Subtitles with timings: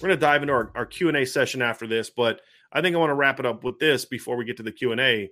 [0.00, 2.40] We're going to dive into our, our Q&A session after this, but
[2.72, 4.72] I think I want to wrap it up with this before we get to the
[4.72, 5.30] Q&A.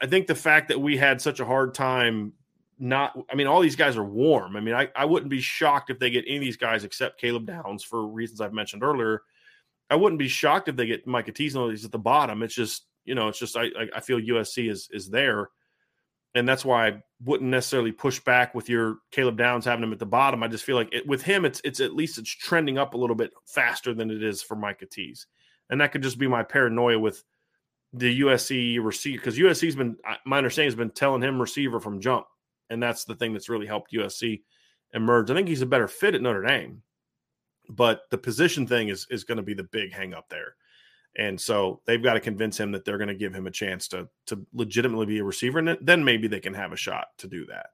[0.00, 2.32] I think the fact that we had such a hard time
[2.78, 4.56] not I mean all these guys are warm.
[4.56, 7.20] I mean I, I wouldn't be shocked if they get any of these guys except
[7.20, 9.22] Caleb Downs for reasons I've mentioned earlier.
[9.88, 12.42] I wouldn't be shocked if they get Micah Teasdale he's at the bottom.
[12.42, 15.50] It's just you know it's just I I feel USC is is there
[16.34, 19.98] and that's why I wouldn't necessarily push back with your Caleb Downs having him at
[19.98, 20.42] the bottom.
[20.42, 22.96] I just feel like it, with him, it's it's at least it's trending up a
[22.96, 25.26] little bit faster than it is for Micah Tease,
[25.70, 27.22] and that could just be my paranoia with
[27.92, 32.26] the USC receiver because USC's been my understanding has been telling him receiver from jump,
[32.70, 34.42] and that's the thing that's really helped USC
[34.94, 35.30] emerge.
[35.30, 36.82] I think he's a better fit at Notre Dame,
[37.68, 40.54] but the position thing is is going to be the big hang up there.
[41.16, 43.88] And so they've got to convince him that they're going to give him a chance
[43.88, 47.28] to to legitimately be a receiver, and then maybe they can have a shot to
[47.28, 47.66] do that.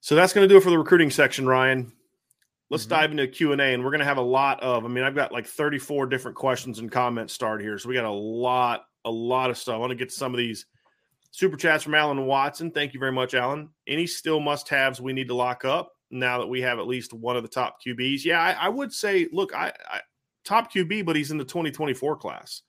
[0.00, 1.92] So that's going to do it for the recruiting section, Ryan.
[2.70, 2.90] Let's mm-hmm.
[2.90, 4.84] dive into Q and A, and we're going to have a lot of.
[4.84, 8.04] I mean, I've got like 34 different questions and comments started here, so we got
[8.04, 9.74] a lot, a lot of stuff.
[9.74, 10.64] I want to get to some of these
[11.32, 12.70] super chats from Alan Watson.
[12.70, 13.68] Thank you very much, Alan.
[13.86, 17.12] Any still must haves we need to lock up now that we have at least
[17.12, 18.24] one of the top QBs?
[18.24, 20.00] Yeah, I, I would say, look, I, I
[20.50, 22.62] top QB, but he's in the 2024 class.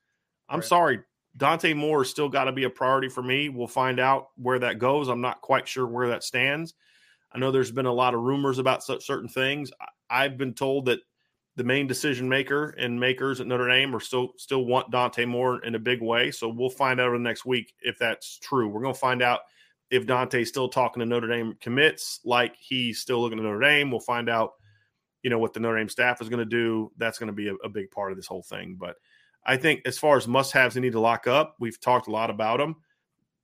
[0.48, 0.68] I'm right.
[0.68, 1.00] sorry.
[1.36, 3.50] Dante Moore still got to be a priority for me.
[3.50, 5.08] We'll find out where that goes.
[5.08, 6.74] I'm not quite sure where that stands.
[7.34, 9.72] I know there's been a lot of rumors about such certain things.
[10.10, 11.00] I've been told that
[11.56, 15.64] the main decision maker and makers at Notre Dame are still still want Dante Moore
[15.64, 16.32] in a big way.
[16.32, 18.68] So we'll find out over the next week if that's true.
[18.68, 19.42] We're going to find out
[19.90, 23.90] if Dante's still talking to Notre Dame commits, like he's still looking at Notre Dame.
[23.90, 24.54] We'll find out
[25.24, 26.92] you know what the Notre Dame staff is going to do.
[26.98, 28.76] That's going to be a, a, big part of this whole thing.
[28.80, 28.96] But
[29.46, 31.56] I think as far as must-haves, they need to lock up.
[31.60, 32.78] We've talked a lot about them.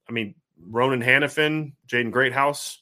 [0.10, 2.80] I mean, Ronan Hannafin, Jaden Greathouse,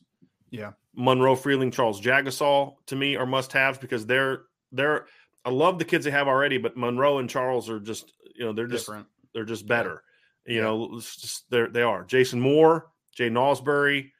[0.50, 5.08] yeah, Monroe Freeling, Charles Jagusah to me are must-haves because they're they're.
[5.44, 8.54] I love the kids they have already, but Monroe and Charles are just you know
[8.54, 9.08] they're just Different.
[9.34, 10.04] they're just better.
[10.46, 10.62] You yeah.
[10.62, 12.04] know, just they they are.
[12.04, 14.12] Jason Moore, Jay Ausberry,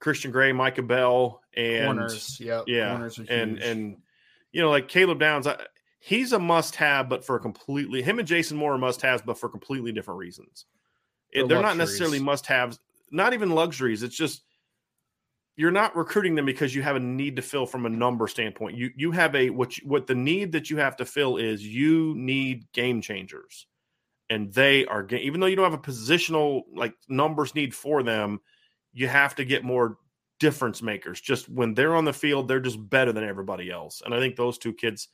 [0.00, 2.64] Christian Gray, Micah Bell, and corners, yep.
[2.66, 3.96] yeah, corners and and
[4.52, 5.56] you know, like Caleb Downs, I,
[5.98, 9.38] he's a must have, but for completely him and Jason Moore are must haves, but
[9.38, 10.66] for completely different reasons.
[11.30, 12.78] It, they're not necessarily must haves,
[13.10, 14.02] not even luxuries.
[14.02, 14.42] It's just
[15.56, 18.76] you're not recruiting them because you have a need to fill from a number standpoint.
[18.76, 21.66] You you have a what you, what the need that you have to fill is
[21.66, 23.66] you need game changers,
[24.28, 28.40] and they are even though you don't have a positional like numbers need for them,
[28.92, 29.98] you have to get more
[30.42, 31.20] difference makers.
[31.20, 34.02] Just when they're on the field, they're just better than everybody else.
[34.04, 35.06] And I think those two kids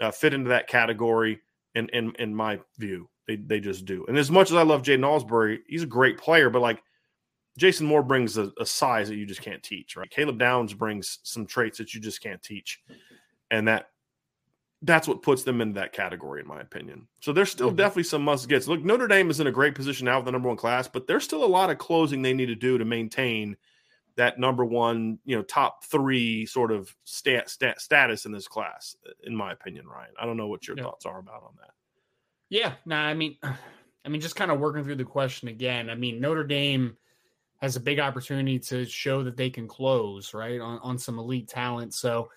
[0.00, 1.40] uh, fit into that category.
[1.76, 4.04] In, in in my view, they they just do.
[4.08, 6.82] And as much as I love Jaden Ausberry, he's a great player, but like
[7.56, 10.10] Jason Moore brings a, a, size that you just can't teach, right?
[10.10, 12.80] Caleb Downs brings some traits that you just can't teach,
[13.50, 13.90] and that
[14.82, 17.08] that's what puts them in that category, in my opinion.
[17.20, 17.76] So there's still mm-hmm.
[17.76, 18.68] definitely some must gets.
[18.68, 21.06] Look, Notre Dame is in a great position now with the number one class, but
[21.06, 23.56] there's still a lot of closing they need to do to maintain
[24.16, 28.96] that number one, you know, top three sort of stat, stat status in this class,
[29.24, 30.12] in my opinion, Ryan.
[30.20, 31.70] I don't know what your thoughts are about on that.
[32.48, 35.88] Yeah, no, nah, I mean, I mean, just kind of working through the question again.
[35.88, 36.96] I mean, Notre Dame,
[37.64, 41.48] has a big opportunity to show that they can close right on, on some elite
[41.48, 41.94] talent.
[41.94, 42.28] So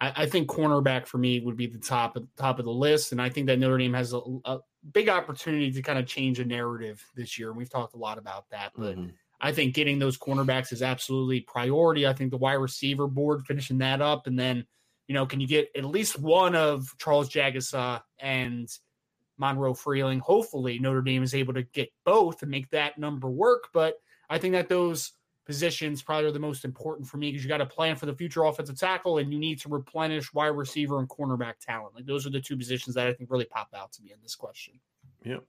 [0.00, 3.10] I, I think cornerback for me would be the top of top of the list,
[3.10, 4.58] and I think that Notre Dame has a, a
[4.92, 7.48] big opportunity to kind of change a narrative this year.
[7.48, 8.96] And we've talked a lot about that, but.
[8.96, 9.10] Mm-hmm.
[9.40, 12.06] I think getting those cornerbacks is absolutely priority.
[12.06, 14.66] I think the wide receiver board finishing that up, and then
[15.08, 18.68] you know, can you get at least one of Charles Jagusah and
[19.38, 20.20] Monroe Freeling?
[20.20, 23.68] Hopefully, Notre Dame is able to get both and make that number work.
[23.72, 23.94] But
[24.28, 25.12] I think that those
[25.46, 28.14] positions probably are the most important for me because you got to plan for the
[28.14, 31.94] future offensive tackle and you need to replenish wide receiver and cornerback talent.
[31.94, 34.18] Like those are the two positions that I think really pop out to me in
[34.22, 34.74] this question.
[35.24, 35.42] Yep.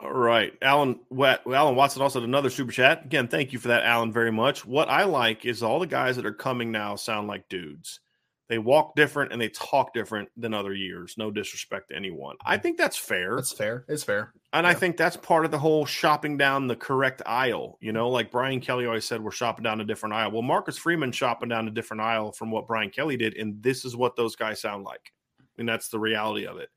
[0.00, 0.52] All right.
[0.62, 3.04] Alan Alan Watson also had another super chat.
[3.04, 4.64] Again, thank you for that, Alan, very much.
[4.64, 8.00] What I like is all the guys that are coming now sound like dudes.
[8.48, 11.16] They walk different and they talk different than other years.
[11.18, 12.36] No disrespect to anyone.
[12.46, 13.36] I think that's fair.
[13.36, 13.84] That's fair.
[13.88, 14.32] It's fair.
[14.54, 14.70] And yeah.
[14.70, 17.76] I think that's part of the whole shopping down the correct aisle.
[17.80, 20.30] You know, like Brian Kelly always said, we're shopping down a different aisle.
[20.30, 23.36] Well, Marcus Freeman shopping down a different aisle from what Brian Kelly did.
[23.36, 25.12] And this is what those guys sound like.
[25.58, 26.70] And that's the reality of it.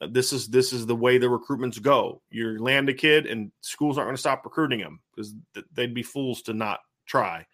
[0.00, 2.20] This is this is the way the recruitments go.
[2.28, 5.94] You land a kid, and schools aren't going to stop recruiting him because th- they'd
[5.94, 7.46] be fools to not try.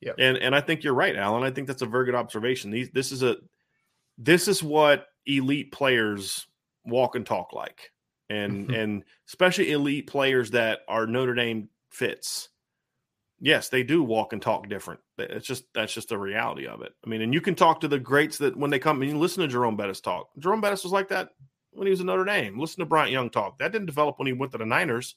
[0.00, 1.42] Yeah, and and I think you're right, Alan.
[1.42, 2.70] I think that's a very good observation.
[2.70, 3.36] These this is a
[4.16, 6.46] this is what elite players
[6.86, 7.90] walk and talk like,
[8.30, 8.74] and mm-hmm.
[8.74, 12.48] and especially elite players that are Notre Dame fits.
[13.38, 15.00] Yes, they do walk and talk different.
[15.18, 16.92] It's just that's just the reality of it.
[17.04, 19.18] I mean, and you can talk to the greats that when they come and you
[19.18, 20.30] listen to Jerome Bettis talk.
[20.38, 21.30] Jerome Bettis was like that
[21.76, 22.58] when he was in Notre Dame.
[22.58, 23.58] Listen to Bryant Young talk.
[23.58, 25.14] That didn't develop when he went to the Niners.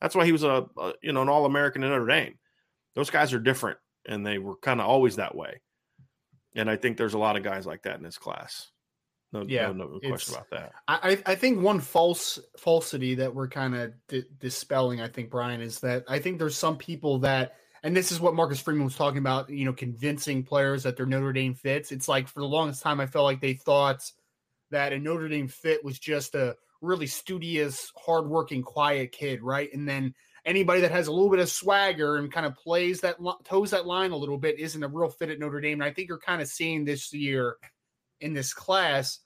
[0.00, 2.38] That's why he was a, a you know an All American in Notre Dame.
[2.94, 5.60] Those guys are different, and they were kind of always that way.
[6.54, 8.70] And I think there's a lot of guys like that in this class.
[9.32, 10.72] No, yeah, no, no question about that.
[10.86, 15.60] I I think one false falsity that we're kind of di- dispelling, I think Brian,
[15.60, 18.94] is that I think there's some people that, and this is what Marcus Freeman was
[18.94, 21.90] talking about, you know, convincing players that their Notre Dame fits.
[21.90, 24.08] It's like for the longest time, I felt like they thought
[24.74, 29.72] that a Notre Dame fit was just a really studious, hardworking, quiet kid, right?
[29.72, 33.16] And then anybody that has a little bit of swagger and kind of plays that
[33.44, 35.80] toes that line a little bit isn't a real fit at Notre Dame.
[35.80, 37.56] And I think you're kind of seeing this year
[38.20, 39.20] in this class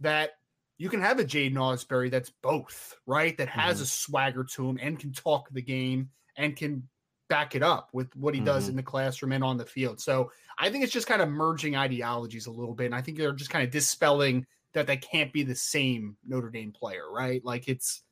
[0.00, 0.30] that
[0.78, 3.36] you can have a Jaiden Ausberry that's both, right?
[3.36, 3.84] That has mm-hmm.
[3.84, 6.88] a swagger to him and can talk the game and can
[7.28, 8.70] back it up with what he does mm-hmm.
[8.70, 10.00] in the classroom and on the field.
[10.00, 12.86] So I think it's just kind of merging ideologies a little bit.
[12.86, 16.50] And I think they're just kind of dispelling that they can't be the same Notre
[16.50, 17.44] Dame player, right?
[17.44, 18.02] Like it's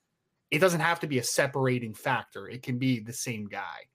[0.51, 2.49] it doesn't have to be a separating factor.
[2.49, 3.87] It can be the same guy.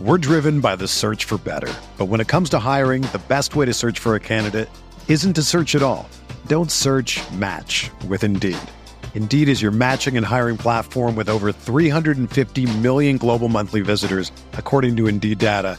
[0.00, 1.72] We're driven by the search for better.
[1.96, 4.68] But when it comes to hiring, the best way to search for a candidate
[5.08, 6.08] isn't to search at all.
[6.46, 8.58] Don't search, match with Indeed.
[9.14, 14.96] Indeed is your matching and hiring platform with over 350 million global monthly visitors, according
[14.96, 15.78] to Indeed data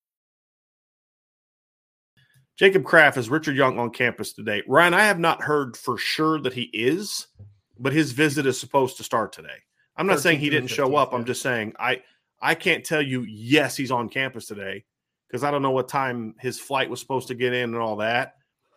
[2.61, 4.61] Jacob Kraft is Richard Young on campus today.
[4.67, 7.25] Ryan, I have not heard for sure that he is,
[7.79, 9.57] but his visit is supposed to start today.
[9.97, 11.11] I'm not saying he didn't show up.
[11.11, 12.03] I'm just saying I
[12.39, 14.85] I can't tell you yes he's on campus today
[15.27, 17.95] because I don't know what time his flight was supposed to get in and all
[17.95, 18.35] that.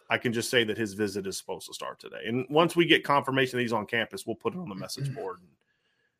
[0.08, 2.22] I can just say that his visit is supposed to start today.
[2.26, 5.10] And once we get confirmation that he's on campus, we'll put it on the message
[5.10, 5.20] mm-hmm.
[5.20, 5.50] board and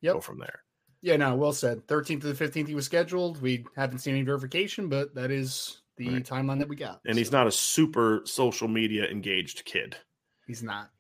[0.03, 0.13] yep.
[0.13, 0.61] go from there.
[1.01, 1.87] Yeah, no, well said.
[1.87, 3.41] 13th to the 15th he was scheduled.
[3.41, 6.25] We haven't seen any verification, but that is the right.
[6.25, 7.01] timeline that we got.
[7.05, 7.19] And so.
[7.19, 9.97] he's not a super social media engaged kid.
[10.47, 10.91] He's not.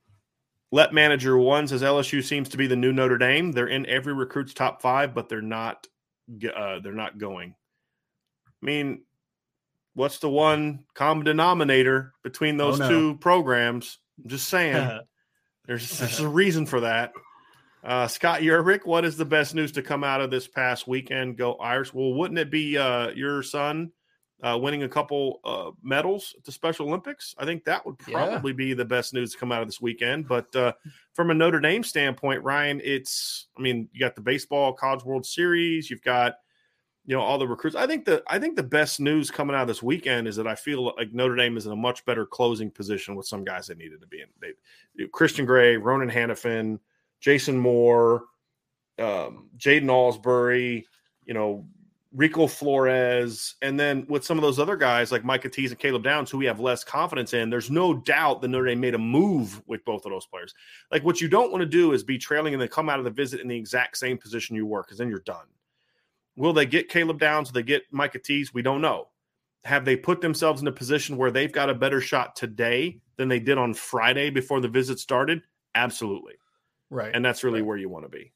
[0.70, 3.52] Let manager one says LSU seems to be the new Notre Dame.
[3.52, 5.86] They're in every recruit's top five, but they're not.
[6.28, 7.54] Uh, they're not going.
[8.46, 9.02] I mean,
[9.94, 12.88] what's the one common denominator between those oh, no.
[12.88, 13.98] two programs?
[14.22, 15.00] I'm just saying.
[15.66, 17.12] there's, there's a reason for that.
[17.84, 21.36] Uh, Scott Yerbick, what is the best news to come out of this past weekend?
[21.36, 21.92] Go Irish.
[21.92, 23.92] Well, wouldn't it be uh, your son
[24.44, 27.34] uh, winning a couple uh, medals at the Special Olympics.
[27.38, 28.56] I think that would probably yeah.
[28.56, 30.28] be the best news to come out of this weekend.
[30.28, 30.72] But uh,
[31.14, 35.24] from a Notre Dame standpoint, Ryan, it's I mean you got the baseball College World
[35.24, 36.34] Series, you've got
[37.06, 37.74] you know all the recruits.
[37.74, 40.46] I think the I think the best news coming out of this weekend is that
[40.46, 43.68] I feel like Notre Dame is in a much better closing position with some guys
[43.68, 44.26] that needed to be in.
[44.42, 46.80] They, Christian Gray, Ronan Hannafin,
[47.18, 48.24] Jason Moore,
[48.98, 50.84] um, Jaden Ausberry,
[51.24, 51.64] you know
[52.14, 56.04] Rico Flores, and then with some of those other guys like Micah Tease and Caleb
[56.04, 58.98] Downs, who we have less confidence in, there's no doubt that Notre Dame made a
[58.98, 60.54] move with both of those players.
[60.92, 63.04] Like what you don't want to do is be trailing and then come out of
[63.04, 65.46] the visit in the exact same position you were, because then you're done.
[66.36, 67.48] Will they get Caleb Downs?
[67.48, 68.54] Will they get Micah Tease?
[68.54, 69.08] We don't know.
[69.64, 73.28] Have they put themselves in a position where they've got a better shot today than
[73.28, 75.42] they did on Friday before the visit started?
[75.74, 76.34] Absolutely.
[76.90, 77.10] Right.
[77.12, 77.66] And that's really right.
[77.66, 78.33] where you want to be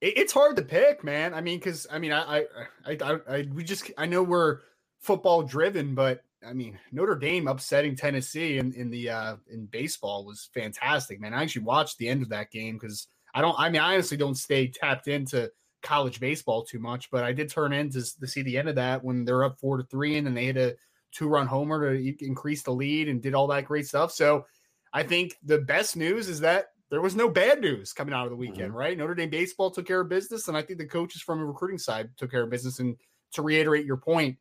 [0.00, 1.34] it's hard to pick, man.
[1.34, 2.46] I mean, because I mean, I,
[2.86, 4.60] I, I, I, we just, I know we're
[5.00, 10.24] football driven, but I mean, Notre Dame upsetting Tennessee in in the uh in baseball
[10.24, 11.34] was fantastic, man.
[11.34, 14.16] I actually watched the end of that game because I don't, I mean, I honestly
[14.16, 15.50] don't stay tapped into
[15.82, 18.74] college baseball too much, but I did turn in to, to see the end of
[18.76, 20.76] that when they're up four to three, and then they hit a
[21.12, 24.12] two run homer to increase the lead and did all that great stuff.
[24.12, 24.46] So
[24.92, 28.30] I think the best news is that there was no bad news coming out of
[28.30, 28.76] the weekend, mm-hmm.
[28.76, 28.98] right?
[28.98, 31.78] Notre Dame baseball took care of business, and I think the coaches from the recruiting
[31.78, 32.80] side took care of business.
[32.80, 32.96] And
[33.32, 34.36] to reiterate your point,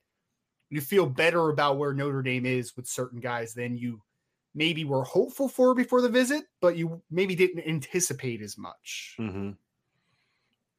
[0.69, 4.01] you feel better about where Notre Dame is with certain guys than you
[4.55, 9.15] maybe were hopeful for before the visit, but you maybe didn't anticipate as much.
[9.19, 9.51] Mm-hmm.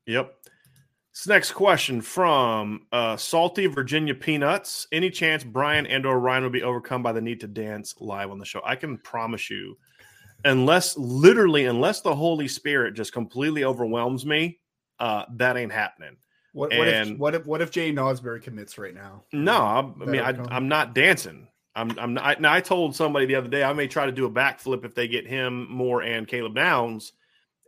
[0.07, 0.35] Yep.
[1.13, 4.87] This next question from uh, Salty Virginia Peanuts.
[4.91, 8.31] Any chance Brian and or Ryan will be overcome by the need to dance live
[8.31, 8.61] on the show?
[8.65, 9.77] I can promise you
[10.45, 14.59] unless literally unless the Holy Spirit just completely overwhelms me,
[14.99, 16.17] uh, that ain't happening.
[16.53, 19.23] What, what if what if what if Jay Nosbury commits right now?
[19.33, 21.47] No, I, I mean I, am not dancing.
[21.77, 22.25] I'm I'm not.
[22.25, 24.85] I, now I told somebody the other day I may try to do a backflip
[24.85, 27.13] if they get him more and Caleb Downs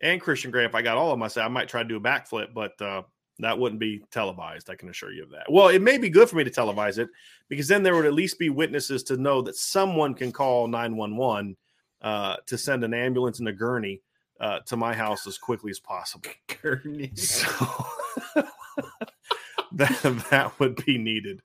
[0.02, 0.64] and Christian Gray.
[0.64, 2.52] If I got all of them, I say I might try to do a backflip,
[2.52, 3.02] but uh,
[3.38, 4.68] that wouldn't be televised.
[4.68, 5.46] I can assure you of that.
[5.50, 7.08] Well, it may be good for me to televise it
[7.48, 10.96] because then there would at least be witnesses to know that someone can call nine
[10.96, 11.56] one one
[12.02, 14.02] uh, to send an ambulance and a gurney
[14.40, 16.28] uh, to my house as quickly as possible.
[16.62, 17.12] Gurney.
[17.14, 17.46] So
[19.72, 21.40] that that would be needed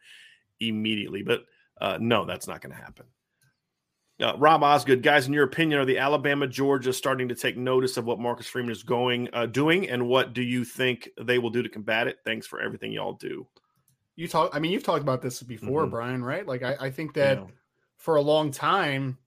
[0.59, 1.45] immediately, but
[1.79, 3.05] uh, no, that's not going to happen.
[4.19, 7.97] Uh, Rob Osgood, guys, in your opinion, are the Alabama Georgia starting to take notice
[7.97, 11.51] of what Marcus Freeman is going uh, doing, and what do you think they will
[11.51, 12.17] do to combat it?
[12.25, 13.45] Thanks for everything y'all do.
[14.15, 14.49] You talk.
[14.55, 15.91] I mean, you've talked about this before, mm-hmm.
[15.91, 16.23] Brian.
[16.23, 16.47] Right?
[16.47, 17.45] Like, I, I think that yeah.
[17.97, 19.19] for a long time,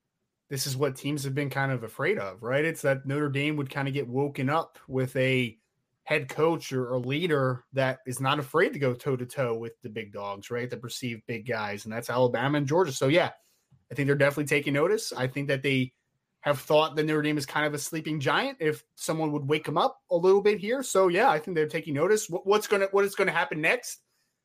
[0.51, 2.65] this is what teams have been kind of afraid of, right?
[2.65, 5.57] It's that Notre Dame would kind of get woken up with a
[6.03, 9.81] head coach or a leader that is not afraid to go toe to toe with
[9.83, 10.69] the big dogs, right?
[10.69, 12.93] The perceived big guys, and that's Alabama and Georgia.
[12.93, 13.31] So yeah,
[13.91, 15.13] I think they're definitely taking notice.
[15.13, 15.93] I think that they
[16.41, 19.65] have thought that Notre Dame is kind of a sleeping giant if someone would wake
[19.65, 20.83] them up a little bit here.
[20.83, 22.27] So yeah, I think they're taking notice.
[22.29, 24.01] what's gonna what is to happen next?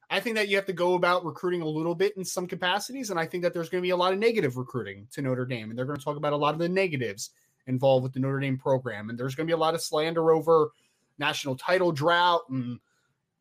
[0.10, 3.10] I think that you have to go about recruiting a little bit in some capacities.
[3.10, 5.46] And I think that there's going to be a lot of negative recruiting to Notre
[5.46, 5.70] Dame.
[5.70, 7.32] And they're going to talk about a lot of the negatives
[7.68, 9.10] involved with the Notre Dame program.
[9.10, 10.70] And there's going to be a lot of slander over
[11.18, 12.80] national title drought and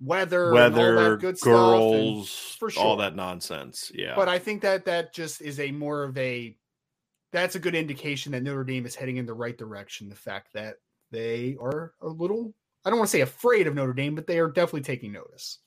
[0.01, 2.59] weather, weather, and all that good girls, stuff.
[2.59, 2.83] for sure.
[2.83, 3.91] all that nonsense.
[3.95, 4.15] Yeah.
[4.15, 6.57] But I think that that just is a more of a
[7.33, 10.09] that's a good indication that Notre Dame is heading in the right direction.
[10.09, 10.77] The fact that
[11.11, 12.55] they are a little,
[12.85, 15.59] I don't want to say afraid of Notre Dame, but they are definitely taking notice.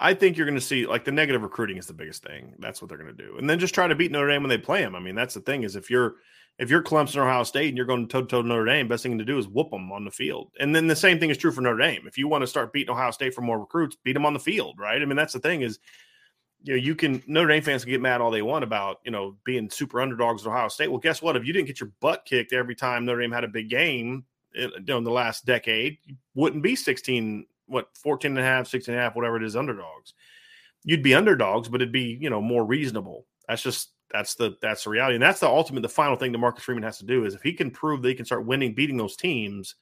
[0.00, 2.54] I think you're going to see like the negative recruiting is the biggest thing.
[2.58, 4.50] That's what they're going to do, and then just try to beat Notre Dame when
[4.50, 4.94] they play them.
[4.94, 6.16] I mean, that's the thing is if you're
[6.58, 9.04] if you're Clemson or Ohio State and you're going toe to toe Notre Dame, best
[9.04, 10.50] thing to do is whoop them on the field.
[10.58, 12.06] And then the same thing is true for Notre Dame.
[12.06, 14.40] If you want to start beating Ohio State for more recruits, beat them on the
[14.40, 15.00] field, right?
[15.00, 15.78] I mean, that's the thing is,
[16.62, 19.12] you know, you can Notre Dame fans can get mad all they want about you
[19.12, 20.90] know being super underdogs at Ohio State.
[20.90, 21.36] Well, guess what?
[21.36, 24.24] If you didn't get your butt kicked every time Notre Dame had a big game
[24.56, 28.66] eh, in, in the last decade, you wouldn't be 16, what 14 and a half,
[28.66, 30.14] 16 and a half, whatever it is, underdogs
[30.84, 33.26] you'd be underdogs, but it'd be you know more reasonable.
[33.48, 36.38] That's just that's the that's the reality, and that's the ultimate, the final thing that
[36.38, 38.74] Marcus Freeman has to do is if he can prove that he can start winning,
[38.74, 39.74] beating those teams,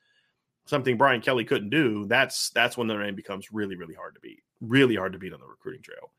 [0.64, 2.06] something Brian Kelly couldn't do.
[2.06, 5.32] That's that's when the name becomes really really hard to beat, really hard to beat
[5.34, 6.10] on the recruiting trail.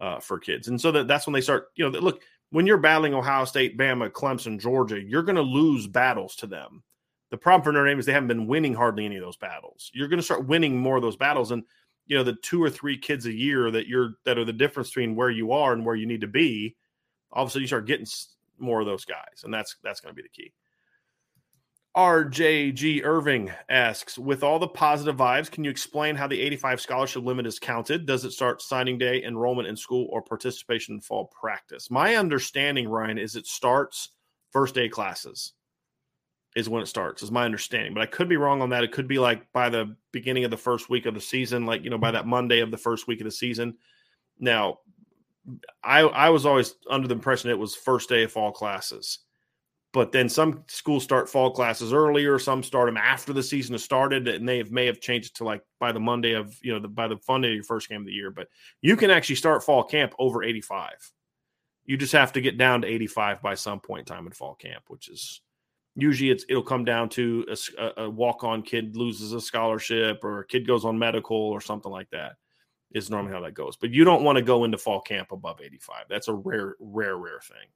[0.00, 0.68] uh, for kids.
[0.68, 3.78] And so that, that's when they start, you know, look, when you're battling Ohio State,
[3.78, 6.82] Bama, Clemson, Georgia, you're going to lose battles to them.
[7.34, 9.90] The problem for Notre Dame is they haven't been winning hardly any of those battles.
[9.92, 11.50] You're going to start winning more of those battles.
[11.50, 11.64] And,
[12.06, 14.90] you know, the two or three kids a year that you're, that are the difference
[14.90, 16.76] between where you are and where you need to be,
[17.32, 18.06] all of a sudden you start getting
[18.56, 19.42] more of those guys.
[19.42, 20.52] And that's, that's going to be the key.
[21.96, 27.24] RJG Irving asks, with all the positive vibes, can you explain how the 85 scholarship
[27.24, 28.06] limit is counted?
[28.06, 31.90] Does it start signing day, enrollment in school, or participation in fall practice?
[31.90, 34.10] My understanding, Ryan, is it starts
[34.52, 35.54] first day classes
[36.54, 37.94] is when it starts, is my understanding.
[37.94, 38.84] But I could be wrong on that.
[38.84, 41.82] It could be like by the beginning of the first week of the season, like,
[41.82, 43.76] you know, by that Monday of the first week of the season.
[44.38, 44.78] Now,
[45.82, 49.18] I I was always under the impression it was first day of fall classes
[49.94, 53.82] but then some schools start fall classes earlier some start them after the season has
[53.84, 56.72] started and they have, may have changed it to like by the monday of you
[56.72, 58.48] know the, by the monday of your first game of the year but
[58.82, 60.90] you can actually start fall camp over 85
[61.86, 64.54] you just have to get down to 85 by some point in time in fall
[64.54, 65.40] camp which is
[65.96, 67.46] usually it's it'll come down to
[67.78, 71.92] a, a walk-on kid loses a scholarship or a kid goes on medical or something
[71.92, 72.36] like that
[72.92, 75.60] is normally how that goes but you don't want to go into fall camp above
[75.60, 77.68] 85 that's a rare rare rare thing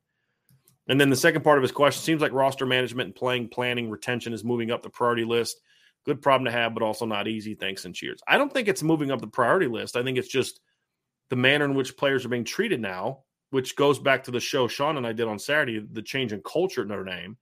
[0.88, 3.90] and then the second part of his question seems like roster management and playing planning
[3.90, 5.60] retention is moving up the priority list.
[6.06, 7.54] Good problem to have, but also not easy.
[7.54, 8.20] Thanks and cheers.
[8.26, 9.96] I don't think it's moving up the priority list.
[9.96, 10.60] I think it's just
[11.28, 14.66] the manner in which players are being treated now, which goes back to the show
[14.66, 17.36] Sean and I did on Saturday, the change in culture at Notre Dame.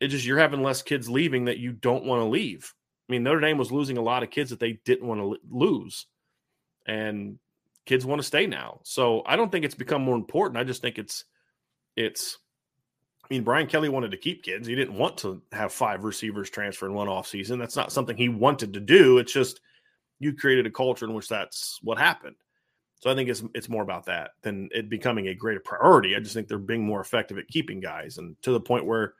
[0.00, 2.72] It's just you're having less kids leaving that you don't want to leave.
[3.08, 5.36] I mean, Notre Dame was losing a lot of kids that they didn't want to
[5.50, 6.06] lose.
[6.86, 7.38] And
[7.86, 8.80] kids want to stay now.
[8.82, 10.58] So I don't think it's become more important.
[10.58, 11.24] I just think it's
[11.96, 12.38] it's
[13.24, 14.66] I mean, Brian Kelly wanted to keep kids.
[14.66, 17.58] He didn't want to have five receivers transfer in one off season.
[17.58, 19.18] That's not something he wanted to do.
[19.18, 19.60] It's just
[20.18, 22.36] you created a culture in which that's what happened.
[23.00, 26.16] So I think it's it's more about that than it becoming a greater priority.
[26.16, 29.14] I just think they're being more effective at keeping guys, and to the point where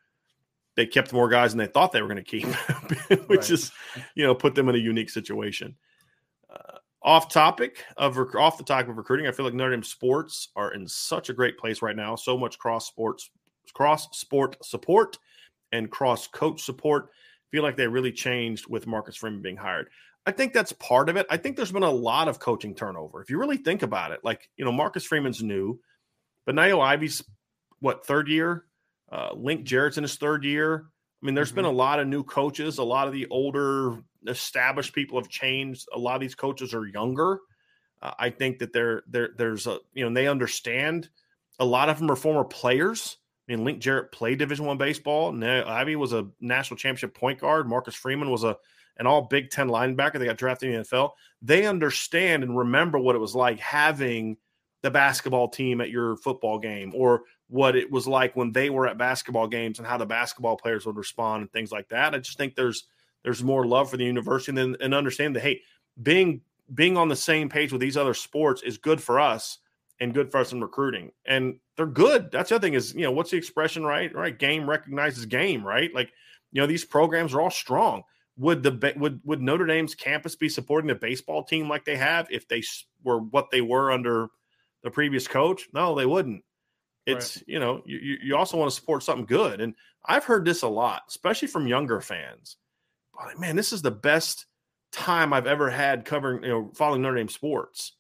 [0.77, 2.47] they kept more guys than they thought they were going to keep,
[3.27, 3.51] which right.
[3.51, 3.73] is
[4.15, 5.77] you know put them in a unique situation.
[6.51, 10.49] Uh, off topic of off the topic of recruiting, I feel like Notre Dame sports
[10.57, 12.17] are in such a great place right now.
[12.17, 13.31] So much cross sports
[13.73, 15.19] cross sport support
[15.73, 17.11] and cross coach support.
[17.51, 19.89] Feel like they really changed with Marcus Freeman being hired.
[20.27, 21.27] I think that's part of it.
[21.29, 23.21] I think there's been a lot of coaching turnover.
[23.21, 25.79] If you really think about it, like, you know, Marcus Freeman's new,
[26.47, 27.23] but Niele Ivey's
[27.81, 28.65] what, third year?
[29.11, 30.87] Uh, Link Jarrett's in his third year.
[31.23, 31.57] I mean, there's mm-hmm.
[31.57, 32.79] been a lot of new coaches.
[32.79, 35.87] A lot of the older established people have changed.
[35.95, 37.41] A lot of these coaches are younger.
[38.03, 41.09] Uh, I think that they're, they're, there's a, you know, they understand.
[41.59, 43.17] A lot of them are former players.
[43.49, 45.33] I mean, Link Jarrett played Division One baseball.
[45.33, 47.69] Niele Ivey was a national championship point guard.
[47.69, 48.57] Marcus Freeman was a
[48.97, 50.19] an all Big Ten linebacker.
[50.19, 51.11] They got drafted in the NFL.
[51.43, 54.37] They understand and remember what it was like having
[54.83, 57.23] the basketball team at your football game, or
[57.55, 60.85] what it was like when they were at basketball games, and how the basketball players
[60.85, 62.13] would respond and things like that.
[62.13, 62.89] I just think there's
[63.23, 65.61] there's more love for the university and, and understand that hey,
[66.03, 66.41] being
[66.75, 69.59] being on the same page with these other sports is good for us
[70.01, 71.13] and good for us in recruiting.
[71.27, 72.33] And they're good.
[72.33, 74.13] That's the other thing is, you know, what's the expression, right?
[74.13, 74.37] Right.
[74.37, 75.95] Game recognizes game, right?
[75.95, 76.11] Like,
[76.51, 78.03] you know, these programs are all strong.
[78.37, 82.27] Would the would would Notre Dame's campus be supporting the baseball team like they have
[82.33, 82.65] if they
[83.05, 84.27] were what they were under
[84.83, 85.69] the previous coach?
[85.73, 86.43] No, they wouldn't.
[87.07, 87.45] It's right.
[87.47, 89.75] you know you you also want to support something good, and
[90.07, 92.57] I've heard this a lot, especially from younger fans.
[93.15, 94.47] But man, this is the best
[94.93, 97.93] time I've ever had covering you know following Notre Dame sports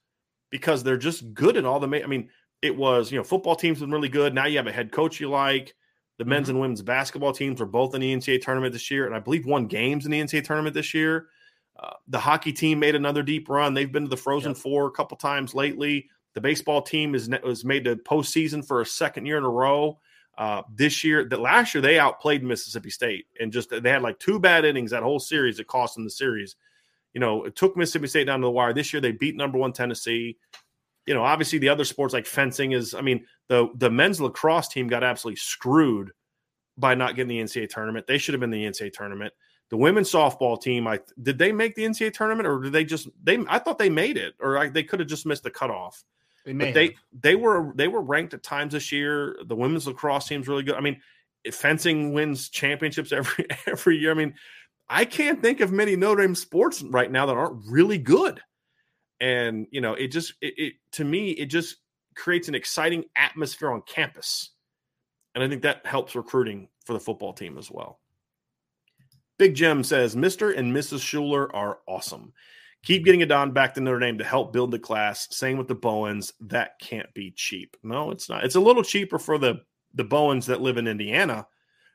[0.50, 1.88] because they're just good at all the.
[1.88, 2.30] ma- I mean,
[2.62, 4.34] it was you know football teams been really good.
[4.34, 5.74] Now you have a head coach you like.
[6.18, 6.52] The men's mm-hmm.
[6.52, 9.46] and women's basketball teams were both in the NCAA tournament this year, and I believe
[9.46, 11.26] won games in the NCAA tournament this year.
[11.78, 13.74] Uh, the hockey team made another deep run.
[13.74, 14.58] They've been to the Frozen yep.
[14.58, 16.08] Four a couple times lately.
[16.34, 19.98] The baseball team is was made to postseason for a second year in a row.
[20.36, 24.18] Uh, this year, that last year they outplayed Mississippi State and just they had like
[24.18, 26.56] two bad innings that whole series that cost them the series
[27.14, 28.74] you know, it took Mississippi State down to the wire.
[28.74, 30.36] This year they beat number one Tennessee.
[31.06, 34.68] You know, obviously the other sports like fencing is, I mean, the the men's lacrosse
[34.68, 36.10] team got absolutely screwed
[36.76, 38.06] by not getting the NCAA tournament.
[38.06, 39.32] They should have been the NCAA tournament.
[39.70, 43.08] The women's softball team, I did they make the NCAA tournament or did they just
[43.22, 43.38] they?
[43.48, 46.04] I thought they made it, or I, they could have just missed the cutoff.
[46.44, 49.36] They but they they were they were ranked at times this year.
[49.46, 50.74] The women's lacrosse team's really good.
[50.74, 51.00] I mean,
[51.52, 54.10] fencing wins championships every every year.
[54.10, 54.34] I mean,
[54.88, 58.40] I can't think of many Notre Dame sports right now that aren't really good.
[59.20, 61.76] And you know, it just it, it to me it just
[62.14, 64.50] creates an exciting atmosphere on campus.
[65.34, 68.00] And I think that helps recruiting for the football team as well.
[69.38, 70.56] Big Jim says Mr.
[70.56, 71.00] and Mrs.
[71.00, 72.32] Shuler are awesome.
[72.84, 75.26] Keep getting Adon back to Notre Dame to help build the class.
[75.34, 76.34] Same with the Bowens.
[76.40, 77.76] That can't be cheap.
[77.82, 78.44] No, it's not.
[78.44, 79.62] It's a little cheaper for the
[79.94, 81.46] the Bowens that live in Indiana.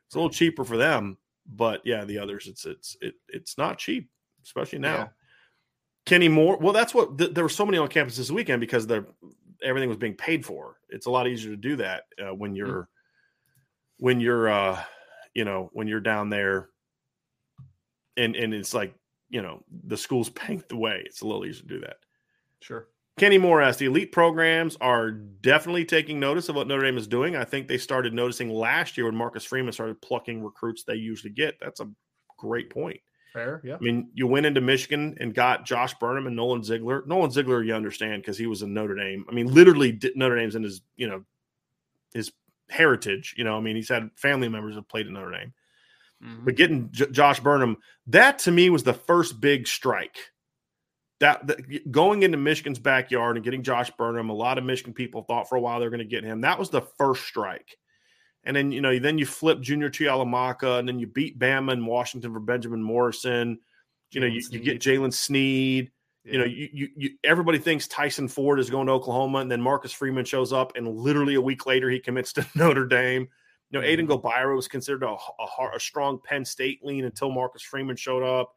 [0.08, 3.78] It's a little cheaper for them, but yeah, the others, it's it's it, it's not
[3.78, 4.10] cheap,
[4.43, 4.95] especially now.
[4.95, 5.08] Yeah.
[6.06, 6.58] Kenny Moore.
[6.58, 9.06] Well, that's what th- there were so many on campus this weekend because the
[9.63, 10.78] everything was being paid for.
[10.89, 14.06] It's a lot easier to do that uh, when you're mm-hmm.
[14.06, 14.82] when you're uh,
[15.36, 16.69] you know when you're down there,
[18.17, 18.95] and and it's like
[19.30, 21.04] you know the school's paying the way.
[21.06, 21.98] It's a little easier to do that.
[22.62, 22.88] Sure.
[23.18, 27.06] Kenny Moore asked, the elite programs are definitely taking notice of what Notre Dame is
[27.06, 27.36] doing.
[27.36, 31.34] I think they started noticing last year when Marcus Freeman started plucking recruits they usually
[31.34, 31.56] get.
[31.60, 31.89] That's a
[32.38, 33.02] great point.
[33.34, 33.76] Fair, yeah.
[33.76, 37.04] I mean, you went into Michigan and got Josh Burnham and Nolan Ziegler.
[37.06, 39.26] Nolan Ziegler, you understand because he was in Notre Dame.
[39.30, 41.24] I mean, literally Notre Dame's in his, you know,
[42.13, 42.32] his
[42.70, 43.36] heritage.
[43.38, 45.54] You know, I mean, he's had family members that played in Notre Dame.
[46.23, 46.45] Mm-hmm.
[46.45, 47.77] But getting J- Josh Burnham,
[48.08, 50.17] that to me was the first big strike
[51.19, 55.23] that, that, going into Michigan's backyard and getting Josh Burnham, a lot of Michigan people
[55.23, 56.41] thought for a while they're going to get him.
[56.41, 57.77] That was the first strike.
[58.45, 61.86] And then, you know, then you flip Junior Tuihalamaka and then you beat Bama and
[61.86, 63.60] Washington for Benjamin Morrison.
[64.12, 65.91] You know, you, you, get Jalen Sneed.
[66.23, 66.32] Yeah.
[66.32, 69.62] You know, you, you, you, everybody thinks Tyson Ford is going to Oklahoma, and then
[69.62, 73.27] Marcus Freeman shows up, and literally a week later he commits to Notre Dame.
[73.71, 74.01] You know, mm-hmm.
[74.01, 78.23] Aiden Gobaira was considered a, a, a strong Penn State lean until Marcus Freeman showed
[78.23, 78.53] up.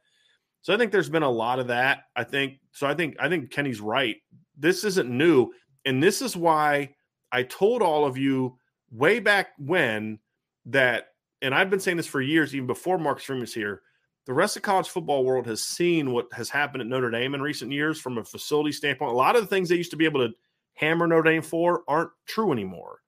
[0.62, 2.04] So I think there's been a lot of that.
[2.16, 2.86] I think so.
[2.86, 4.16] I think I think Kenny's right.
[4.56, 5.50] This isn't new,
[5.84, 6.94] and this is why
[7.32, 8.58] I told all of you
[8.90, 10.18] way back when
[10.66, 11.08] that,
[11.40, 13.82] and I've been saying this for years, even before Marcus Freeman was here.
[14.24, 17.42] The rest of college football world has seen what has happened at Notre Dame in
[17.42, 19.10] recent years from a facility standpoint.
[19.10, 20.32] A lot of the things they used to be able to
[20.74, 23.01] hammer Notre Dame for aren't true anymore.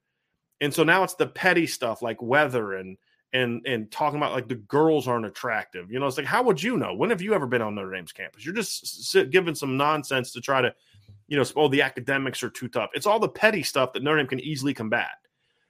[0.65, 2.97] And so now it's the petty stuff like weather and
[3.35, 5.93] and and talking about like the girls aren't attractive.
[5.93, 6.95] You know, it's like how would you know?
[6.95, 8.47] When have you ever been on Notre Dame's campus?
[8.47, 10.75] You're just sit, giving some nonsense to try to,
[11.29, 12.89] you know, oh the academics are too tough.
[12.95, 15.17] It's all the petty stuff that Notre Dame can easily combat.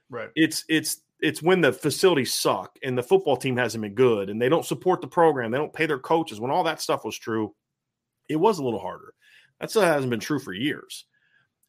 [0.09, 0.29] Right.
[0.37, 4.41] It's it's it's when the facilities suck and the football team hasn't been good and
[4.41, 6.39] they don't support the program, they don't pay their coaches.
[6.39, 7.53] When all that stuff was true,
[8.29, 9.13] it was a little harder.
[9.59, 11.05] That still hasn't been true for years.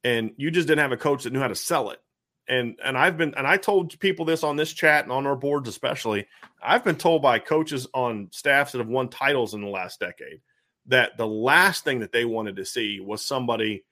[0.03, 1.99] And you just didn't have a coach that knew how to sell it
[2.47, 5.35] and and I've been and I told people this on this chat and on our
[5.35, 6.27] boards especially.
[6.61, 10.41] I've been told by coaches on staffs that have won titles in the last decade
[10.87, 13.83] that the last thing that they wanted to see was somebody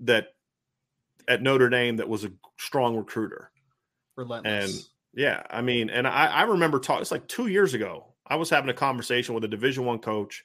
[0.00, 0.28] that
[1.28, 3.50] at Notre Dame that was a strong recruiter.
[4.16, 4.76] Relentless.
[4.76, 7.02] And yeah, I mean, and I, I remember talking.
[7.02, 8.12] It's like two years ago.
[8.26, 10.44] I was having a conversation with a Division One coach.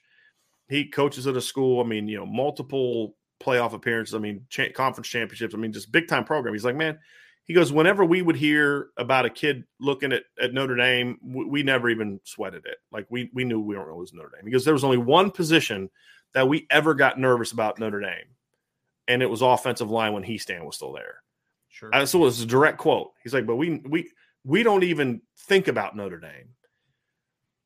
[0.68, 1.80] He coaches at a school.
[1.80, 4.14] I mean, you know, multiple playoff appearances.
[4.14, 5.54] I mean, cha- conference championships.
[5.54, 6.54] I mean, just big time program.
[6.54, 6.98] He's like, man,
[7.44, 11.44] he goes, whenever we would hear about a kid looking at, at Notre Dame, we,
[11.44, 12.78] we never even sweated it.
[12.92, 14.98] Like we we knew we weren't going to lose Notre Dame because there was only
[14.98, 15.90] one position
[16.34, 18.26] that we ever got nervous about Notre Dame,
[19.08, 21.22] and it was offensive line when Hiestand was still there.
[21.68, 21.90] Sure.
[22.06, 23.12] So it was a direct quote.
[23.22, 24.10] He's like, but we we
[24.44, 26.50] we don't even think about Notre Dame.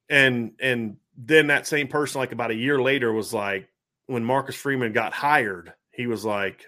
[0.09, 3.69] And and then that same person, like about a year later, was like,
[4.07, 6.67] when Marcus Freeman got hired, he was like,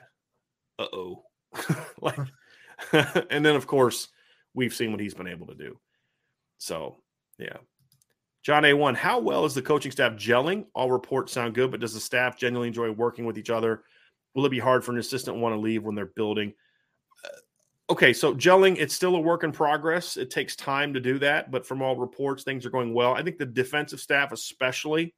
[0.79, 1.25] "Uh oh,"
[2.01, 2.19] like,
[3.31, 4.09] and then of course
[4.55, 5.79] we've seen what he's been able to do.
[6.59, 6.97] So,
[7.39, 7.59] yeah.
[8.43, 10.67] John A1, how well is the coaching staff gelling?
[10.75, 13.83] All reports sound good, but does the staff genuinely enjoy working with each other?
[14.35, 16.55] Will it be hard for an assistant to want to leave when they're building?
[17.25, 20.17] Uh, okay, so gelling, it's still a work in progress.
[20.17, 23.15] It takes time to do that, but from all reports, things are going well.
[23.15, 25.15] I think the defensive staff, especially,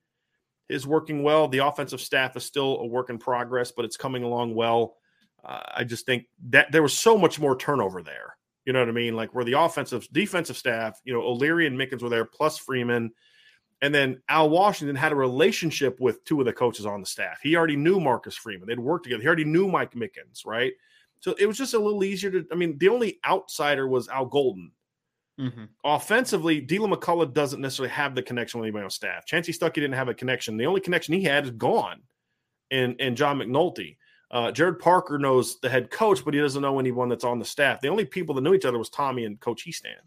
[0.71, 1.49] is working well.
[1.49, 4.97] The offensive staff is still a work in progress, but it's coming along well.
[5.45, 8.37] Uh, I just think that there was so much more turnover there.
[8.65, 9.17] You know what I mean?
[9.17, 13.11] Like where the offensive, defensive staff, you know, O'Leary and Mickens were there, plus Freeman.
[13.83, 17.41] And then Al Washington had a relationship with two of the coaches on the staff.
[17.43, 18.69] He already knew Marcus Freeman.
[18.69, 19.23] They'd worked together.
[19.23, 20.73] He already knew Mike Mickens, right?
[21.21, 22.47] So it was just a little easier to.
[22.53, 24.73] I mean, the only outsider was Al Golden,
[25.41, 25.65] Mm-hmm.
[25.85, 29.25] Offensively, Deland McCullough doesn't necessarily have the connection with anybody on staff.
[29.27, 30.57] Chansi Stuckey didn't have a connection.
[30.57, 32.03] The only connection he had is gone
[32.71, 33.97] and, in John McNulty.
[34.31, 37.45] Uh, Gerad Parker knows the head coach, but he doesn't know anyone that's on the
[37.45, 37.81] staff.
[37.81, 40.07] The only people that knew each other was Tommy and Coach Hiestand.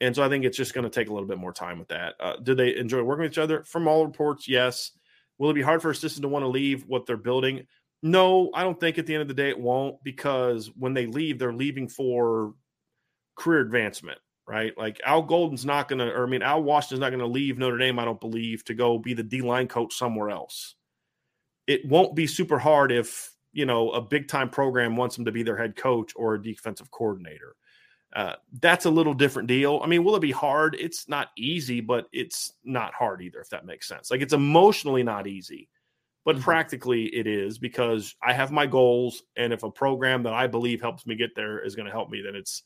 [0.00, 1.88] And so I think it's just going to take a little bit more time with
[1.88, 2.14] that.
[2.20, 3.64] Uh, did they enjoy working with each other?
[3.64, 4.92] From all reports, yes.
[5.38, 7.66] Will it be hard for assistants to want to leave what they're building?
[8.02, 11.06] No, I don't think at the end of the day it won't because when they
[11.06, 12.54] leave, they're leaving for
[13.36, 14.76] career advancement right?
[14.76, 17.58] Like Al Golden's not going to, or I mean, Al Washington's not going to leave
[17.58, 20.74] Notre Dame, I don't believe, to go be the D line coach somewhere else.
[21.66, 25.32] It won't be super hard if, you know, a big time program wants him to
[25.32, 27.56] be their head coach or a defensive coordinator.
[28.14, 29.80] Uh, that's a little different deal.
[29.82, 30.76] I mean, will it be hard?
[30.78, 34.10] It's not easy, but it's not hard either, if that makes sense.
[34.10, 35.68] Like it's emotionally not easy
[36.24, 36.40] but Mhm.
[36.42, 40.80] practically it is because I have my goals, and if a program that I believe
[40.80, 42.62] helps me get there is going to help me, then it's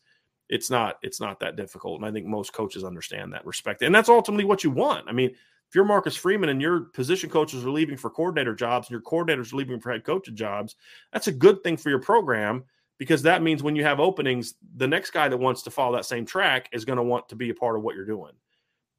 [0.49, 2.01] it's not it's not that difficult.
[2.01, 5.09] And I think most coaches understand that respect, and that's ultimately what you want.
[5.09, 8.89] I mean, if you're Marcus Freeman and your position coaches are leaving for coordinator jobs
[8.89, 10.77] and your coordinators are leaving for head coaching jobs,
[11.13, 12.65] that's a good thing for your program
[12.97, 16.07] because that means when you have openings, the next guy that wants to follow that
[16.07, 18.33] same track is going to want to be a part of what you're doing.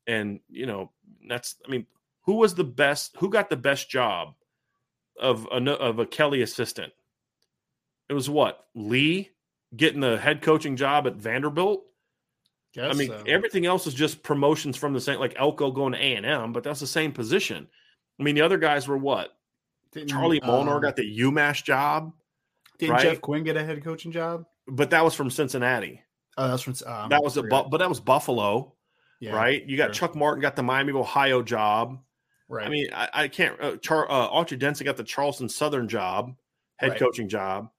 [0.05, 0.91] And you know,
[1.27, 1.87] that's I mean,
[2.21, 3.15] who was the best?
[3.17, 4.35] Who got the best job
[5.19, 6.93] of a of a Kelly assistant?
[8.09, 9.29] It was what Lea
[9.75, 11.85] getting the head coaching job at Vanderbilt.
[12.79, 13.23] I mean, so.
[13.27, 16.53] everything else is just promotions from the same, like Elko going to A and M,
[16.53, 17.67] but that's the same position.
[18.19, 19.31] I mean, the other guys were what?
[19.91, 22.13] Didn't, Charlie Molnar um, got the UMass job,
[22.77, 23.01] Didn't right?
[23.01, 24.45] Jeff Quinn get a head coaching job?
[24.71, 26.03] but that was from Cincinnati.
[26.37, 27.43] Oh, that's from um, that was a.
[27.43, 28.73] Bu- but that was Buffalo,
[29.19, 29.65] Yeah, right?
[29.65, 30.07] You got sure.
[30.07, 31.99] Chuck Martin got the Miami of Ohio job.
[32.47, 32.65] Right.
[32.65, 33.59] I mean, I, I can't.
[33.61, 36.35] Uh, Char, uh, Autry Denson got the Charleston Southern job,
[36.77, 36.99] head Right.
[36.99, 37.69] coaching job,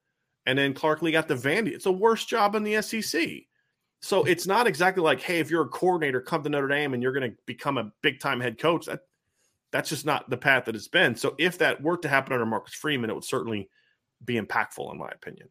[0.45, 1.69] and then Clark Lea got the Vandy.
[1.69, 3.43] It's the worst job in the SEC.
[4.01, 7.03] So it's not exactly like, hey, if you're a coordinator, come to Notre Dame and
[7.03, 8.87] you're going to become a big time head coach.
[8.87, 9.01] That
[9.71, 11.15] that's just not the path that it's been.
[11.15, 13.69] So if that were to happen under Marcus Freeman, it would certainly
[14.23, 15.49] be impactful, in my opinion.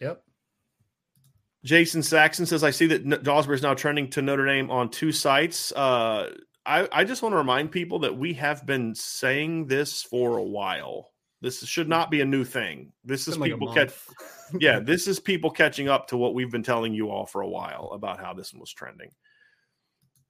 [0.00, 0.22] yep.
[1.62, 5.12] Jason Saxon says, I see that Dawsbury is now trending to Notre Dame on two
[5.12, 5.72] sites.
[5.72, 6.30] Uh,
[6.64, 10.42] I, I just want to remind people that we have been saying this for a
[10.42, 11.10] while.
[11.40, 12.92] This should not be a new thing.
[13.04, 13.92] This is Been like people catch,
[14.60, 17.48] yeah, this is people catching up to what we've been telling you all for a
[17.48, 19.10] while about how this one was trending.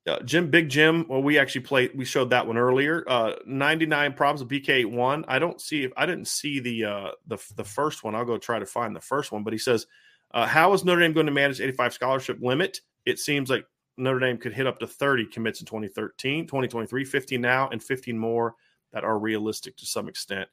[0.07, 1.05] Uh, Jim, Big Jim.
[1.09, 1.91] Well, we actually played.
[1.95, 3.05] We showed that one earlier.
[3.07, 5.25] Uh, Ninety nine problems with BK one.
[5.29, 5.85] I don't see.
[5.85, 8.15] if I didn't see the uh, the the first one.
[8.15, 9.45] I'll go try to find the first one.
[9.45, 9.87] But he says,
[10.33, 12.81] uh, "How is Notre Dame going to manage eighty five scholarship limit?
[13.05, 13.67] It seems like
[13.99, 18.19] Notre Dame could hit up to thirty commits in 2013, 2023, 15 now, and fifteen
[18.19, 18.55] more
[18.93, 20.49] that are realistic to some extent."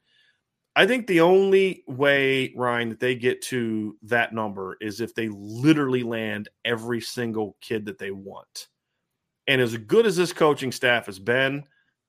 [0.78, 5.28] I think the only way, Ryan, that they get to that number is if they
[5.28, 8.68] literally land every single kid that they want.
[9.48, 11.64] And as good as this coaching staff has been,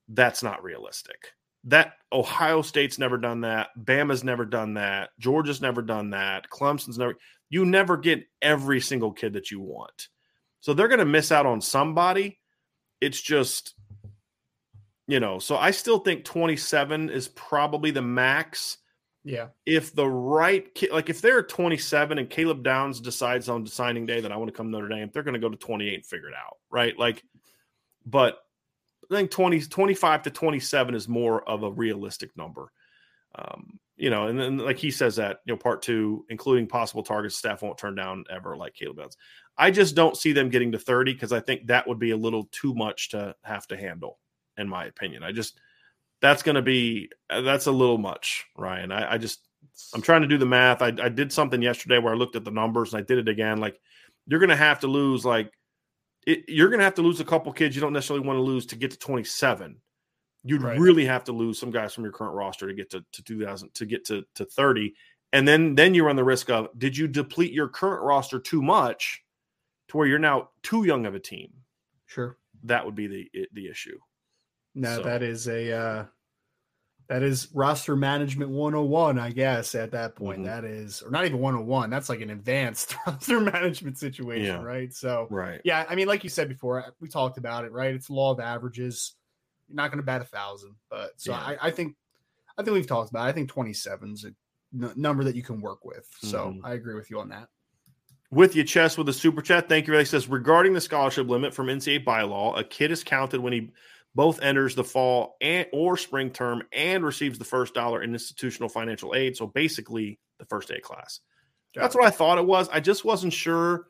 [0.10, 1.34] that's not realistic.
[1.64, 3.70] That Ohio State's never done that.
[3.76, 5.10] Bama's never done that.
[5.20, 6.48] Georgia's never done that.
[6.52, 7.16] Clemson's never.
[7.50, 10.10] You never get every single kid that you want.
[10.60, 12.38] So they're going to miss out on somebody.
[13.02, 13.74] It's just,
[15.10, 18.78] you know, so I still think 27 is probably the max
[19.24, 19.48] Yeah.
[19.66, 24.32] if the right like if they're 27 and Caleb Downs decides on signing day that
[24.32, 26.30] I want to come to Notre Dame, they're going to go to 28 and figure
[26.30, 26.98] it out, right?
[26.98, 27.24] Like,
[28.06, 28.38] but
[29.12, 32.72] I think 20, 25 to 27 is more of a realistic number.
[33.34, 37.02] Um, you know, and then like he says that, you know, part two, including possible
[37.04, 39.18] targets, staff won't turn down ever like Caleb Downs.
[39.58, 42.18] I just don't see them getting to 30 because I think that would be a
[42.18, 44.20] little too much to have to handle,
[44.60, 45.24] in my opinion.
[45.24, 45.60] I just
[46.22, 48.92] that's going to be uh, that's a little much, Ryan.
[48.92, 49.48] I, I just
[49.94, 50.82] I'm trying to do the math.
[50.82, 53.30] I, I did something yesterday where I looked at the numbers and I did it
[53.30, 53.60] again.
[53.60, 53.80] Like
[54.28, 55.52] you're going to have to lose like
[56.28, 58.42] it, you're going to have to lose a couple kids you don't necessarily want to
[58.44, 59.78] lose to get to 27.
[60.44, 60.80] You'd Right.
[60.80, 63.74] really have to lose some guys from your current roster to get to, to 2000
[63.74, 64.94] to get to, to 30.
[65.34, 68.62] And then then you run the risk of did you deplete your current roster too
[68.62, 69.22] much
[69.90, 71.52] to where you're now too young of a team?
[72.08, 72.38] Sure.
[72.64, 73.98] That would be the the issue.
[74.76, 76.06] No, So- that is a uh
[77.08, 80.42] that is roster management 101, I guess, at that point.
[80.42, 80.46] Mhm.
[80.46, 81.90] That is or not even 101.
[81.90, 84.62] That's like an advanced roster management situation, Yeah.
[84.64, 84.94] right?
[84.94, 85.60] So Right.
[85.64, 87.96] yeah, I mean, like you said before, uh, we talked about it, right?
[87.96, 89.16] It's law of averages.
[89.68, 91.40] You're not going to bat a thousand, but so Yeah.
[91.40, 91.96] I, I think,
[92.60, 93.26] I think we've talked about.
[93.26, 93.30] It.
[93.30, 94.28] I think 27 is a
[94.76, 96.08] n- number that you can work with.
[96.22, 96.60] So Mhm.
[96.64, 97.48] I agree with you on that.
[98.30, 99.68] With you, Chess, with a super chat.
[99.68, 99.98] Thank you.
[99.98, 103.72] He says regarding the scholarship limit from NCAA bylaw, a kid is counted when he
[104.16, 108.70] both enters the fall and or spring term and receives the first dollar in institutional
[108.70, 109.38] financial aid.
[109.38, 111.20] So basically, the first day class.
[111.76, 112.00] Got That's it.
[112.00, 112.68] what I thought it was.
[112.70, 113.88] I just wasn't sure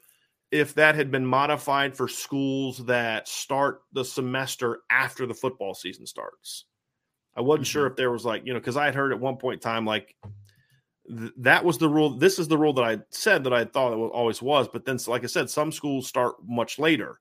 [0.51, 6.05] if that had been modified for schools that start the semester after the football season
[6.05, 6.65] starts.
[7.35, 7.91] I wasn't sure mm-hmm.
[7.91, 9.85] if there was like, you know, because I had heard at one point in time,
[9.85, 10.15] like
[11.07, 12.09] th- that was the rule.
[12.09, 14.67] This is the rule that I said that I thought it wa- always was.
[14.67, 17.19] But then, like I said, some schools start much later.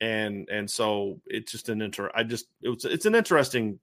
[0.00, 3.80] And and so it's just an inter I just it was it's an interesting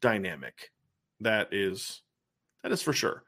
[0.00, 0.72] dynamic
[1.20, 2.02] that is
[2.62, 3.24] that is for sure.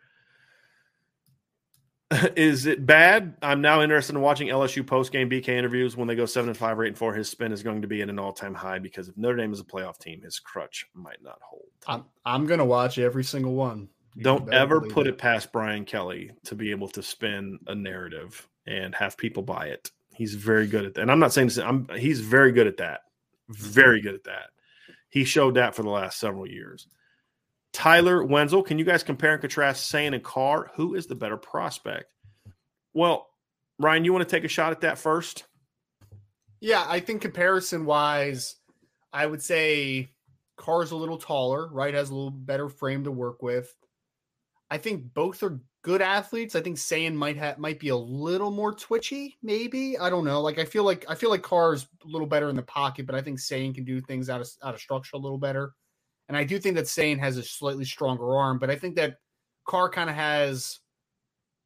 [2.37, 3.37] is it bad?
[3.40, 6.59] I'm now interested in watching LSU post game BK interviews when they go seven and
[6.59, 7.14] five or eight and four.
[7.14, 9.53] His spin is going to be at an all time high because if Notre Dame
[9.53, 11.68] is a playoff team, his crutch might not hold.
[11.87, 13.88] I'm I'm gonna watch every single one.
[14.16, 18.48] You Don't ever put it past Brian Kelly to be able to spin a narrative
[18.66, 19.92] and have people buy it.
[20.21, 21.01] He's very good at that.
[21.01, 23.01] And I'm not saying this, I'm he's very good at that.
[23.51, 23.65] Mm-hmm.
[23.71, 24.51] Very good at that.
[25.09, 26.87] He showed that for the last several years.
[27.73, 30.73] Tyler Wenzel, can you guys compare and contrast Sayin and Carr?
[30.75, 32.13] Who is the better prospect?
[32.93, 33.29] Well,
[33.79, 35.47] Ryan, you want to take a shot at that first?
[36.61, 38.57] Yeah, I think comparison wise,
[39.15, 40.11] I would say
[40.59, 41.95] Carr's a little taller, right?
[41.95, 43.75] Has a little better frame to work with.
[44.71, 46.55] I think both are good athletes.
[46.55, 49.99] I think Sayin might have might be a little more twitchy, maybe.
[49.99, 50.40] I don't know.
[50.40, 53.14] Like I feel like I feel like Carr's a little better in the pocket, but
[53.14, 55.73] I think Sayin can do things out of out of structure a little better.
[56.29, 59.16] And I do think that Sayin has a slightly stronger arm, but I think that
[59.66, 60.79] Carr kind of has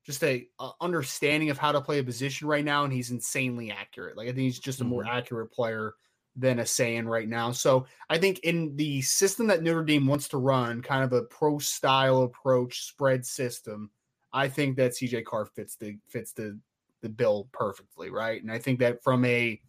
[0.04, 3.70] just a, a, understanding of how to play a position right now, and he's insanely
[3.70, 4.16] accurate.
[4.16, 5.16] Like I think he's just a more mm-hmm.
[5.16, 5.94] accurate player
[6.36, 7.52] than a Sayin right now.
[7.52, 11.22] So I think in the system that Notre Dame wants to run, kind of a
[11.22, 13.90] pro style approach spread system,
[14.34, 16.58] I think that CJ Carr fits the fits the
[17.00, 18.42] the bill perfectly, right?
[18.42, 19.60] And I think that from a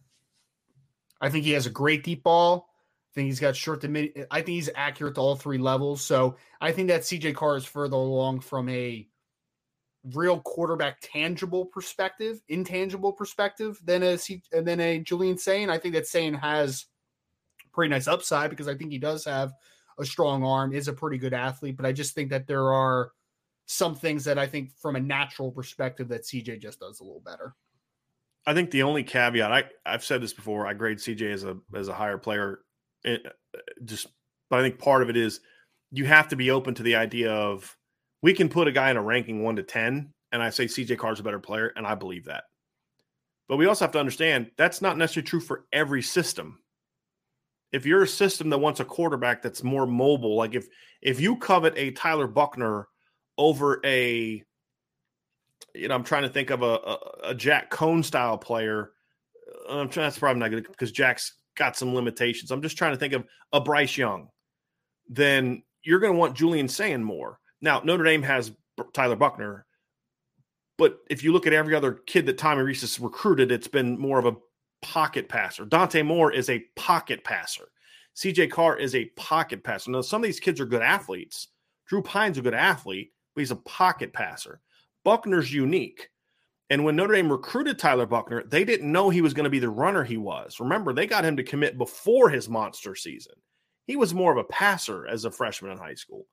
[1.20, 2.68] I think he has a great deep ball.
[2.68, 4.26] I think he's got short to mid.
[4.30, 6.04] I think he's accurate to all three levels.
[6.04, 9.06] So I think that CJ Carr is further along from a
[10.14, 14.18] real quarterback tangible perspective, intangible perspective than a
[14.52, 15.70] and then a Julian Sayin.
[15.70, 16.86] I think that Sayin has
[17.72, 19.52] pretty nice upside because I think he does have
[19.98, 23.12] a strong arm, is a pretty good athlete, but I just think that there are
[23.66, 27.22] some things that I think from a natural perspective that CJ just does a little
[27.24, 27.54] better.
[28.46, 31.58] I think the only caveat I I've said this before, I grade CJ as a
[31.74, 32.60] as a higher player
[33.02, 34.06] it, eh, just
[34.48, 35.40] but I think part of it is
[35.90, 37.76] you have to be open to the idea of
[38.22, 40.98] we can put a guy in a ranking one to 10, and I say CJ
[40.98, 42.44] Carr's a better player, and I believe that.
[43.48, 46.60] But we also have to understand that's not necessarily true for every system.
[47.72, 50.68] If you're a system that wants a quarterback that's more mobile, like if
[51.02, 52.88] if you covet a Tyler Buchner
[53.38, 54.42] over a,
[55.74, 58.92] you know, I'm trying to think of a, a, a Jack Coan style player.
[59.68, 60.06] Uh, I'm trying.
[60.06, 62.50] That's probably not good because Jack's got some limitations.
[62.50, 64.28] I'm just trying to think of a Bryce Young.
[65.08, 67.38] Then you're going to want Julian Sayin more.
[67.60, 68.52] Now, Notre Dame has
[68.92, 69.64] Tyler Buchner,
[70.78, 73.98] but if you look at every other kid that Tommy Rees has recruited, it's been
[73.98, 74.36] more of a
[74.82, 75.64] pocket passer.
[75.64, 77.68] Dante Moore is a pocket passer.
[78.16, 79.90] CJ Carr is a pocket passer.
[79.90, 81.48] Now, some of these kids are good athletes.
[81.86, 84.60] Drew Pyne's a good athlete, but he's a pocket passer.
[85.04, 86.08] Buchner's unique.
[86.70, 89.58] And when Notre Dame recruited Tyler Buchner, they didn't know he was going to be
[89.58, 90.58] the runner he was.
[90.58, 93.34] Remember, they got him to commit before his monster season.
[93.86, 96.26] He was more of a passer as a freshman in high school.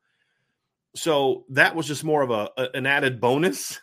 [0.95, 3.79] So that was just more of a, a, an added bonus.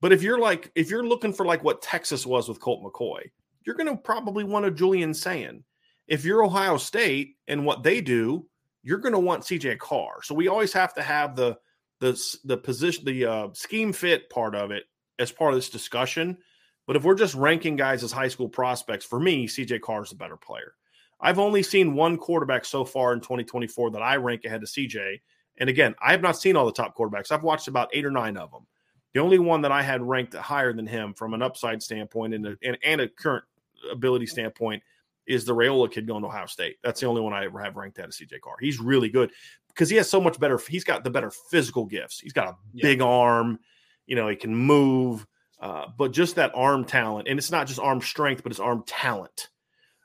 [0.00, 3.22] But if you're like if you're looking for like what Texas was with Colt McCoy,
[3.66, 5.64] you're going to probably want a Julian Sayin.
[6.08, 8.46] If you're Ohio State and what they do,
[8.82, 10.22] you're going to want CJ Carr.
[10.22, 11.58] So we always have to have the
[12.00, 14.84] the the position the uh, scheme fit part of it
[15.18, 16.38] as part of this discussion.
[16.86, 20.12] But if we're just ranking guys as high school prospects, for me, CJ Carr is
[20.12, 20.74] a better player.
[21.20, 25.20] I've only seen one quarterback so far in 2024 that I rank ahead of CJ,
[25.58, 27.30] and again, I have not seen all the top quarterbacks.
[27.30, 28.66] I've watched about eight or nine of them.
[29.12, 32.46] The only one that I had ranked higher than him from an upside standpoint and
[32.46, 33.44] a, and, and a current
[33.92, 34.82] ability standpoint
[35.26, 36.76] is the Raiola kid going to Ohio State.
[36.82, 38.56] That's the only one I ever have ranked out of CJ Carr.
[38.60, 39.30] He's really good
[39.74, 40.58] because he has so much better.
[40.58, 42.20] He's got the better physical gifts.
[42.20, 42.82] He's got a yeah.
[42.82, 43.58] big arm.
[44.06, 45.26] You know, he can move.
[45.60, 48.82] Uh, but just that arm talent, and it's not just arm strength, but it's arm
[48.86, 49.50] talent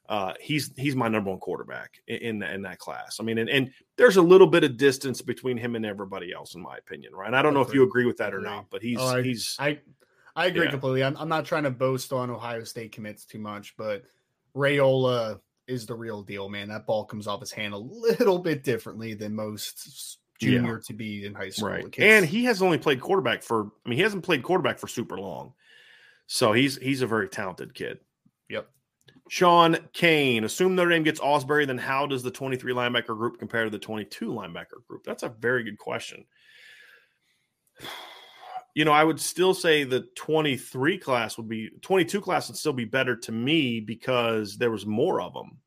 [0.07, 3.17] uh, he's he's my number one quarterback in in, in that class.
[3.19, 6.53] I mean, and, and, there's a little bit of distance between him and everybody else,
[6.53, 7.27] in my opinion, right?
[7.27, 9.21] And I don't know if you agree with that or not, but he's oh, I,
[9.21, 9.79] he's I
[10.35, 10.71] I agree yeah.
[10.71, 11.03] completely.
[11.03, 14.03] I'm, I'm not trying to boast on Ohio State commits too much, but
[14.55, 16.69] Raiola is the real deal, man.
[16.69, 20.79] That ball comes off his hand a little bit differently than most junior yeah.
[20.85, 21.69] to be in high school.
[21.69, 21.99] Right.
[21.99, 25.17] And he has only played quarterback for I mean, he hasn't played quarterback for super
[25.17, 25.53] long.
[26.27, 27.99] So he's he's a very talented kid.
[28.49, 28.67] Yep.
[29.29, 33.63] Sean Kane, assume Notre Dame gets Ausberry, then how does the 23 linebacker group compare
[33.63, 35.03] to the 22 linebacker group?
[35.03, 36.25] That's a very good question.
[38.75, 42.73] You know, I would still say the 23 class would be 22 class would still
[42.73, 45.57] be better to me because there was more of them.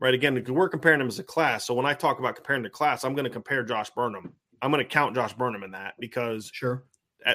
[0.00, 0.14] Right.
[0.14, 1.66] Again, we're comparing them as a class.
[1.66, 4.32] So when I talk about comparing the class, I'm going to compare Josh Burnham.
[4.62, 6.84] I'm going to count Josh Burnham in that because sure,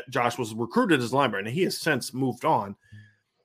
[0.10, 2.76] Josh was recruited as linebacker and he has since moved on.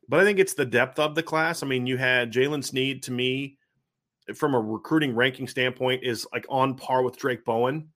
[0.09, 1.63] But I think it's the depth of the class.
[1.63, 3.59] I mean, you had Jaylen Sneed to me,
[4.35, 7.89] from a recruiting ranking standpoint, is like on par with Drayk Bowen.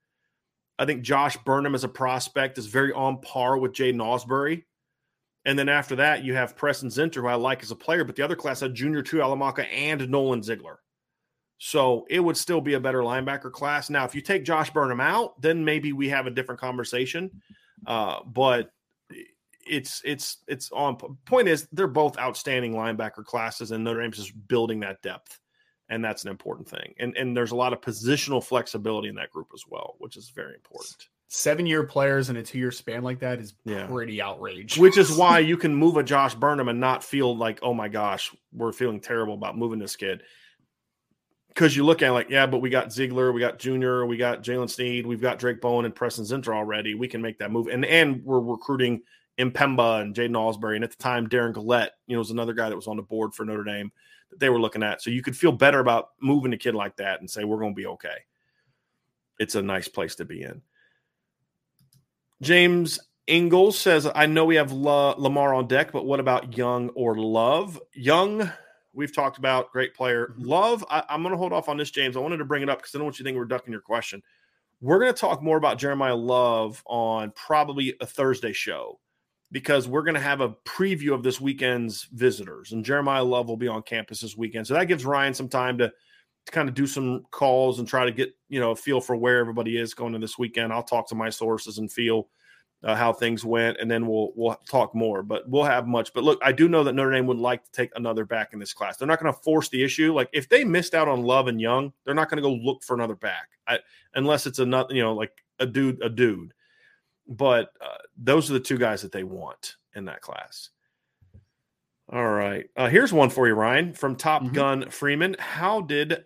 [0.79, 4.65] I think Josh Burnham as a prospect is very on par with Jaden Ausberry.
[5.45, 8.17] And then after that, you have Preston Zinter, who I like as a player, but
[8.17, 10.81] the other class had Junior Tuihalamaka and Nolan Ziegler.
[11.59, 13.91] So it would still be a better linebacker class.
[13.91, 17.31] Now, if you take Josh Burnham out, then maybe we have a different conversation.
[17.87, 18.71] Uh, but
[19.67, 24.49] it's it's it's on point is they're both outstanding linebacker classes and Notre Dame's just
[24.49, 25.41] building that depth
[25.89, 26.95] and that's an important thing.
[26.99, 30.31] And and there's a lot of positional flexibility in that group as well, which is
[30.31, 31.09] very important.
[31.29, 33.87] Seven year players in a two year span like that is Yeah.
[33.87, 34.79] pretty outrageous.
[34.79, 37.89] Which is why you can move a Josh Burnham and not feel like, oh my
[37.89, 40.23] gosh, we're feeling terrible about moving this kid.
[41.49, 44.17] Because you look at it like, yeah, but we got Ziegler, we got Junior, we
[44.17, 46.95] got Jaylen Sneed, we've got Drayk Bowen and Preston Zinter already.
[46.95, 47.69] We can make that move.
[47.69, 49.03] And and we're recruiting
[49.39, 50.75] M'Pemba and Jaden Ausberry.
[50.75, 53.03] And at the time, Darren Gillette, you know, was another guy that was on the
[53.03, 53.93] board for Notre Dame
[54.35, 55.03] that they were looking at.
[55.03, 57.75] So you could feel better about moving a kid like that and say, we're going
[57.75, 58.17] to be okay.
[59.39, 60.63] It's a nice place to be in.
[62.43, 66.91] James Ingalls says, I know we have La- Lamar on deck, but what about Young
[66.91, 67.81] or Love?
[67.95, 68.51] Young,
[68.93, 70.29] we've talked about, great player.
[70.29, 70.45] Mm-hmm.
[70.45, 72.17] Love, I, I'm going to hold off on this, James.
[72.17, 73.73] I wanted to bring it up because I don't want you to think we're ducking
[73.73, 74.23] your question.
[74.81, 79.01] We're going to talk more about Jeremiah Love on probably a Thursday show
[79.53, 83.57] because we're going to have a preview of this weekend's visitors, and Jeremiah Love will
[83.57, 84.67] be on campus this weekend.
[84.67, 88.05] So that gives Ryan some time to, to kind of do some calls and try
[88.05, 90.73] to get you know a feel for where everybody is going to this weekend.
[90.73, 92.29] I'll talk to my sources and feel
[92.85, 95.23] uh, how things went, and then we'll we'll talk more.
[95.23, 96.13] But we'll have much.
[96.13, 98.59] But look, I do know that Notre Dame would like to take another back in
[98.59, 98.97] this class.
[98.97, 100.13] They're not going to force the issue.
[100.13, 102.83] Like if they missed out on Love and Young, they're not going to go look
[102.83, 103.79] for another back, I,
[104.15, 106.53] unless it's another you know like a dude a dude.
[107.27, 110.71] But uh, those are the two guys that they want in that class.
[112.13, 112.67] All right.
[112.77, 114.53] Uh, here's one for you, Ryan, from Top Mhm.
[114.53, 115.37] Gun Freeman.
[115.39, 116.17] How did uh,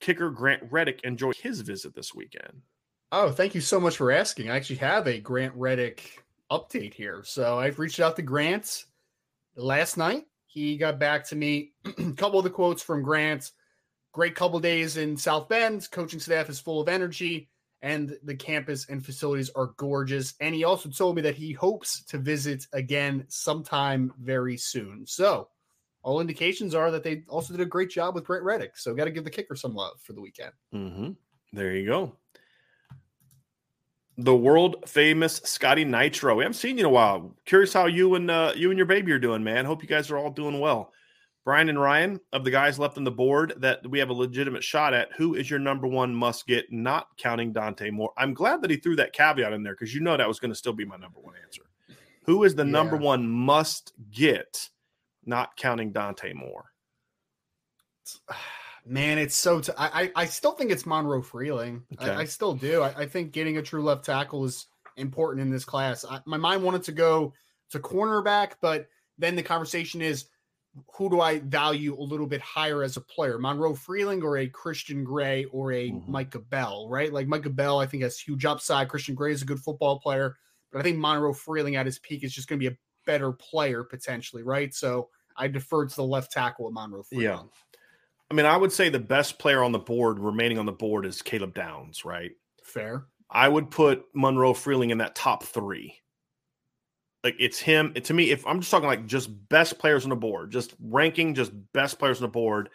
[0.00, 2.62] kicker Grant Reddick enjoy his visit this weekend?
[3.12, 4.50] Oh, thank you so much for asking.
[4.50, 7.22] I actually have a Grant Reddick update here.
[7.24, 8.86] So I've reached out to Grant
[9.54, 10.24] last night.
[10.46, 11.72] He got back to me.
[11.98, 13.52] a couple of the quotes from Grant.
[14.12, 15.88] Great couple days in South Bend.
[15.92, 17.48] Coaching staff is full of energy,
[17.82, 20.34] and the campus and facilities are gorgeous.
[20.40, 25.06] And he also told me that he hopes to visit again sometime very soon.
[25.06, 25.48] So
[26.02, 28.76] all indications are that they also did a great job with Grant Reddick.
[28.76, 30.52] So got to give the kicker some love for the weekend.
[30.74, 31.10] Mm-hmm.
[31.52, 32.16] There you go.
[34.18, 36.34] The world famous Scotty Nitro.
[36.34, 37.34] We haven't seen you in a while.
[37.46, 39.64] Curious how you and uh, you and your baby are doing, man.
[39.64, 40.92] Hope you guys are all doing well.
[41.44, 44.62] Brian and Ryan, of the guys left on the board that we have a legitimate
[44.62, 48.12] shot at, who is your number one must get, not counting Dante Moore?
[48.18, 50.50] I'm glad that he threw that caveat in there because you know that was going
[50.50, 51.62] to still be my number one answer.
[52.24, 54.68] Who is the number one must get,
[55.24, 56.72] not counting Dante Moore?
[58.86, 59.60] Man, it's so.
[59.60, 61.82] T- I, I I still think it's Monroe Freeling.
[62.00, 62.12] Okay.
[62.12, 62.80] I, I still do.
[62.80, 66.02] I, I think getting a true left tackle is important in this class.
[66.08, 67.34] I, my mind wanted to go
[67.72, 68.88] to cornerback, but
[69.18, 70.26] then the conversation is
[70.94, 74.48] who do I value a little bit higher as a player, Monroe Freeling or a
[74.48, 76.08] Christian Gray or a Mhm.
[76.08, 77.12] Micah Bell, right?
[77.12, 78.88] Like Micah Bell, I think has huge upside.
[78.88, 80.36] Christian Gray is a good football player,
[80.70, 83.32] but I think Monroe Freeling at his peak is just going to be a better
[83.32, 84.72] player potentially, right?
[84.72, 87.24] So I defer to the left tackle with Monroe Freeling.
[87.24, 87.42] Yeah.
[88.30, 91.04] I mean, I would say the best player on the board, remaining on the board,
[91.04, 92.30] is Caleb Downs, right?
[92.62, 93.06] Fair.
[93.28, 95.96] I would put Monroe Freeling in that top three.
[97.22, 97.92] Like it's him.
[97.94, 100.74] It, to me, if I'm just talking like just best players on the board, just
[100.82, 102.70] ranking just best players on the board,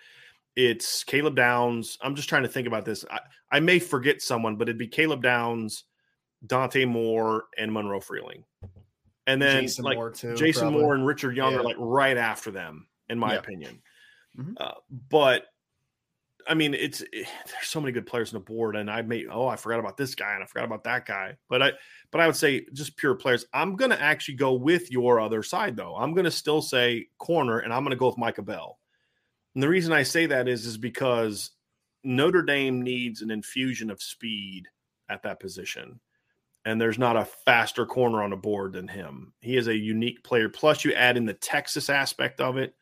[0.56, 1.98] it's Caleb Downs.
[2.02, 3.04] I'm just trying to think about this.
[3.10, 3.20] I,
[3.52, 5.86] I may forget someone, but it'd be Caleb Downs,
[6.46, 8.44] Dante Moore, and Monroe Freeling.
[9.28, 10.36] And then Jason like Moore too.
[10.36, 10.82] Jason probably.
[10.82, 11.60] Moore and Richard Young Yeah.
[11.60, 13.40] are like right after them, in my Yeah.
[13.40, 13.82] opinion.
[14.38, 14.54] Mhm.
[14.58, 14.74] Uh,
[15.10, 15.46] but
[16.48, 19.26] I mean, it's it, there's so many good players on the board, and I may
[19.28, 21.38] oh I forgot about this guy and I forgot about that guy.
[21.50, 21.72] But I
[22.12, 23.46] but I would say just pure players.
[23.54, 25.96] I'm gonna actually go with your other side though.
[25.96, 28.80] I'm gonna still say corner, and I'm gonna go with Micah Bell.
[29.56, 31.52] And the reason I say that is is because
[32.04, 34.68] Notre Dame needs an infusion of speed
[35.10, 36.00] at that position.
[36.66, 39.34] And there's not a faster corner on the board than him.
[39.40, 40.50] He is a unique player.
[40.50, 42.74] Plus, you add in the Texas aspect of it.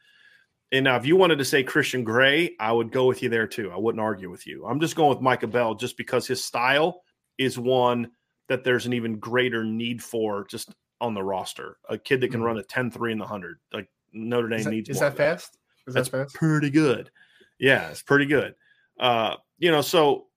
[0.74, 3.46] And now, if you wanted to say Christian Gray, I would go with you there
[3.48, 3.72] too.
[3.72, 4.66] I wouldn't argue with you.
[4.66, 7.04] I'm just going with Micah Bell just because his style
[7.38, 8.10] is one
[8.50, 11.78] that there's an even greater need for just on the roster.
[11.90, 12.46] A kid that can Mhm.
[12.46, 13.60] run a 10 3 in the 100.
[13.72, 15.58] Like Notre Dame Is that, needs is that fast?
[15.88, 16.36] Is that's that fast?
[16.36, 17.12] pretty good.
[17.60, 18.56] Yeah, it's pretty good.
[19.00, 20.28] Uh, you know, so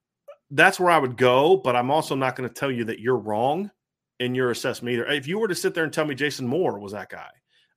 [0.51, 3.17] that's where I would go, but I'm also not going to tell you that you're
[3.17, 3.71] wrong
[4.19, 5.07] in your assessment either.
[5.07, 7.29] If you were to sit there and tell me Jason Moore was that guy,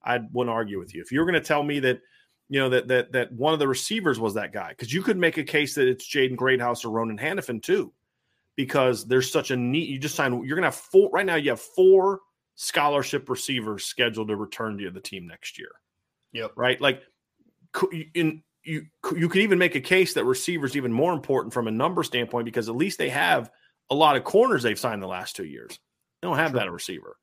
[0.04, 1.00] I wouldn't argue with you.
[1.02, 2.00] If you were going to tell me that,
[2.50, 5.16] you know, that that that one of the receivers was that guy, because you could
[5.16, 7.92] make a case that it's Jaden Greathouse or Ronan Hanafin too,
[8.56, 9.88] because there's such a neat.
[9.88, 10.34] You just signed.
[10.46, 11.36] You're going to have four right now.
[11.36, 12.20] You have four
[12.56, 15.70] scholarship receivers scheduled to return to the team next year
[16.32, 16.52] Yep.
[16.56, 16.78] right?
[16.78, 17.02] Like
[18.14, 18.86] in you
[19.16, 22.44] you could even make a case that receivers even more important from a number standpoint
[22.44, 23.50] because at least they have
[23.88, 25.78] a lot of corners they've signed the last two years.
[26.20, 27.16] They don't have that at receiver.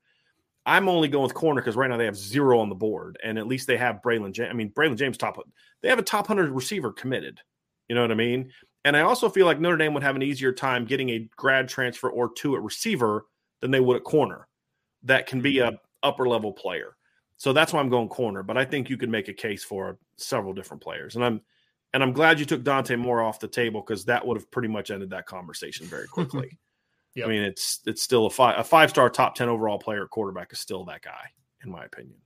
[0.67, 3.39] I'm only going with corner because right now they have zero on the board, and
[3.39, 4.49] at least they have Braylon James.
[4.51, 5.39] I mean, Braylon James top.
[5.81, 7.39] They have a top hundred receiver committed.
[7.87, 8.51] You know what I mean?
[8.83, 11.69] And I also feel like Notre Dame would have an easier time getting a grad
[11.69, 13.25] transfer or two at receiver
[13.61, 14.47] than they would at corner.
[15.03, 15.75] That can be a mm-hmm.
[16.03, 16.97] upper level player.
[17.37, 18.43] So that's why I'm going corner.
[18.43, 21.15] But I think you could make a case for several different players.
[21.15, 21.41] And I'm
[21.93, 24.67] and I'm glad you took Dante Moore off the table because that would have pretty
[24.67, 26.59] much ended that conversation very quickly.
[27.17, 27.27] yep.
[27.27, 30.53] I mean, it's it's still a five a five star top ten overall player quarterback
[30.53, 31.31] is still that guy,
[31.63, 32.17] in my opinion.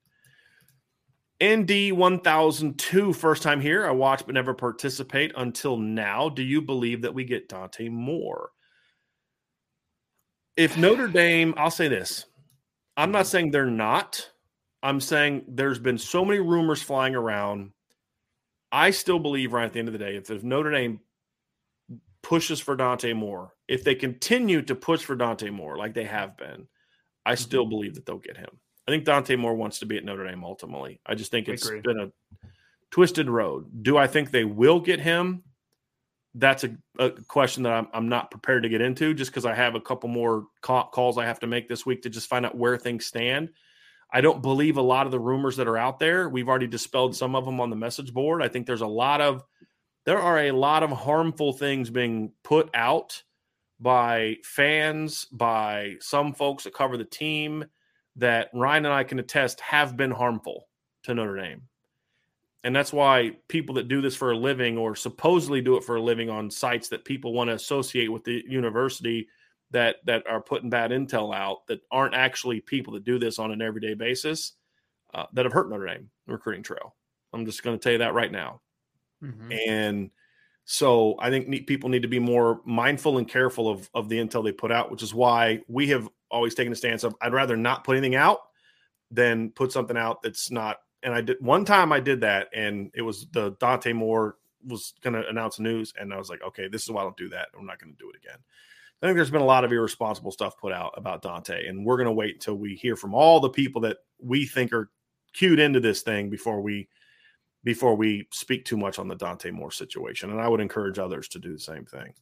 [1.44, 3.88] ND 1002, first time here.
[3.88, 6.30] I watch but never participate until now.
[6.30, 8.52] Do you believe that we get Dante Moore?
[10.56, 12.26] If Notre Dame, I'll say this.
[12.96, 14.30] I'm not saying they're not.
[14.84, 17.72] I'm saying there's been so many rumors flying around.
[18.72, 21.00] I still believe, right at the end of the day, if, if Notre Dame
[22.24, 26.38] pushes for Dante Moore, if they continue to push for Dante Moore like they have
[26.38, 26.68] been,
[27.26, 27.70] I still mm-hmm.
[27.70, 28.60] believe that they'll get him.
[28.88, 31.00] I think Dante Moore wants to be at Notre Dame ultimately.
[31.06, 32.12] I just think it's been a
[32.90, 33.84] twisted road.
[33.84, 35.44] Do I think they will get him?
[36.34, 39.54] That's a, a question that I'm, I'm, not prepared to get into just because I
[39.54, 42.58] have a couple more calls I have to make this week to just find out
[42.58, 43.50] where things stand.
[44.14, 46.30] I don't believe a lot of the rumors that are out there.
[46.30, 48.42] We've already dispelled some of them on the message board.
[48.42, 49.44] I think there's a lot of
[50.06, 53.22] there are a lot of harmful things being put out
[53.80, 57.66] by fans, by some folks that cover the team
[58.16, 60.68] that Ryan and I can attest have been harmful
[61.04, 61.64] to Notre Dame.
[62.64, 65.96] And that's why people that do this for a living or supposedly do it for
[65.96, 69.28] a living on sites that people want to associate with the university
[69.72, 73.52] that that are putting bad intel out that aren't actually people that do this on
[73.52, 74.54] an everyday basis
[75.14, 76.96] uh, that have hurt Notre Dame recruiting trail.
[77.34, 78.62] I'm just going to tell you that right now.
[79.24, 79.52] Mm-hmm.
[79.68, 80.12] And
[80.66, 84.44] so I think people need to be more mindful and careful of, of the intel
[84.44, 87.58] they put out, which is why we have always taken a stance of I'd rather
[87.58, 88.40] not put anything out
[89.10, 90.78] than put something out that's not.
[91.04, 94.94] And I did one time I did that, and it was the Dante Moore was
[95.02, 97.30] going to announce news, and I was like, okay, this is why I don't do
[97.30, 97.50] that.
[97.58, 98.38] I'm not going to do it again.
[99.02, 101.98] I think there's been a lot of irresponsible stuff put out about Dante, and we're
[101.98, 104.92] going to wait until we hear from all the people that we think are
[105.34, 106.88] cued into this thing before we
[107.64, 110.32] before we speak too much on the Dante Moore situation.
[110.32, 112.14] And I would encourage others to do the same thing.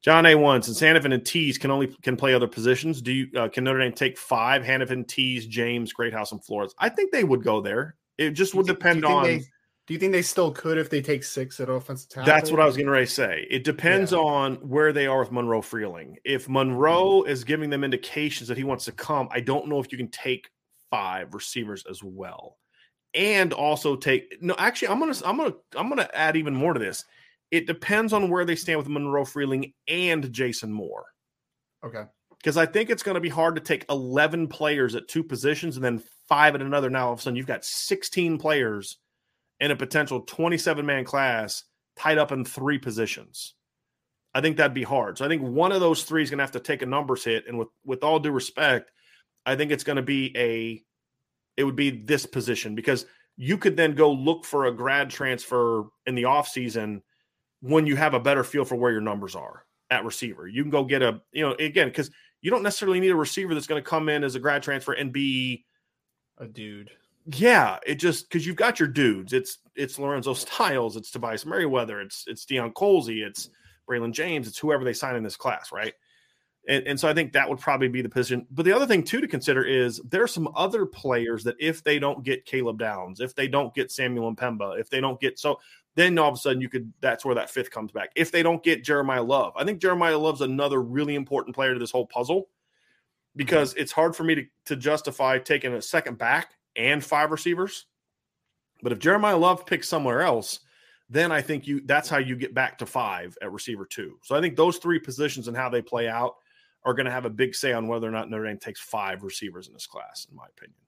[0.00, 0.36] John A.
[0.36, 3.64] One, since Hanafin and Tease can only can play other positions, do you uh, can
[3.64, 4.62] Notre Dame take five?
[4.62, 6.74] Hanafin, Tease, James, Greathouse, and Flores.
[6.78, 7.96] I think they would go there.
[8.16, 9.24] It just would depend on.
[9.24, 9.38] They,
[9.88, 12.26] do you think they still could if they take six at offensive tackle?
[12.26, 13.46] That's what I was going to say.
[13.50, 14.18] It depends yeah.
[14.18, 16.18] on where they are with Monroe Freeling.
[16.24, 17.30] If Monroe mm-hmm.
[17.30, 20.10] is giving them indications that he wants to come, I don't know if you can
[20.10, 20.50] take
[20.90, 22.58] five receivers as well,
[23.14, 24.42] and also take.
[24.42, 27.04] No, actually, I'm gonna I'm gonna I'm gonna add even more to this
[27.50, 31.06] it depends on where they stand with Monroe Freeling and Jason Moore.
[31.84, 32.04] Okay.
[32.38, 35.76] Because I think it's going to be hard to take 11 players at two positions
[35.76, 36.90] and then five at another.
[36.90, 38.98] Now, all of a sudden, you've got 16 players
[39.60, 41.64] in a potential 27 man class
[41.96, 43.54] tied up in three positions.
[44.34, 45.18] I think that'd be hard.
[45.18, 47.24] So I think one of those three is going to have to take a numbers
[47.24, 47.46] hit.
[47.48, 48.92] And with, with all due respect,
[49.44, 50.82] I think it's going to be a,
[51.58, 53.04] it would be this position because
[53.36, 57.02] you could then go look for a grad transfer in the offseason
[57.60, 60.46] when you have a better feel for where your numbers are at receiver.
[60.46, 63.54] You can go get a, you know, again, because you don't necessarily need a receiver
[63.54, 65.66] that's going to come in as a grad transfer and be
[66.38, 66.92] a dude.
[67.26, 69.32] Yeah, it just because you've got your dudes.
[69.32, 73.50] It's it's Lorenzo Styles, it's Tobias Merriweather, it's it's Deion Colzie, it's
[73.90, 75.92] Braylon James, it's whoever they sign in this class, right?
[76.66, 78.46] And, and so I think that would probably be the position.
[78.50, 81.82] But the other thing too to consider is there are some other players that if
[81.82, 85.38] they don't get Caleb Downs, if they don't get Samuel M'Pemba, if they don't get
[85.38, 85.58] so
[85.94, 88.10] then all of a sudden you could that's where that fifth comes back.
[88.14, 91.80] If they don't get Jeremiah Love, I think Jeremiah Love's another really important player to
[91.80, 92.48] this whole puzzle
[93.34, 97.86] because it's hard for me to, to justify taking a second back and five receivers.
[98.82, 100.60] But if Jeremiah Love picks somewhere else,
[101.10, 104.18] then I think you that's how you get back to five at receiver two.
[104.22, 106.36] So I think those three positions and how they play out
[106.88, 109.22] are going to have a big say on whether or not Notre Dame takes five
[109.22, 110.78] receivers in this class, in my opinion.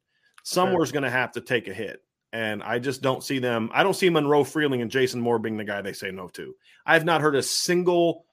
[0.42, 2.02] Somewhere's going to have to take a hit.
[2.32, 3.70] And I just don't see them.
[3.74, 6.54] I don't see Monroe Freeling and Jason Moore being the guy they say no to.
[6.86, 8.24] I have not heard a single.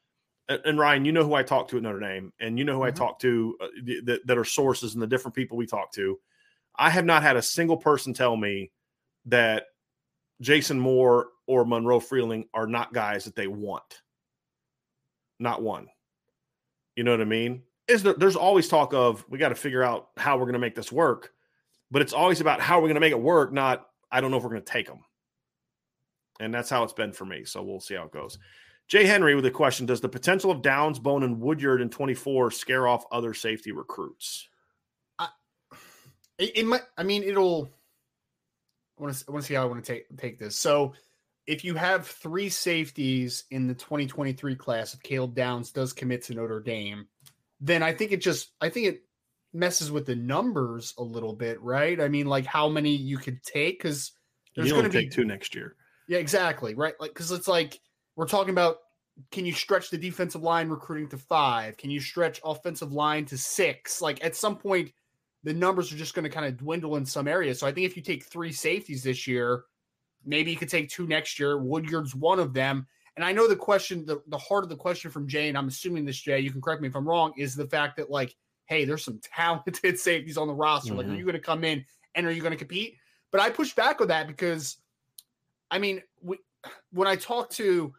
[0.47, 2.79] And Ryan, you know who I talk to at Notre Dame, and you know who
[2.79, 2.87] mm-hmm.
[2.87, 3.67] I talk to uh,
[4.05, 6.17] that, that are sources and the different people we talk to.
[6.77, 8.71] I have not had a single person tell me
[9.25, 9.65] that
[10.39, 14.01] Jason Moore or Monroe Freeling are not guys that they want.
[15.39, 15.87] Not one.
[16.97, 17.61] You know what I mean?
[17.87, 20.59] Is there, there's always talk of we got to figure out how we're going to
[20.59, 21.31] make this work
[21.91, 24.37] but it's always about how we're going to make it work, not I don't know
[24.37, 24.99] if we're going to take them.
[26.39, 27.45] And that's how it's been for me.
[27.45, 28.37] So we'll see how it goes.
[28.87, 32.51] Jay Henry with a question Does the potential of Downs, Bone, and Woodyard in 24
[32.51, 34.47] scare off other safety recruits?
[35.19, 35.29] I,
[36.37, 37.69] it, it might, I mean, it'll,
[38.97, 40.55] I want to, I want to see how I want to take, take this.
[40.55, 40.93] So
[41.47, 46.33] if you have three safeties in the 2023 class, if Caleb Downs does commit to
[46.33, 47.07] Notre Dame,
[47.61, 49.03] then I think it just I think it
[49.53, 51.99] messes with the numbers a little bit, right?
[51.99, 54.11] I mean, like how many you could take because
[54.55, 55.75] there's going to be two next year.
[56.07, 56.93] Yeah, exactly, right?
[56.99, 57.79] Like because it's like
[58.15, 58.77] we're talking about
[59.31, 61.77] can you stretch the defensive line recruiting to five?
[61.77, 64.01] Can you stretch offensive line to six?
[64.01, 64.91] Like at some point,
[65.43, 67.59] the numbers are just going to kind of dwindle in some areas.
[67.59, 69.63] So I think if you take three safeties this year,
[70.27, 71.57] maybe you could take two next year.
[71.57, 72.85] Woodyard's one of them.
[73.15, 75.67] And I know the question, the, the heart of the question from Jay, and I'm
[75.67, 78.35] assuming this, Jay, you can correct me if I'm wrong, is the fact that, like,
[78.65, 80.89] hey, there's some talented safeties on the roster.
[80.89, 80.97] Mm-hmm.
[80.97, 81.19] Like, are mm-hmm.
[81.19, 82.97] you going to come in and are you going to compete?
[83.31, 84.77] But I push back on that because,
[85.71, 86.37] I mean, we,
[86.91, 87.93] when I talked to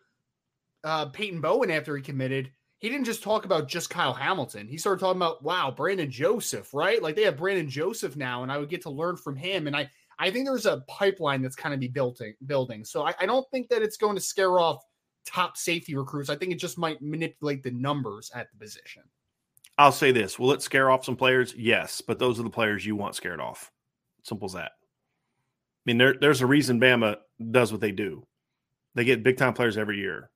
[0.84, 4.68] uh, Peyton Bowen after he committed, he didn't just talk about just Kyle Hamilton.
[4.68, 7.02] He started talking about, wow, Brandon Joseph, right?
[7.02, 9.66] Like they have Brandon Joseph now, and I would get to learn from him.
[9.66, 12.84] And I, I think there's a pipeline that's kind of be building, building.
[12.84, 14.82] So I, I don't think that it's going to scare off
[15.24, 16.30] top safety recruits.
[16.30, 19.02] I think it just might manipulate the numbers at the position.
[19.76, 21.54] I'll say this: Will it scare off some players?
[21.56, 23.70] Yes, but those are the players you want scared off.
[24.24, 24.72] Simple as that.
[24.72, 27.16] I mean, there, there's a reason Bama
[27.50, 28.26] does what they do.
[28.94, 30.30] They get big time players every year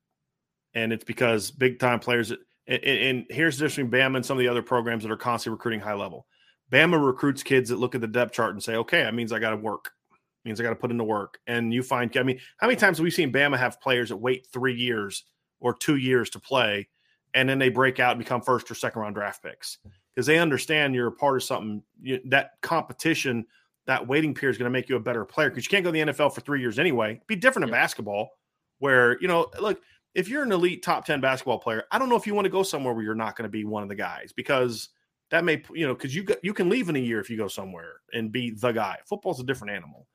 [0.73, 2.31] and it's because big time players.
[2.67, 5.17] And, and, here's the difference between Bama and some of the other programs that are
[5.17, 6.25] constantly recruiting high level.
[6.73, 9.39] Bama recruits kids that look at the depth chart and say, "Okay, that means I
[9.39, 9.91] got to work.
[10.11, 12.77] It means I got to put into work." And you find, I mean, how many
[12.77, 15.23] times have we seen Bama have players that wait three years
[15.59, 16.89] or two years to play,
[17.35, 19.77] and then they break out and become first or second round draft picks
[20.13, 21.83] because they understand you're a part of something.
[22.01, 23.45] You, that competition,
[23.85, 25.91] that waiting period is going to make you a better player because you can't go
[25.91, 27.11] to the NFL for three years anyway.
[27.11, 28.31] It'd be different in basketball,
[28.79, 29.79] where you know, look
[30.15, 32.51] if you're an elite top 10 basketball player, I don't know if you want to
[32.51, 34.89] go somewhere where you're not going to be one of the guys because
[35.33, 37.47] that may, you know, because you you can leave in a year if you go
[37.47, 38.99] somewhere and be the guy.
[39.07, 40.05] Football's a different animal.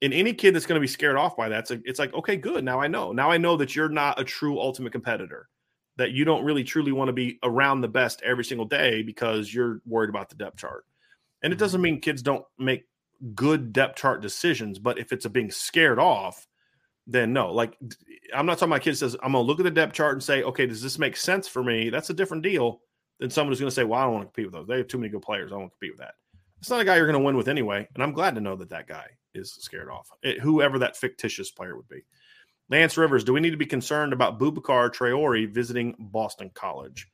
[0.00, 2.36] And any kid that's going to be scared off by that, it's, it's like, okay,
[2.36, 2.64] good.
[2.64, 3.12] Now I know.
[3.12, 5.50] Now I know that you're not a true ultimate competitor,
[5.98, 9.52] that you don't really truly want to be around the best every single day because
[9.52, 10.86] you're worried about the depth chart.
[11.42, 11.96] And it doesn't mm-hmm.
[11.96, 12.86] mean kids don't make
[13.34, 16.48] good depth chart decisions, but if it's a being scared off,
[17.06, 17.52] then no.
[17.52, 17.76] Like
[18.34, 20.42] I'm not talking about kid says I'm gonna look at the depth chart and say,
[20.44, 21.90] okay, does this make sense for me?
[21.90, 22.80] That's a different deal
[23.18, 24.66] than someone who's gonna say, well, I don't want to compete with those.
[24.66, 25.50] They have too many good players.
[25.50, 26.14] I don't want to compete with that.
[26.60, 27.88] It's not a guy you're gonna win with anyway.
[27.94, 30.08] And I'm glad to know that that guy is scared off.
[30.22, 32.04] It, whoever that fictitious player would be.
[32.68, 37.08] Lance Rivers, do we need to be concerned about Boubacar Traore visiting Boston College?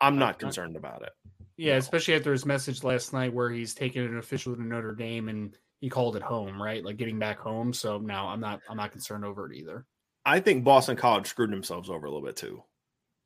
[0.00, 1.12] I'm not concerned about it.
[1.58, 1.78] Yeah, no.
[1.78, 5.54] especially after his message last night where he's taking an official to Notre Dame and
[5.80, 6.82] he called it home, right?
[6.82, 7.74] Like getting back home.
[7.74, 9.84] So now I'm not I'm not concerned over it either.
[10.24, 12.62] I think Boston College screwed themselves over a little bit too.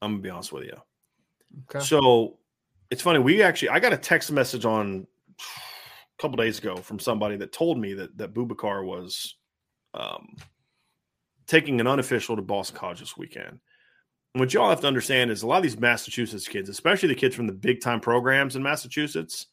[0.03, 0.77] I'm gonna be honest with you.
[1.71, 1.85] Okay.
[1.85, 2.39] So
[2.91, 3.19] it's funny.
[3.19, 5.07] We actually I got a text message on
[5.39, 9.37] a couple days ago from somebody that told me that that Boubacar was
[9.95, 10.37] um,
[11.47, 13.61] taking an unofficial to Boston College this weekend.
[14.35, 17.15] And what y'all have to understand is a lot of these Massachusetts kids, especially the
[17.15, 19.47] kids from the big time programs in Massachusetts,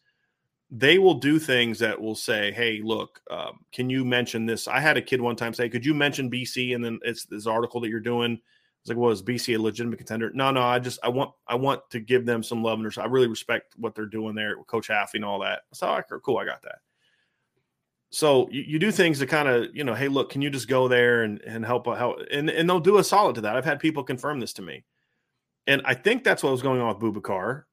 [0.71, 4.79] they will do things that will say, "Hey, look, um, can you mention this?" I
[4.79, 7.81] had a kid one time say, "Could you mention BC?" And then it's this article
[7.81, 8.39] that you're doing.
[8.81, 10.61] It's like, "Was well, BC a legitimate contender?" No, no.
[10.61, 13.73] I just I want I want to give them some love and I really respect
[13.77, 15.61] what they're doing there with Coach Hafley and all that.
[15.73, 16.79] So, I, cool, I got that.
[18.09, 20.67] So you, you do things to kind of you know, hey, look, can you just
[20.67, 23.55] go there and and help uh, help and and they'll do a solid to that.
[23.55, 24.83] I've had people confirm this to me,
[25.67, 27.63] and I think that's what was going on with Boubacar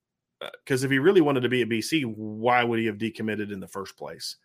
[0.64, 3.52] because uh, if he really wanted to be at BC, why would he have decommitted
[3.52, 4.36] in the first place?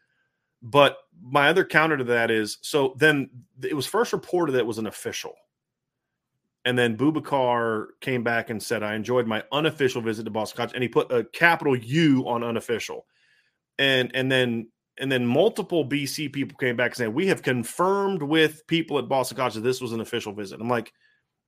[0.61, 3.30] But my other counter to that is so then
[3.61, 5.36] it was first reported that it was an official.
[6.66, 10.72] And then Boubacar came back and said, I enjoyed my unofficial visit to Boston College.
[10.74, 13.05] And he put a capital U on unofficial.
[13.78, 18.24] And and then and then multiple BC people came back and said, We have confirmed
[18.24, 20.61] with people at Boston College that this was an official visit.
[20.61, 20.93] I'm like,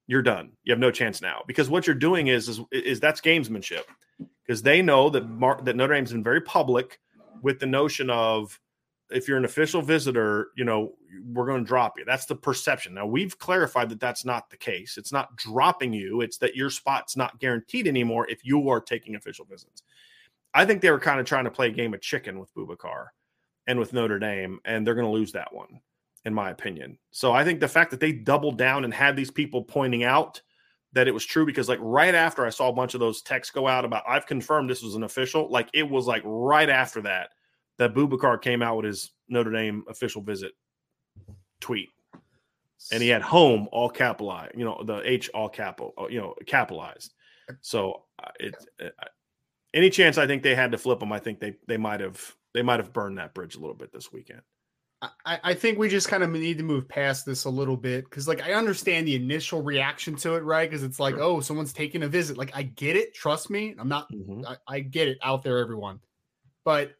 [0.07, 0.51] you're done.
[0.63, 1.41] You have no chance now.
[1.47, 3.83] Because what you're doing is is, is that's gamesmanship
[4.45, 6.99] because they know that Mar- that Notre Dame's been very public
[7.41, 8.59] with the notion of
[9.11, 10.93] if you're an official visitor, you know,
[11.25, 12.05] we're going to drop you.
[12.05, 12.93] That's the perception.
[12.93, 14.97] Now, we've clarified that that's not the case.
[14.97, 19.15] It's not dropping you, it's that your spot's not guaranteed anymore if you are taking
[19.15, 19.83] official visits.
[20.53, 23.07] I think they were kind of trying to play a game of chicken with Boubacar
[23.67, 25.79] and with Notre Dame, and they're going to lose that one,
[26.23, 26.97] in my opinion.
[27.11, 30.41] So I think the fact that they doubled down and had these people pointing out–
[30.95, 33.53] that it was true because like right after I saw a bunch of those texts
[33.53, 37.01] go out about I've confirmed this was an official, like it was like right after
[37.01, 37.31] that
[37.77, 40.53] that Boubacar came out with his Notre Dame official visit
[41.59, 41.89] tweet.
[42.91, 46.35] And he had home all capitalized, you know, the H all capital, uh, you know,
[46.45, 47.13] capitalized.
[47.61, 49.05] So uh, it, it uh,
[49.73, 52.35] any chance I think they had to flip them, I think they they might have
[52.53, 54.41] they might have burned that bridge a little bit this weekend.
[55.25, 58.05] I, I think we just kind of need to move past this a little bit
[58.05, 60.69] because, like, I understand the initial reaction to it, right?
[60.69, 61.23] Because it's like, sure.
[61.23, 62.37] oh, someone's taking a visit.
[62.37, 63.13] Like, I get it.
[63.13, 63.75] Trust me.
[63.77, 64.45] I'm not, mm-hmm.
[64.47, 65.99] I, I get it out there, everyone.
[66.63, 66.95] But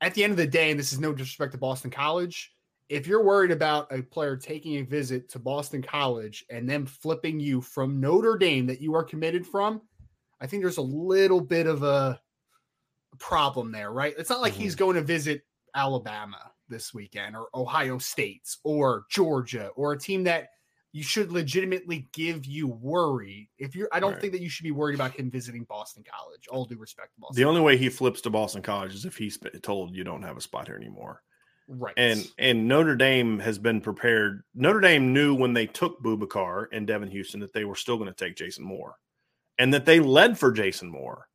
[0.00, 2.52] at the end of the day, and this is no disrespect to Boston College,
[2.88, 7.40] if you're worried about a player taking a visit to Boston College and them flipping
[7.40, 9.82] you from Notre Dame that you are committed from,
[10.40, 12.20] I think there's a little bit of a
[13.18, 14.14] problem there, right?
[14.18, 14.62] It's not like mm-hmm.
[14.62, 15.42] he's going to visit
[15.74, 20.48] Alabama this weekend or Ohio State's or Georgia or a team that
[20.96, 23.50] you should legitimately give you worry.
[23.58, 24.20] If you're, I don't right.
[24.20, 26.48] think that you should be worried about him visiting Boston College.
[26.48, 27.36] All due respect to Boston.
[27.36, 30.38] The only way he flips to Boston College is if he's told you don't have
[30.38, 31.22] a spot here anymore.
[31.68, 31.92] Right.
[31.98, 34.42] And and Notre Dame has been prepared.
[34.54, 38.08] Notre Dame knew when they took Boubacar and Devin Houston that they were still going
[38.08, 38.96] to take Jason Moore,
[39.58, 41.28] and that they led for Jason Moore.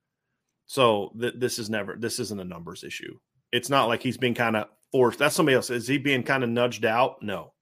[0.66, 3.20] So th- this is never this isn't a numbers issue.
[3.52, 5.20] It's not like he's being kind of forced.
[5.20, 5.70] That's somebody else.
[5.70, 7.22] Is he being kind of nudged out?
[7.22, 7.54] No.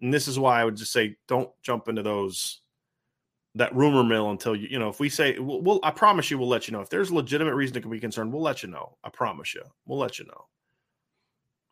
[0.00, 2.60] And this is why I would just say don't jump into those
[3.56, 6.38] that rumor mill until you you know if we say we'll, we'll I promise you
[6.38, 8.68] we'll let you know if there's a legitimate reason to be concerned we'll let you
[8.68, 10.46] know I promise you we'll let you know.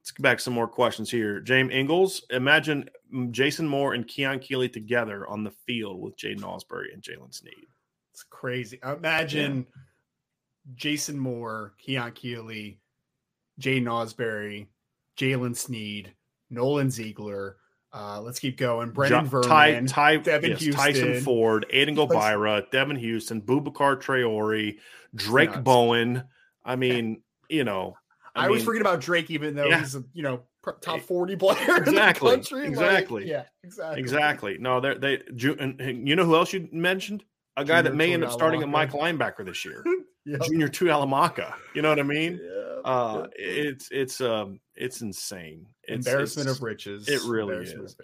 [0.00, 1.38] Let's get back some more questions here.
[1.40, 6.40] James Ingles, imagine mm, Jason Moore and Keon Keeley together on the field with Jaden
[6.40, 7.66] Ausberry and Jaylen Sneed.
[8.14, 8.78] It's crazy.
[8.82, 9.82] Imagine yeah.
[10.76, 12.80] Jason Moore, Keon Keeley,
[13.60, 14.66] Jaden Ausberry,
[15.18, 16.14] Jaylen Sneed,
[16.48, 17.58] Nolan Ziegler.
[17.92, 18.90] Uh, let's keep going.
[18.90, 24.76] Brendan jo- Vernon, Ty, Ty, Devin yes, Tyson Ford, Aiden Gobaira, Devin Houston, Boubacar Traore,
[25.14, 25.62] Drayk nuts.
[25.62, 26.24] Bowen.
[26.64, 27.96] I mean, you know,
[28.34, 29.80] I, I mean, always forget about Drayk, even though yeah.
[29.80, 30.42] he's a you know
[30.82, 32.66] top forty player exactly, in the country.
[32.66, 33.22] Exactly.
[33.22, 33.44] Like, yeah.
[33.64, 34.00] Exactly.
[34.00, 34.58] Exactly.
[34.58, 37.24] No, they they you know who else you mentioned?
[37.56, 39.84] A guy Junior that may end up starting at Mike linebacker this year.
[40.28, 40.42] yep.
[40.42, 41.54] Junior Tuihalamaka.
[41.74, 42.40] You know what I mean?
[42.42, 42.58] Yeah.
[42.84, 45.66] Uh, it's it's um it's insane.
[45.84, 47.08] It's, Embarrassment it's, of riches.
[47.08, 47.96] It really is.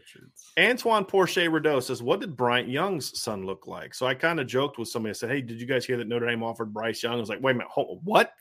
[0.58, 4.46] Antoine Porsche Rideau says, "What did Bryant Young's son look like?" So I kind of
[4.46, 5.10] joked with somebody.
[5.10, 7.28] I said, "Hey, did you guys hear that Notre Dame offered Bryce Young?" I was
[7.28, 8.32] like, "Wait a minute, hold, what?"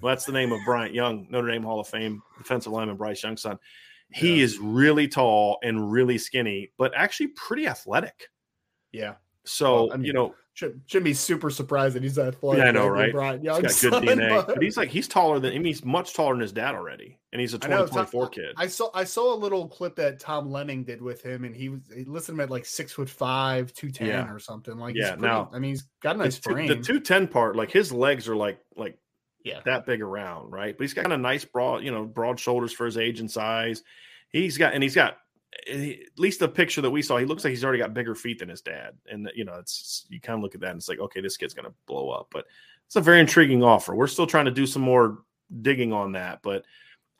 [0.00, 3.22] Well, that's the name of Bryant Young, Notre Dame Hall of Fame defensive lineman Bryce
[3.22, 3.58] Young's son.
[4.10, 4.44] He yeah.
[4.44, 8.28] is really tall and really skinny, but actually pretty athletic.
[8.92, 9.14] Yeah.
[9.44, 12.62] So well, I mean, you know, should, shouldn't be super surprised that he's that athletic.
[12.62, 13.12] Yeah, I know, right?
[13.12, 14.46] Brian he's got good son, DNA, but...
[14.46, 14.62] but...
[14.62, 17.40] he's like he's taller than I mean, he's much taller than his dad already, and
[17.40, 18.54] he's a 2024 kid.
[18.56, 21.70] I saw I saw a little clip that Tom Lemming did with him, and he
[21.70, 24.32] was he listed him at like six foot five, two ten yeah.
[24.32, 24.78] or something.
[24.78, 26.68] Like, yeah, pretty, now I mean, he's got a nice frame.
[26.68, 28.96] the two ten part, like his legs are like like
[29.42, 30.78] yeah that big around, right?
[30.78, 33.30] But he's got kind of nice broad, you know, broad shoulders for his age and
[33.30, 33.82] size.
[34.28, 35.16] He's got and he's got
[35.70, 38.38] at least the picture that we saw, he looks like he's already got bigger feet
[38.38, 38.94] than his dad.
[39.10, 41.36] And you know, it's you kind of look at that and it's like, okay, this
[41.36, 42.28] kid's gonna blow up.
[42.30, 42.46] But
[42.86, 43.94] it's a very intriguing offer.
[43.94, 45.18] We're still trying to do some more
[45.62, 46.64] digging on that, but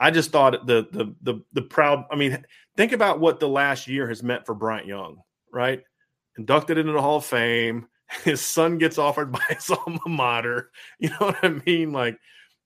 [0.00, 2.04] I just thought the the the the proud.
[2.10, 2.44] I mean,
[2.76, 5.22] think about what the last year has meant for Bryant Young,
[5.52, 5.82] right?
[6.36, 7.86] Inducted into the Hall of Fame.
[8.22, 10.70] His son gets offered by his alma mater.
[10.98, 11.90] You know what I mean?
[11.90, 12.18] Like,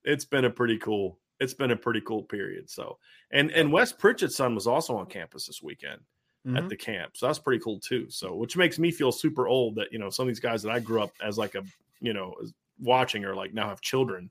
[0.04, 1.18] it's been a pretty cool.
[1.40, 2.68] It's been a pretty cool period.
[2.68, 2.98] So
[3.30, 6.00] and and Wes Pritchett's son was also on campus this weekend
[6.46, 6.56] mm-hmm.
[6.56, 7.16] at the camp.
[7.16, 8.06] So that's pretty cool too.
[8.10, 10.72] So which makes me feel super old that you know some of these guys that
[10.72, 11.62] I grew up as like a
[12.00, 12.34] you know
[12.80, 14.30] watching or like now have children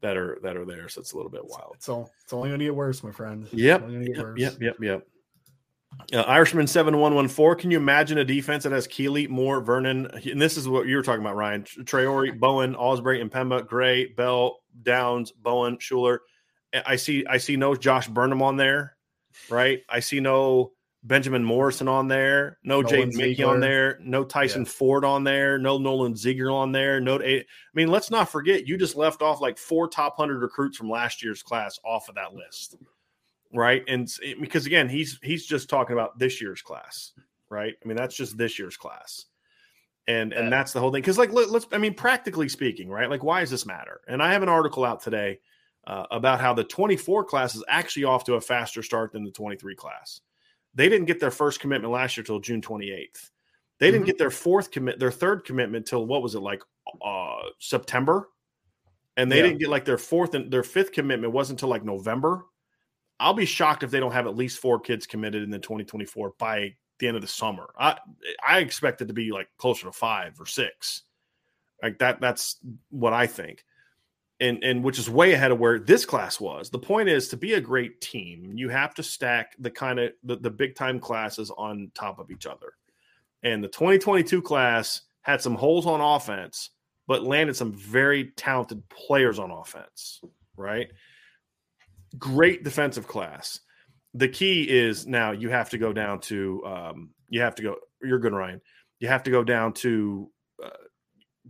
[0.00, 0.88] that are that are there.
[0.88, 1.74] So it's a little bit wild.
[1.76, 3.48] It's all it's only gonna get worse, my friend.
[3.52, 3.88] Yep.
[3.88, 4.56] Yep, yep.
[4.60, 4.76] Yep.
[4.80, 5.06] Yep.
[6.12, 7.54] Uh, Irishman seven one one four.
[7.54, 10.96] Can you imagine a defense that has Keeley, Moore, Vernon, and this is what you
[10.96, 16.18] were talking about, Ryan Traore, Bowen, Ausberry, and Pemba, Gray, Bell, Downs, Bowen, Shuler.
[16.86, 18.96] I see I see no Josh Burnham on there,
[19.50, 19.82] right?
[19.88, 20.72] I see no
[21.04, 24.70] Benjamin Morrison on there, no Jaden Mickey on there, no Tyson yeah.
[24.70, 27.16] Ford on there, no Nolan Ziegler on there, no.
[27.16, 27.44] Eh, I
[27.74, 31.22] mean, let's not forget you just left off like four top hundred recruits from last
[31.22, 32.76] year's class off of that list,
[33.52, 33.82] right?
[33.88, 37.12] And eh, because again, he's he's just talking about this year's class,
[37.50, 37.74] right?
[37.82, 39.26] I mean, that's just this year's class,
[40.06, 41.02] and and that's the whole thing.
[41.02, 43.10] Because like let's, I mean, practically speaking, right?
[43.10, 44.02] Like, why does this matter?
[44.06, 45.40] And I have an article out today
[45.86, 49.30] uh, about how the 24 class is actually off to a faster start than the
[49.30, 50.20] 23 class.
[50.74, 53.30] They didn't get their first commitment last year till June 28th.
[53.78, 54.06] They didn't mm-hmm.
[54.06, 56.62] get their fourth commit, their third commitment till what was it like
[57.04, 58.28] uh, September,
[59.16, 59.42] and they yeah.
[59.42, 62.46] didn't get like their fourth and their fifth commitment wasn't until like November.
[63.18, 66.34] I'll be shocked if they don't have at least four kids committed in the 2024
[66.38, 67.70] by the end of the summer.
[67.76, 67.98] I
[68.46, 71.02] I expect it to be like closer to five or six.
[71.82, 72.20] Like that.
[72.20, 72.58] That's
[72.90, 73.64] what I think
[74.42, 76.68] and and which is way ahead of where this class was.
[76.68, 80.12] The point is to be a great team, you have to stack the kind of
[80.24, 82.74] the, the big time classes on top of each other.
[83.44, 86.70] And the 2022 class had some holes on offense,
[87.06, 90.20] but landed some very talented players on offense,
[90.56, 90.88] right?
[92.18, 93.60] Great defensive class.
[94.14, 97.76] the key is now you have to go down to um, you have to go.
[98.02, 98.60] You're good, Ryan.
[98.98, 100.30] You have to go down to.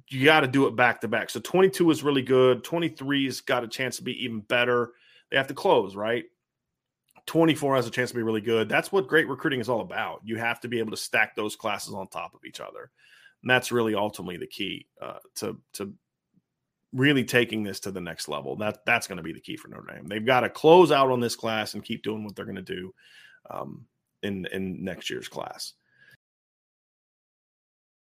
[0.09, 1.31] You got to do it back to back.
[1.31, 2.65] So 22 is really good.
[2.65, 4.93] 23's got a chance to be even better.
[5.31, 6.25] They have to close, right?
[7.27, 8.69] 24 has a chance to be really good.
[8.69, 10.21] That's what great recruiting is all about.
[10.25, 12.91] You have to be able to stack those classes on top of each other.
[13.43, 15.93] And that's really ultimately the key uh, to to
[16.93, 18.57] really taking this to the next level.
[18.57, 20.07] That that's going to be the key for Notre Dame.
[20.07, 22.63] They've got to close out on this class and keep doing what they're going to
[22.63, 22.95] do
[23.51, 23.85] um,
[24.23, 25.75] in in next year's class.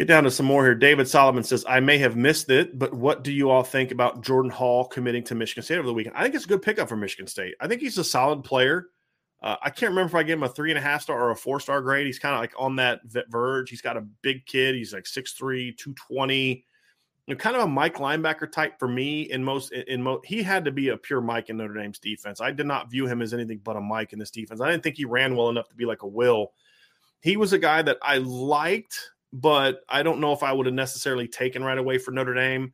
[0.00, 0.74] Get down to some more here.
[0.74, 4.22] David Solomon says, I may have missed it, but what do you all think about
[4.22, 6.16] Jordan Hall committing to Michigan State over the weekend?
[6.16, 7.54] I think it's a good pickup for Michigan State.
[7.60, 8.86] I think he's a solid player.
[9.42, 11.32] Uh, I can't remember if I gave him a three and a half star or
[11.32, 12.06] a four star grade.
[12.06, 13.68] He's kind of like on that verge.
[13.68, 14.74] He's got a big kid.
[14.74, 16.64] He's like 6'3, 220.
[17.26, 20.42] You know, kind of a Mike linebacker type for me in most in most he
[20.42, 22.40] had to be a pure Mike in Notre Dame's defense.
[22.40, 24.62] I did not view him as anything but a Mike in this defense.
[24.62, 26.52] I didn't think he ran well enough to be like a Will.
[27.20, 30.74] He was a guy that I liked, but I don't know if I would have
[30.74, 32.72] necessarily taken right away for Notre Dame.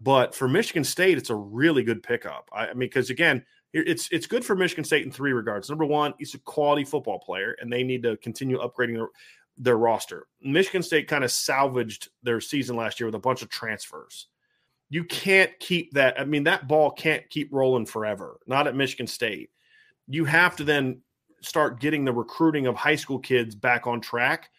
[0.00, 2.48] But for Michigan State, it's a really good pickup.
[2.52, 5.68] I, I mean, because again, it's it's good for Michigan State in three regards.
[5.68, 9.08] Number one, he's a quality football player, and they need to continue upgrading their,
[9.56, 10.26] their roster.
[10.42, 14.26] Michigan State kind of salvaged their season last year with a bunch of transfers.
[14.90, 16.20] You can't keep that.
[16.20, 18.40] I mean, that ball can't keep rolling forever.
[18.46, 19.50] Not at Michigan State.
[20.08, 21.00] You have to then
[21.40, 24.50] start getting the recruiting of high school kids back on track,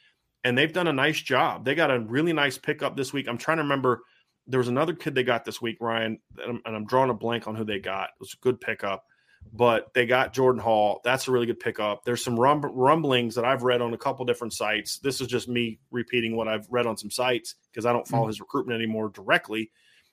[0.44, 1.66] and they've done a nice job.
[1.66, 3.28] They got a really nice pickup this week.
[3.28, 4.02] I'm trying to remember
[4.48, 7.14] there was another kid they got this week, Ryan, and I'm, and I'm drawing a
[7.14, 8.10] blank on who they got.
[8.10, 9.06] It was a good pickup,
[9.54, 11.00] but they got Jordan Hall.
[11.04, 12.04] That's a really good pickup.
[12.04, 15.00] There's some rum- rumblings that I've read on a couple different sites.
[15.00, 18.24] This is just me repeating what I've read on some sites because I don't follow
[18.24, 18.30] mm-hmm.
[18.30, 19.72] his recruitment anymore directly.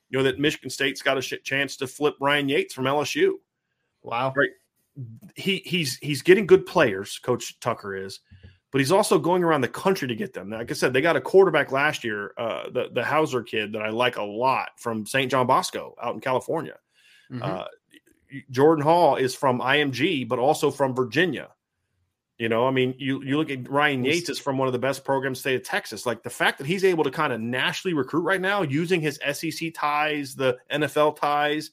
[0.09, 3.33] You know that Michigan State's got a chance to flip Ryan Yaites from LSU.
[4.03, 4.49] Wow, right?
[5.35, 7.17] He he's he's getting good players.
[7.19, 8.19] Coach Tucker is
[8.71, 10.49] but he's also going around the country to get them.
[10.49, 13.81] Like I said, they got a quarterback last year, uh, the the Houser kid that
[13.81, 15.29] I like a lot from St.
[15.29, 16.77] John Bosco out in California.
[17.31, 17.43] Mm-hmm.
[17.43, 17.65] Uh,
[18.49, 21.49] Jordan Hall is from IMG, but also from Virginia.
[22.37, 24.79] You know, I mean, you you look at Ryan Yaites is from one of the
[24.79, 26.05] best programs state of Texas.
[26.05, 29.19] Like the fact that he's able to kind of nationally recruit right now using his
[29.33, 31.71] SEC ties, the NFL ties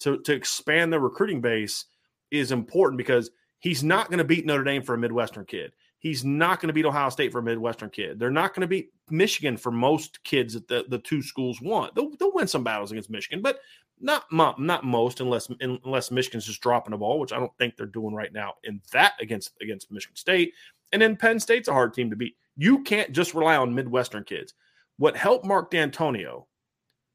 [0.00, 1.86] to to expand the recruiting base
[2.30, 3.30] is important because
[3.60, 5.72] he's not going to beat Notre Dame for a Midwestern kid.
[6.00, 8.18] He's not going to beat Ohio State for a Midwestern kid.
[8.18, 11.94] They're not going to beat Michigan for most kids that the, the two schools want.
[11.94, 13.60] They'll, they'll win some battles against Michigan, but
[14.00, 14.24] not
[14.58, 18.14] not most unless unless Michigan's just dropping the ball, which I don't think they're doing
[18.14, 20.54] right now in that against against Michigan State.
[20.92, 22.34] And then Penn State's a hard team to beat.
[22.56, 24.54] You can't just rely on Midwestern kids.
[24.96, 26.46] What helped Mark Dantonio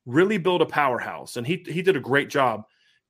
[0.06, 2.66] really build a powerhouse, and he he did a great job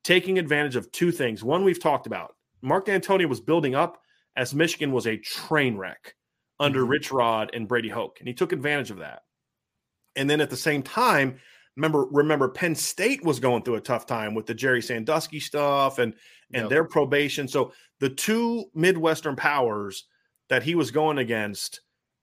[0.06, 1.44] taking advantage of two things.
[1.44, 2.36] One we've talked about.
[2.62, 4.02] Mark Dantonio was building up
[4.36, 6.16] as Michigan was a train wreck
[6.60, 6.92] under mm-hmm.
[6.92, 9.22] Rich Rod and Brady Hoke, and he took advantage of that.
[10.16, 11.40] And then at the same time,
[11.76, 16.00] remember remember Penn State was going through a tough time with the Jerry Sandusky stuff
[16.00, 16.14] and
[16.54, 16.70] and yep.
[16.70, 17.48] their probation.
[17.48, 20.06] So the two Midwestern powers
[20.50, 21.82] that he was going against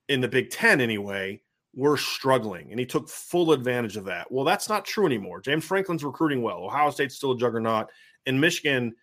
[0.08, 1.42] in the Big Ten anyway
[1.74, 4.30] were struggling, and he took full advantage of that.
[4.30, 5.40] Well, that's not true anymore.
[5.40, 6.64] James Franklin's recruiting well.
[6.64, 7.88] Ohio State's still a juggernaut,
[8.26, 8.94] and Michigan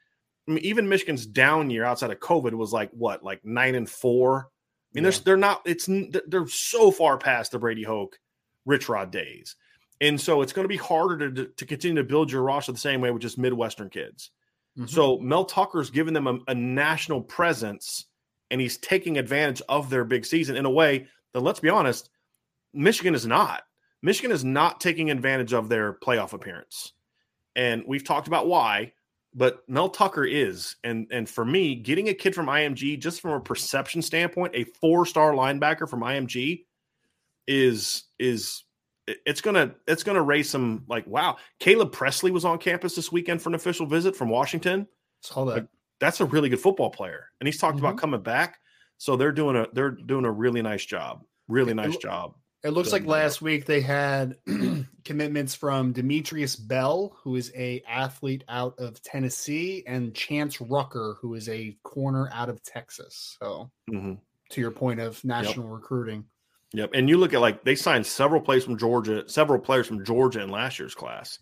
[0.50, 3.88] I mean, even Michigan's down year outside of COVID was like what, like nine and
[3.88, 4.48] four.
[4.48, 5.12] I mean, yeah.
[5.12, 5.62] they're they're not.
[5.66, 5.88] It's
[6.28, 8.18] they're so far past the Brady Hoke,
[8.66, 9.56] Rich Rod days,
[10.02, 12.80] and so it's going to be harder to to continue to build your roster the
[12.80, 14.32] same way with just Midwestern kids.
[14.76, 14.88] Mm-hmm.
[14.88, 18.06] So Mel Tucker's giving them a, a national presence,
[18.50, 22.10] and he's taking advantage of their big season in a way that, let's be honest,
[22.74, 23.62] Michigan is not.
[24.02, 26.94] Michigan is not taking advantage of their playoff appearance,
[27.56, 28.94] and we've talked about why
[29.34, 33.32] but Mel Tucker is, and and for me, getting a kid from IMG just from
[33.32, 36.66] a perception standpoint, a four star linebacker from IMG
[37.48, 38.64] is is
[39.26, 41.38] it's gonna it's gonna raise some like wow.
[41.60, 44.88] Caleb Presley was on campus this weekend for an official visit from Washington.
[45.22, 45.54] Saw that.
[45.54, 45.68] Like,
[46.00, 47.86] that's a really good football player, and he's talked mm-hmm.
[47.86, 48.60] about coming back.
[48.98, 51.24] So they're doing a they're doing a really nice job.
[51.48, 52.36] Really nice job.
[52.64, 54.36] It looks like last week they had
[55.06, 61.36] commitments from Demetrius Bell, who is a athlete out of Tennessee, and Chance Rucker, who
[61.36, 63.38] is a corner out of Texas.
[63.42, 64.16] So, mm-hmm.
[64.50, 65.74] to your point of national yep.
[65.74, 66.26] recruiting.
[66.74, 66.92] Yep.
[66.94, 70.42] And you look at like they signed several players from Georgia, several players from Georgia
[70.42, 71.40] in last year's class.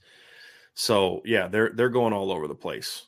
[0.76, 3.07] So yeah, they're they're going all over the place.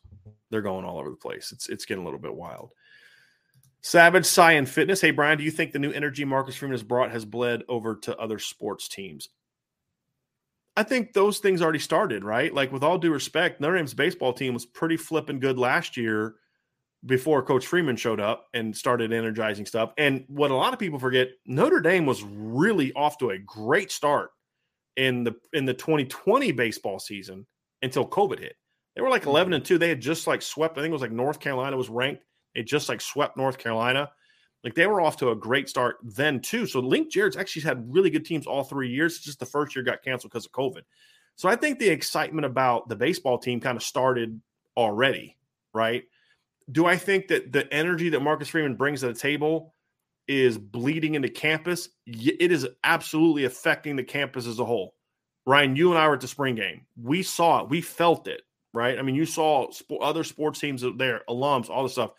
[0.50, 1.52] They're going all over the place.
[1.52, 2.72] It's it's getting a little bit wild.
[3.82, 5.02] Savage Science Fitness.
[5.02, 7.96] Hey Brian, do you think the new energy Marcus Freeman has brought has bled over
[7.96, 9.30] to other sports teams?
[10.76, 12.54] I think those things already started, right?
[12.54, 16.36] Like with all due respect, Notre Dame's baseball team was pretty flipping good last year
[17.06, 19.94] before Coach Freeman showed up and started energizing stuff.
[19.98, 23.92] And what a lot of people forget, Notre Dame was really off to a great
[23.92, 24.32] start
[24.96, 27.46] in the in the 2020 baseball season
[27.82, 28.56] until COVID hit.
[28.96, 29.56] They were like 11 mm-hmm.
[29.56, 29.78] and 2.
[29.78, 32.24] They had just like swept, I think it was like North Carolina was ranked.
[32.56, 34.10] It just like swept North Carolina.
[34.64, 36.66] Like they were off to a great start then too.
[36.66, 39.16] So Link Jarrett's actually had really good teams all three years.
[39.16, 40.82] It's just the first year got canceled because of COVID.
[41.36, 44.42] So I think the excitement about the baseball team kind of started
[44.76, 45.38] already,
[45.74, 46.04] right?
[46.72, 49.74] do I think that the energy that Marcus Freeman brings to the table
[50.28, 51.90] is bleeding into campus?
[52.06, 54.96] It is absolutely affecting the campus as a whole.
[55.46, 56.86] Ryan, you and I were at the spring game.
[57.02, 57.70] We saw it.
[57.70, 58.42] We felt it,
[58.74, 59.00] right?
[59.00, 62.12] I mean, you saw other sports teams there, alums, all the stuff.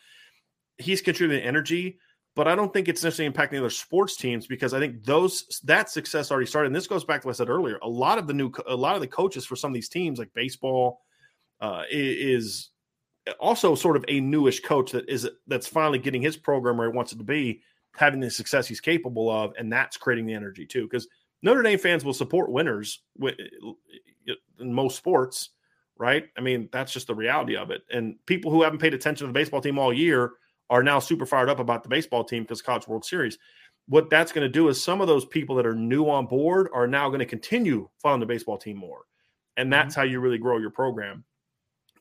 [0.80, 1.98] He's contributing energy,
[2.36, 5.90] but I don't think it's necessarily impacting other sports teams because I think those that
[5.90, 6.68] success already started.
[6.68, 7.78] And this goes back to what I said earlier.
[7.82, 10.18] A lot of the new, a lot of the coaches for some of these teams,
[10.18, 11.00] like baseball,
[11.60, 12.70] uh, is
[13.38, 16.96] also sort of a newish coach that is that's finally getting his program where he
[16.96, 17.60] wants it to be,
[17.96, 20.84] having the success he's capable of, and that's creating the energy too.
[20.84, 21.08] Because
[21.42, 23.02] Notre Dame fans will support winners
[24.58, 25.50] in most sports,
[25.98, 26.26] right?
[26.36, 27.82] I mean, that's just the reality of it.
[27.92, 30.32] And people who haven't paid attention to the baseball team all year
[30.70, 33.36] are now super fired up about the baseball team because College World Series.
[33.88, 36.68] What that's going to do is some of those people that are new on board
[36.72, 39.02] are now going to continue following the baseball team more,
[39.56, 40.00] and that's mm-hmm.
[40.00, 41.24] how you really grow your program.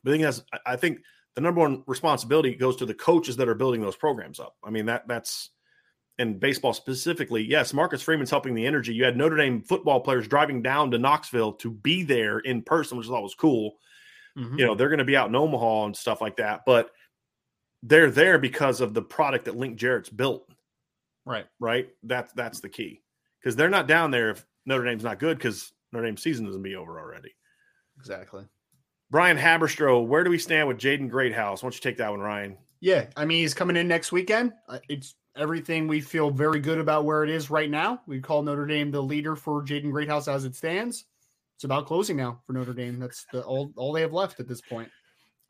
[0.04, 1.00] But I think that's I think
[1.34, 4.56] the number one responsibility goes to the coaches that are building those programs up.
[4.64, 5.50] I mean that that's
[6.18, 7.42] in baseball specifically.
[7.42, 8.94] Yes, Marcus Freeman's helping the energy.
[8.94, 12.98] You had Notre Dame football players driving down to Knoxville to be there in person,
[12.98, 13.76] which I thought was cool.
[14.36, 14.58] Mm-hmm.
[14.58, 16.90] You know, they're going to be out in Omaha and stuff like that, but
[17.82, 20.48] they're there because of the product that Link Jarrett's built.
[21.24, 21.46] Right.
[21.58, 21.88] Right.
[22.02, 23.02] That's that's the key.
[23.40, 26.62] Because they're not down there if Notre Dame's not good because Notre Dame's season doesn't
[26.62, 27.34] be over already.
[27.98, 28.44] Exactly.
[29.10, 31.62] Brian Haberstroh, where do we stand with Jaden Greathouse?
[31.62, 32.56] Why don't you take that one, Ryan?
[32.80, 34.52] Yeah, I mean he's coming in next weekend.
[34.68, 38.00] Uh, it's everything we feel very good about where it is right now.
[38.06, 41.04] We call Notre Dame the leader for Jaden Greathouse as it stands.
[41.56, 42.98] It's about closing now for Notre Dame.
[42.98, 44.90] That's the all all they have left at this point.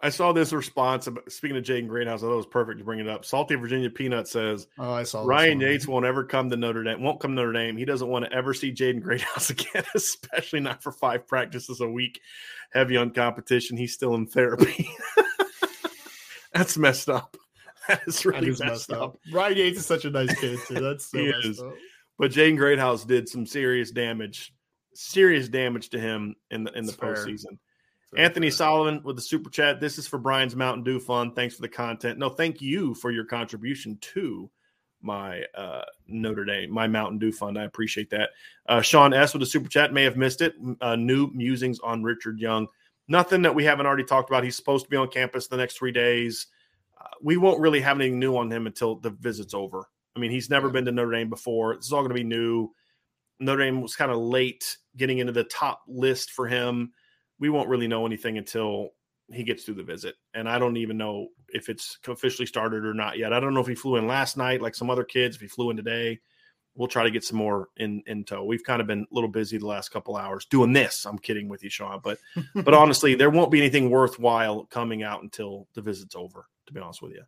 [0.02, 1.08] I saw this response.
[1.28, 3.24] Speaking of Jaden Greathouse, I thought it was perfect to bring it up.
[3.24, 7.02] Salty Virginia Peanut says, "Oh, I saw Ryan Yaites won't ever come to Notre Dame.
[7.02, 7.76] Won't come to Notre Dame.
[7.76, 11.88] He doesn't want to ever see Jaden Greathouse again, especially not for five practices a
[11.88, 12.20] week,
[12.72, 13.76] heavy on competition.
[13.76, 14.88] He's still in therapy.
[16.54, 17.36] That's messed up.
[17.88, 19.02] That is really that is messed, messed up.
[19.02, 19.16] up.
[19.32, 20.74] Ryan Yaites is such a nice kid too.
[20.74, 21.60] That's so he is.
[21.60, 21.74] Up.
[22.18, 24.52] But Jaden Greathouse did some serious damage,
[24.94, 27.48] serious damage to him in the in the That's postseason.
[27.48, 27.58] Fair.
[28.16, 29.80] Anthony Solomon with the super chat.
[29.80, 31.36] This is for Brian's Mountain Dew Fund.
[31.36, 32.18] Thanks for the content.
[32.18, 34.50] No, thank you for your contribution to
[35.00, 37.58] my uh, Notre Dame, my Mountain Dew Fund.
[37.58, 38.30] I appreciate that.
[38.66, 40.54] Uh, Sean S with the super chat may have missed it.
[40.80, 42.66] Uh, new musings on Richard Young.
[43.06, 44.44] Nothing that we haven't already talked about.
[44.44, 46.48] He's supposed to be on campus the next three days.
[47.00, 49.88] Uh, we won't really have anything new on him until the visit's over.
[50.16, 51.76] I mean, he's never been to Notre Dame before.
[51.76, 52.70] This is all going to be new.
[53.38, 56.92] Notre Dame was kind of late getting into the top list for him
[57.40, 58.90] we won't really know anything until
[59.32, 60.14] he gets through the visit.
[60.34, 63.32] And I don't even know if it's officially started or not yet.
[63.32, 65.48] I don't know if he flew in last night like some other kids, if he
[65.48, 66.20] flew in today.
[66.76, 68.44] We'll try to get some more in in tow.
[68.44, 71.04] We've kind of been a little busy the last couple hours doing this.
[71.04, 72.18] I'm kidding with you, Sean, but
[72.54, 76.46] but honestly, there won't be anything worthwhile coming out until the visit's over.
[76.66, 77.22] To be honest with you.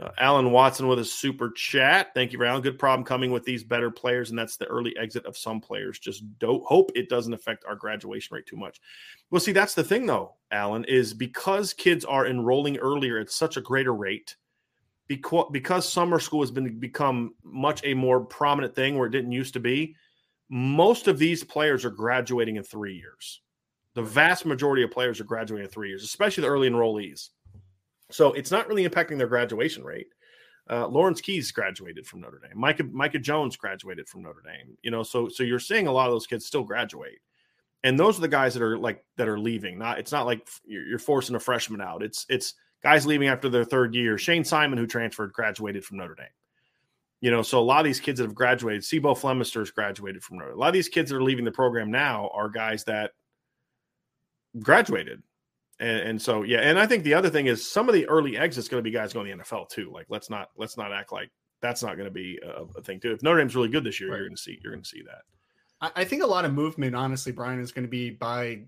[0.00, 2.12] Uh, Alan Watson with a super chat.
[2.14, 2.62] Thank you, Alan.
[2.62, 6.00] Good problem coming with these better players, and that's the early exit of some players.
[6.00, 8.80] Just don't hope it doesn't affect our graduation rate too much.
[9.30, 13.56] Well, see, that's the thing, though, Alan, is because kids are enrolling earlier at such
[13.56, 14.34] a greater rate,
[15.06, 19.32] because because summer school has been become much a more prominent thing where it didn't
[19.32, 19.94] used to be.
[20.48, 23.42] Most of these players are graduating in three years.
[23.94, 27.30] The vast majority of players are graduating in three years, especially the early enrollees.
[28.10, 30.08] So it's not really impacting their graduation rate.
[30.70, 32.58] Uh, Lawrence Keys graduated from Notre Dame.
[32.58, 34.76] Micah Micah Jones graduated from Notre Dame.
[34.82, 37.18] You know, so so you're seeing a lot of those kids still graduate,
[37.82, 39.78] and those are the guys that are like that are leaving.
[39.78, 42.02] Not it's not like you're forcing a freshman out.
[42.02, 44.16] It's it's guys leaving after their third year.
[44.16, 46.26] Shayne Simon, who transferred, graduated from Notre Dame.
[47.20, 50.38] You know, so a lot of these kids that have graduated, C'Bo Flemister's graduated from
[50.38, 50.58] Notre Dame.
[50.58, 53.12] A lot of these kids that are leaving the program now are guys that
[54.60, 55.22] graduated.
[55.80, 58.36] And, and so yeah, and I think the other thing is some of the early
[58.36, 59.90] exits going to be guys going to the NFL too.
[59.92, 63.00] Like let's not let's not act like that's not going to be a, a, thing
[63.00, 63.12] too.
[63.12, 64.18] If Notre Dame's really good this year, right.
[64.18, 65.22] you're going to see you're going to see that.
[65.80, 68.60] I, I think a lot of movement, honestly, Brian, is going to be by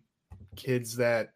[0.57, 1.32] kids that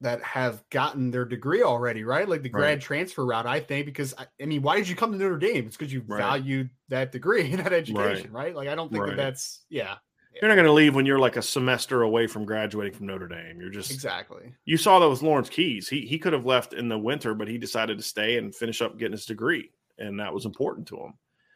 [0.00, 2.28] that have gotten their degree already, right?
[2.28, 2.80] Like the grad right.
[2.80, 5.66] transfer route, I think, because I, I, mean, why did you come to Notre Dame?
[5.66, 6.18] It's because you right.
[6.18, 8.46] valued that degree and that education, right?
[8.46, 8.56] right?
[8.56, 9.96] Like, I don't think that that's, yeah.
[10.34, 13.28] You're not going to leave when you're like a semester away from graduating from Notre
[13.28, 13.60] Dame.
[13.60, 14.54] You're just exactly.
[14.64, 15.88] You saw that with Lawrence Keys.
[15.88, 18.80] He he could have left in the winter, but he decided to stay and finish
[18.80, 21.14] up getting his degree, and that was important to him.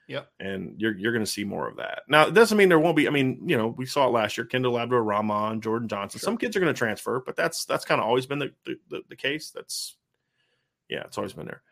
[0.08, 0.28] Yep.
[0.38, 2.02] And you're you're going to see more of that.
[2.08, 3.06] Now, it doesn't mean there won't be.
[3.06, 4.44] I mean, you know, we saw it last year.
[4.44, 6.18] Kendall Abdur-Rahman, Jordan Johnson.
[6.18, 6.26] Sure.
[6.26, 9.02] Some kids are going to transfer, but that's that's kind of always been the, the,
[9.08, 9.50] the case.
[9.50, 9.96] That's
[10.90, 11.62] yeah, it's always been there.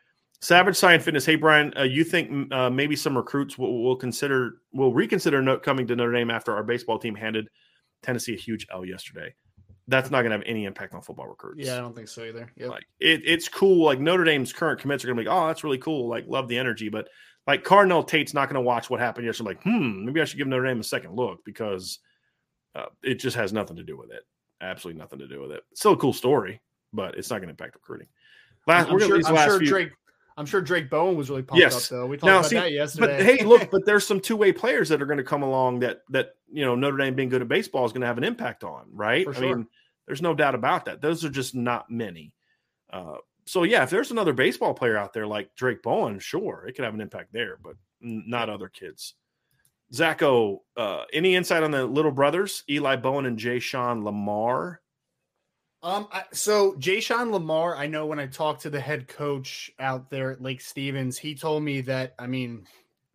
[0.43, 1.25] Savage Science Fitness.
[1.25, 5.57] Hey Brian, uh, you think uh, maybe some recruits will, will consider will reconsider no,
[5.57, 7.47] coming to Notre Dame after our baseball team handed
[8.01, 9.33] Tennessee a huge L yesterday?
[9.87, 11.65] That's not going to have any impact on football recruits.
[11.65, 12.51] Yeah, I don't think so either.
[12.57, 12.69] Yep.
[12.69, 13.85] Like it, it's cool.
[13.85, 16.09] Like Notre Dame's current commits are going to be, like, oh, that's really cool.
[16.09, 17.07] Like love the energy, but
[17.47, 19.51] like Cardinal Tate's not going to watch what happened yesterday.
[19.51, 21.99] Like, hmm, maybe I should give Notre Dame a second look because
[22.75, 24.23] uh, it just has nothing to do with it.
[24.59, 25.63] Absolutely nothing to do with it.
[25.73, 26.59] Still a cool story,
[26.91, 28.07] but it's not going to impact recruiting.
[28.67, 29.91] Last, I'm, sure, I'm sure few, Drayk.
[30.37, 31.75] I'm sure Drayk Bowen was really pumped yes.
[31.75, 32.07] up though.
[32.07, 33.17] We talked now, about see, that yesterday.
[33.17, 35.79] But hey, look, but there's some two way players that are going to come along
[35.79, 38.23] that that you know Notre Dame being good at baseball is going to have an
[38.23, 39.25] impact on, right?
[39.25, 39.67] For I mean,
[40.07, 41.01] there's no doubt about that.
[41.01, 42.33] Those are just not many.
[42.91, 46.73] Uh, so yeah, if there's another baseball player out there like Drayk Bowen, sure, it
[46.73, 49.15] could have an impact there, but not other kids.
[49.93, 54.77] Zacho, uh, any insight on the little brothers, Eli Bowen and Jay Sean Limar?
[55.83, 59.69] Um, I, so Jay Sean Limar, I know when I talked to the head coach
[59.79, 62.65] out there at Lake Stevens, he told me that I mean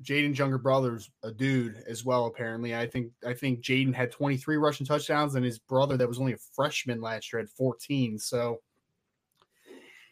[0.03, 2.27] Jaden's younger brother's a dude as well.
[2.27, 6.21] Apparently, I think I think Jaden had 23 rushing touchdowns, and his brother that was
[6.21, 8.19] only a freshman last year had 14.
[8.19, 8.61] So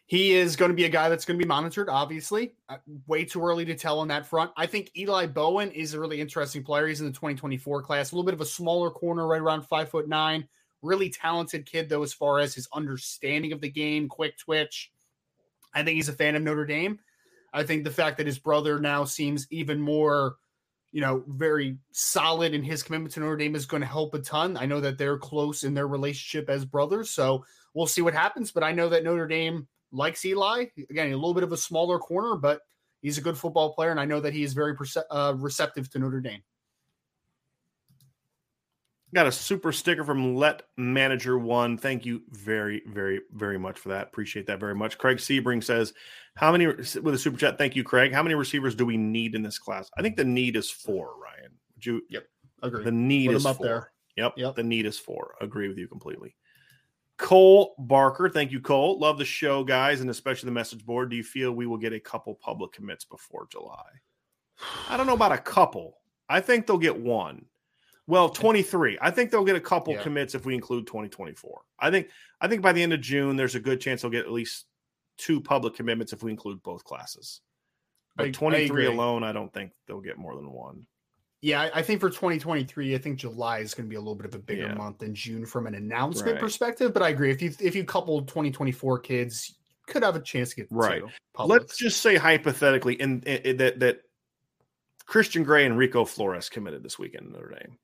[0.06, 2.54] he is going to be a guy that's going to be monitored, obviously.
[2.70, 4.50] Uh, way too early to tell on that front.
[4.56, 6.86] I think Eli Bowen is a really interesting player.
[6.86, 9.90] He's in the 2024 class, a little bit of a smaller corner, right around five
[9.90, 10.48] foot nine.
[10.86, 14.92] Really talented kid, though, as far as his understanding of the game, quick twitch.
[15.74, 17.00] I think he's a fan of Notre Dame.
[17.52, 20.36] I think the fact that his brother now seems even more,
[20.92, 24.20] you know, very solid in his commitment to Notre Dame is going to help a
[24.20, 24.56] ton.
[24.56, 28.52] I know that they're close in their relationship as brothers, so we'll see what happens.
[28.52, 30.66] But I know that Notre Dame likes Eli.
[30.88, 32.60] Again, a little bit of a smaller corner, but
[33.02, 35.90] he's a good football player, and I know that he is very perce- uh, receptive
[35.90, 36.42] to Notre Dame.
[39.14, 41.78] Got a super sticker from Let Manager One.
[41.78, 44.08] Thank you very, very, very much for that.
[44.08, 44.98] Appreciate that very much.
[44.98, 45.94] Craig Sebring says,
[46.34, 47.56] "How many with a super chat?
[47.56, 48.12] Thank you, Craig.
[48.12, 49.88] How many receivers do we need in this class?
[49.96, 51.14] I think the need is four.
[51.22, 52.02] Ryan, would you?
[52.10, 52.26] Yep,
[52.62, 52.84] agree.
[52.84, 53.66] The need Put is four.
[53.66, 53.92] There.
[54.16, 54.56] Yep, yep.
[54.56, 55.34] The need is four.
[55.40, 56.34] Agree with you completely.
[57.16, 58.98] Cole Barker, thank you, Cole.
[58.98, 61.10] Love the show, guys, and especially the message board.
[61.10, 63.86] Do you feel we will get a couple public commits before July?
[64.88, 65.98] I don't know about a couple.
[66.28, 67.46] I think they'll get one.
[68.06, 68.98] Well, 23.
[69.00, 70.02] I think they'll get a couple yeah.
[70.02, 71.60] commits if we include 2024.
[71.80, 72.08] I think
[72.40, 74.66] I think by the end of June, there's a good chance they'll get at least
[75.18, 77.40] two public commitments if we include both classes.
[78.16, 80.86] But I, 23 I alone, I don't think they'll get more than one.
[81.42, 84.26] Yeah, I think for 2023, I think July is going to be a little bit
[84.26, 84.74] of a bigger yeah.
[84.74, 86.40] month than June from an announcement right.
[86.40, 86.94] perspective.
[86.94, 89.54] But I agree if you if you couple 2024 kids,
[89.86, 91.02] could have a chance to get right.
[91.38, 94.00] Let's just say hypothetically, in, that that
[95.04, 97.78] Christian Gray and Rico Flores committed this weekend in Notre Dame.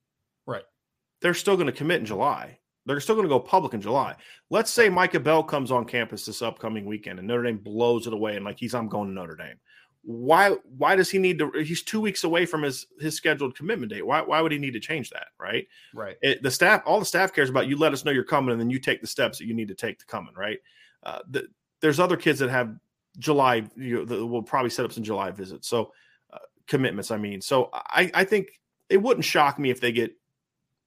[1.22, 2.58] They're still going to commit in July.
[2.84, 4.16] They're still going to go public in July.
[4.50, 8.12] Let's say Micah Bell comes on campus this upcoming weekend and Notre Dame blows it
[8.12, 9.56] away and like he's I'm going to Notre Dame.
[10.04, 13.92] Why why does he need to he's two weeks away from his his scheduled commitment
[13.92, 14.04] date.
[14.04, 15.68] Why, why would he need to change that right?
[15.94, 16.16] Right.
[16.22, 18.60] It, the staff all the staff cares about you let us know you're coming and
[18.60, 20.58] then you take the steps that you need to take to coming right?
[21.04, 21.46] Uh, the,
[21.80, 22.74] there's other kids that have
[23.18, 25.68] july you know, that will probably set up some july visits.
[25.68, 25.92] So
[26.32, 27.40] uh, commitments i mean.
[27.40, 28.48] So i i think
[28.88, 30.16] it wouldn't shock me if they get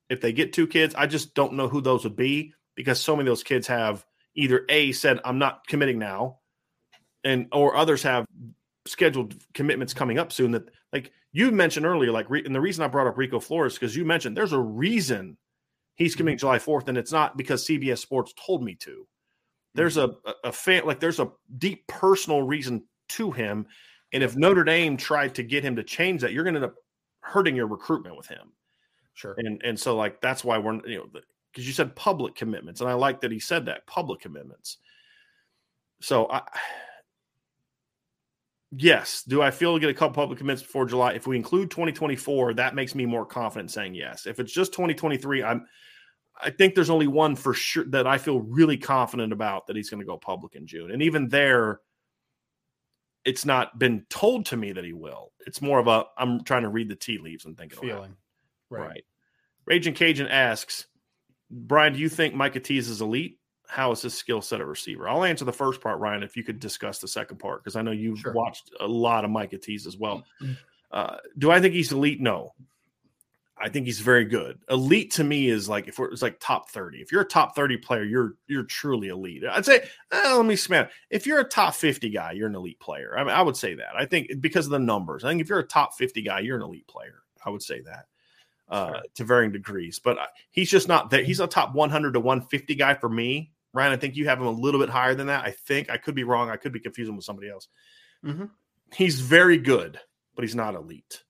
[0.10, 3.16] if they get two kids i just don't know who those would be because so
[3.16, 4.06] many of those kids have
[4.36, 6.40] either a said i'm not committing now
[7.24, 8.26] and or others have
[8.88, 12.88] scheduled commitments coming up soon that like you mentioned earlier like and the reason i
[12.88, 15.38] brought up rico flores because you mentioned there's a reason
[15.96, 16.18] he's mm-hmm.
[16.20, 19.08] committing july 4th and it's not because cbs sports told me to
[19.74, 20.30] there's mm-hmm.
[20.46, 23.66] a a fan like there's a deep personal reason to him
[24.14, 26.72] and if notre dame tried to get him to change that you're going to end
[26.72, 26.76] up
[27.22, 28.54] hurting your recruitment with him
[29.16, 31.08] sure and and so like that's why we're you know
[31.52, 34.78] because you said public commitments and i like that he said that public commitments
[36.02, 36.42] so i
[38.78, 39.24] Yes.
[39.24, 41.14] Do I feel to get a couple public commits before July?
[41.14, 44.26] If we include 2024, that makes me more confident saying yes.
[44.26, 45.66] If it's just 2023, I'm
[46.42, 49.90] I think there's only one for sure that I feel really confident about that he's
[49.90, 50.92] going to go public in June.
[50.92, 51.80] And even there,
[53.24, 55.32] it's not been told to me that he will.
[55.48, 58.18] It's more of a I'm trying to read the tea leaves and thinking feeling.
[58.70, 58.88] Right.
[58.88, 59.06] right.
[59.66, 60.88] Raging Cajun asks,
[61.50, 63.40] Brian, do you think Micah Tease is elite?
[63.68, 65.08] how is his skill set at receiver?
[65.08, 67.82] I'll answer the first part, Ryan, if you could discuss the second part, because I
[67.82, 68.34] know you've sure.
[68.34, 70.24] watched a lot of Micah Tease as well.
[70.42, 70.54] Mm-hmm.
[70.92, 72.22] Uh, do I think he's elite?
[72.22, 72.54] No.
[73.58, 74.60] I think he's very good.
[74.70, 76.98] Elite to me is like if it's like top 30.
[76.98, 79.44] If you're a top 30 player, you're you're truly elite.
[79.50, 80.92] I'd say, eh, let me smash.
[81.10, 83.18] If you're a top 50 guy, you're an elite player.
[83.18, 83.96] I mean, I would say that.
[83.98, 85.24] I think because of the numbers.
[85.24, 87.24] I think if you're a top 50 guy, you're an elite player.
[87.46, 88.08] I would say that
[88.70, 90.00] uh, to varying degrees.
[90.04, 91.26] But uh, he's just not that.
[91.26, 93.52] He's a top 100 to 150 guy for me.
[93.74, 95.46] Ryan, I think you have him a little bit higher than that.
[95.46, 96.50] I think I could be wrong.
[96.50, 97.68] I could be confusing with somebody else.
[98.24, 98.46] Mm-hmm.
[98.94, 100.00] He's very good,
[100.36, 101.24] but he's not elite.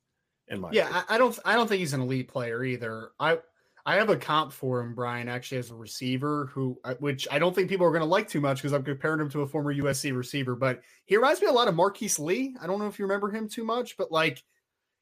[0.48, 1.38] In my yeah, I, I, don't.
[1.44, 3.10] I don't think he's an elite player either.
[3.20, 3.40] I
[3.84, 7.38] I have a comp for him, Brian, actually as a receiver, who uh, which I
[7.38, 9.48] don't think people are going to like too much because I'm comparing him to a
[9.48, 10.56] former USC receiver.
[10.56, 12.56] But he reminds me a lot of Marquise Lee.
[12.62, 14.44] I don't know if you remember him too much, but like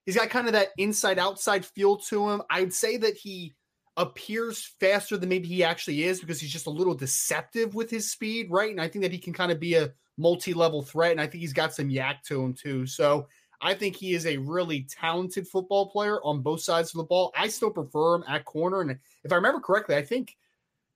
[0.05, 2.41] he's got kind of that inside outside feel to him.
[2.49, 3.53] I'd say that he
[3.97, 8.11] appears faster than maybe he actually is because he's just a little deceptive with his
[8.11, 8.71] speed, right?
[8.71, 11.41] And I think that he can kind of be a multi-level threat, and I think
[11.41, 12.85] he's got some yak to him too.
[12.85, 13.27] So
[13.61, 17.31] I think he is a really talented football player on both sides of the ball.
[17.35, 18.91] I still prefer him at corner, and
[19.23, 20.35] if I remember correctly, I think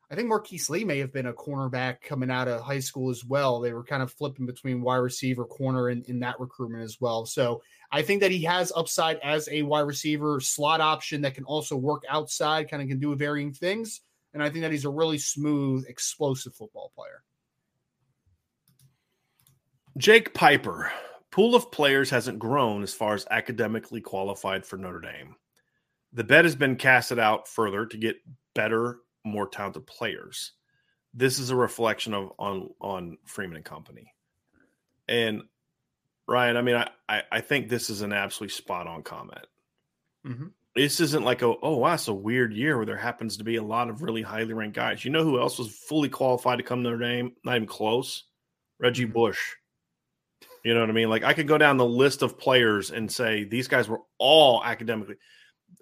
[0.09, 3.25] I think Marquise Lee may have been a cornerback coming out of high school as
[3.25, 3.59] well.
[3.59, 7.25] They were kind of flipping between wide receiver, corner in, in that recruitment as well.
[7.25, 7.61] So
[7.91, 11.76] I think that he has upside as a wide receiver slot option that can also
[11.76, 14.01] work outside, kind of can do varying things.
[14.34, 17.23] And I think that he's a really smooth, explosive football player.
[19.97, 20.91] Jake Piper,
[21.31, 25.35] pool of players hasn't grown as far as academically qualified for Notre Dame.
[26.14, 28.18] The bet has been casted out further to get
[28.53, 30.51] better, more talented players.
[31.14, 34.14] This is a reflection of on on Freeman and Company.
[35.07, 35.43] And
[36.27, 39.47] Ryan, I mean, I, I, I think this is an absolutely spot on comment.
[40.25, 40.47] Mm-hmm.
[40.75, 43.55] This isn't like a oh wow, it's a weird year where there happens to be
[43.55, 45.03] a lot of really highly ranked guys.
[45.03, 47.31] You know who else was fully qualified to come to Notre Dame?
[47.43, 48.25] Not even close.
[48.79, 49.13] Reggie mm-hmm.
[49.13, 49.39] Bush.
[50.63, 51.09] You know what I mean?
[51.09, 54.63] Like I could go down the list of players and say these guys were all
[54.63, 55.15] academically.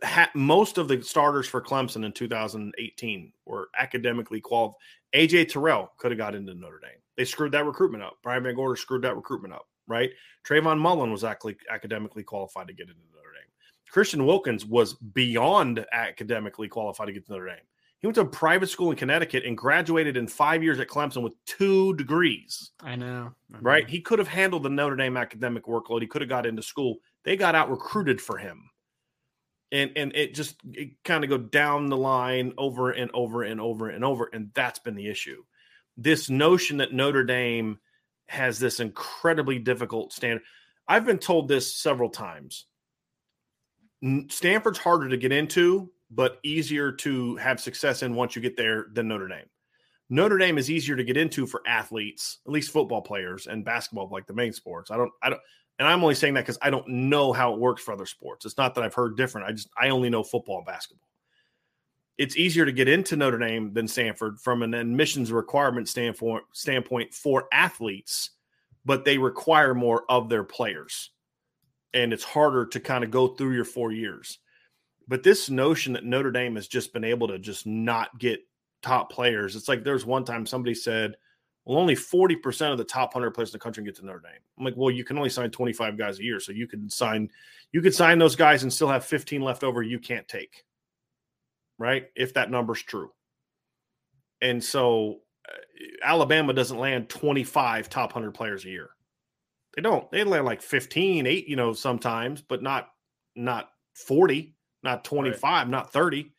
[0.04, 4.80] Ha- most of the starters for Clemson in 2018 were academically qualified.
[5.14, 7.02] AJ Terrell could have got into Notre Dame.
[7.18, 8.18] They screwed that recruitment up.
[8.24, 10.12] Brian VanGorder screwed that recruitment up right?
[10.48, 13.52] Trayvon Mullen was actually academically qualified to get into Notre Dame.
[13.90, 17.66] Christian Wilkins was beyond academically qualified to get to Notre Dame.
[18.00, 21.24] He went to a private school in Connecticut and graduated in five years at Clemson
[21.24, 22.72] with two degrees.
[22.82, 23.34] I know.
[23.52, 23.60] I know.
[23.62, 23.90] Right?
[23.90, 26.02] He could have handled the Notre Dame academic workload.
[26.02, 26.98] He could have got into school.
[27.24, 28.70] They got out recruited for him.
[29.72, 30.62] And and it just
[31.04, 34.30] kind of go down the line over and over and over and over.
[34.32, 35.44] And that's been the issue.
[35.98, 37.80] This notion that Notre Dame
[38.28, 40.44] has this incredibly difficult standard.
[40.88, 42.66] I've been told this several times.
[44.30, 48.88] Stanford's harder to get into, but easier to have success in once you get there
[48.94, 49.50] than Notre Dame.
[50.10, 54.08] Notre Dame is easier to get into for athletes, at least football players and basketball,
[54.12, 54.92] like the main sports.
[54.92, 55.42] I don't, I don't,
[55.80, 58.46] and I'm only saying that because I don't know how it works for other sports.
[58.46, 59.48] It's not that I've heard different.
[59.48, 61.08] I just, I only know football and basketball
[62.18, 67.14] it's easier to get into Notre Dame than Stanford from an admissions requirement standpoint standpoint
[67.14, 68.32] for athletes,
[68.86, 71.12] but they require more of their players.
[71.94, 74.40] And it's harder to kind of go through your four years.
[75.08, 78.42] But this notion that Notre Dame has just been able to just not get
[78.82, 81.16] top players, it's like there's one time somebody said,
[81.64, 84.42] well, only 40% of the top 100 players in the country get to Notre Dame.
[84.58, 86.40] I'm like, well, you can only sign 25 guys a year.
[86.40, 87.30] So you can sign,
[87.72, 90.65] you could sign those guys and still have 15 left over you can't take
[91.78, 92.08] right?
[92.16, 93.10] If that number's true.
[94.42, 95.58] And so uh,
[96.04, 98.90] Alabama doesn't land 25 top 100 players a year.
[99.76, 100.10] They don't.
[100.12, 102.90] They land like 15, 8, you know, sometimes, but not
[103.36, 105.68] not 40, not 25, right.
[105.68, 106.32] not 30.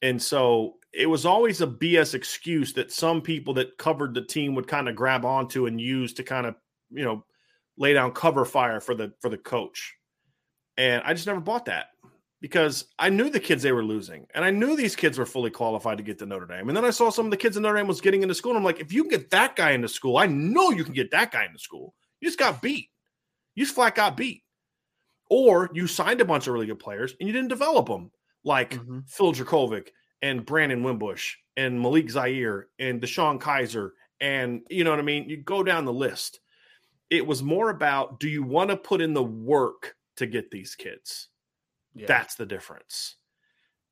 [0.00, 4.54] And so it was always a BS excuse that some people that covered the team
[4.54, 6.54] would kind of grab onto and use to kind of,
[6.90, 7.24] you know,
[7.76, 9.94] lay down cover fire for the for the coach.
[10.76, 11.88] And I just never bought that
[12.44, 15.48] because I knew the kids they were losing, and I knew these kids were fully
[15.48, 16.68] qualified to get to Notre Dame.
[16.68, 18.50] And then I saw some of the kids in Notre Dame was getting into school,
[18.50, 20.92] and I'm like, if you can get that guy into school, I know you can
[20.92, 21.94] get that guy into school.
[22.20, 22.90] You just got beat.
[23.54, 24.42] You just flat got beat.
[25.30, 28.10] Or you signed a bunch of really good players and you didn't develop them,
[28.44, 28.98] like mm-hmm.
[29.06, 29.88] Phil Jurkovec
[30.20, 35.30] and Brandon Wimbush and Malik Zaire and DeShone Kizer, And you know what I mean?
[35.30, 36.40] You go down the list
[37.08, 40.74] It was more about do you want to put in the work to get these
[40.74, 41.30] kids?
[41.94, 42.06] Yeah.
[42.08, 43.16] That's the difference.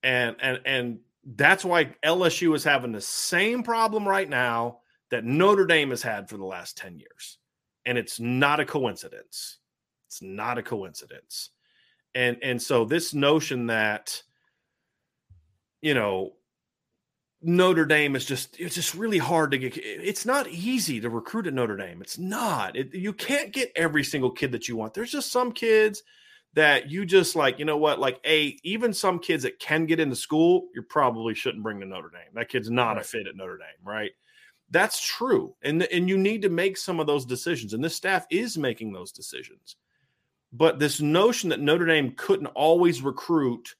[0.03, 4.79] And and and that's why LSU is having the same problem right now
[5.11, 7.39] that Notre Dame has had for the last 10 years.
[7.87, 9.59] And it's not a coincidence.
[10.09, 11.51] It's not a coincidence.
[12.15, 14.23] And and so this notion that
[15.81, 16.33] you know
[17.41, 21.47] Notre Dame is just it's just really hard to get it's not easy to recruit
[21.47, 22.03] at Notre Dame.
[22.03, 22.77] It's not.
[22.77, 24.95] It, you can't get every single kid that you want.
[24.95, 26.03] There's just some kids
[26.55, 30.01] that you just like, you know what, like a even some kids that can get
[30.01, 32.35] into school, you probably shouldn't bring to Notre Dame.
[32.35, 33.05] That kid's not Right.
[33.05, 34.13] a fit at Notre Dame, right?
[34.71, 35.55] That's true.
[35.63, 38.93] And and you need to make some of those decisions and this staff is making
[38.93, 39.77] those decisions.
[40.53, 43.75] But this notion that Notre Dame couldn't always recruit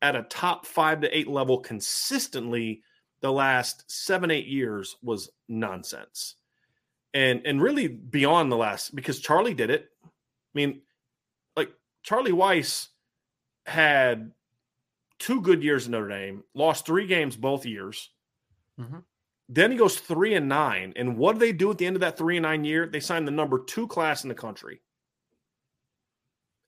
[0.00, 2.82] at a top 5 to 8 level consistently
[3.20, 6.36] the last 7 8 years was nonsense.
[7.12, 9.90] And and really beyond the last because Charlie did it.
[10.04, 10.08] I
[10.54, 10.80] mean,
[12.04, 12.88] Charlie Weis
[13.66, 14.32] had
[15.18, 18.10] two good years in Notre Dame, lost three games both years.
[18.78, 19.04] Mhm.
[19.48, 20.92] Then he goes three and nine.
[20.96, 22.86] And what do they do at the end of that three and nine year?
[22.86, 24.80] They sign the number two class in the country.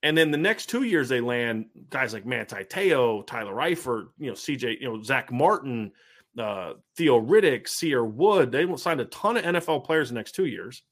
[0.03, 4.29] And then the next two years they land guys like Manti Te'o, Tyler Eifert, you
[4.29, 5.93] know, CJ, you know, Zach Martin,
[6.39, 8.53] uh, Theo Riddick, Cierre Wood.
[8.53, 10.83] They signed a ton of NFL players the next two years.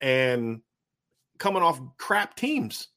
[0.00, 0.62] And
[1.38, 2.88] coming off crap teams.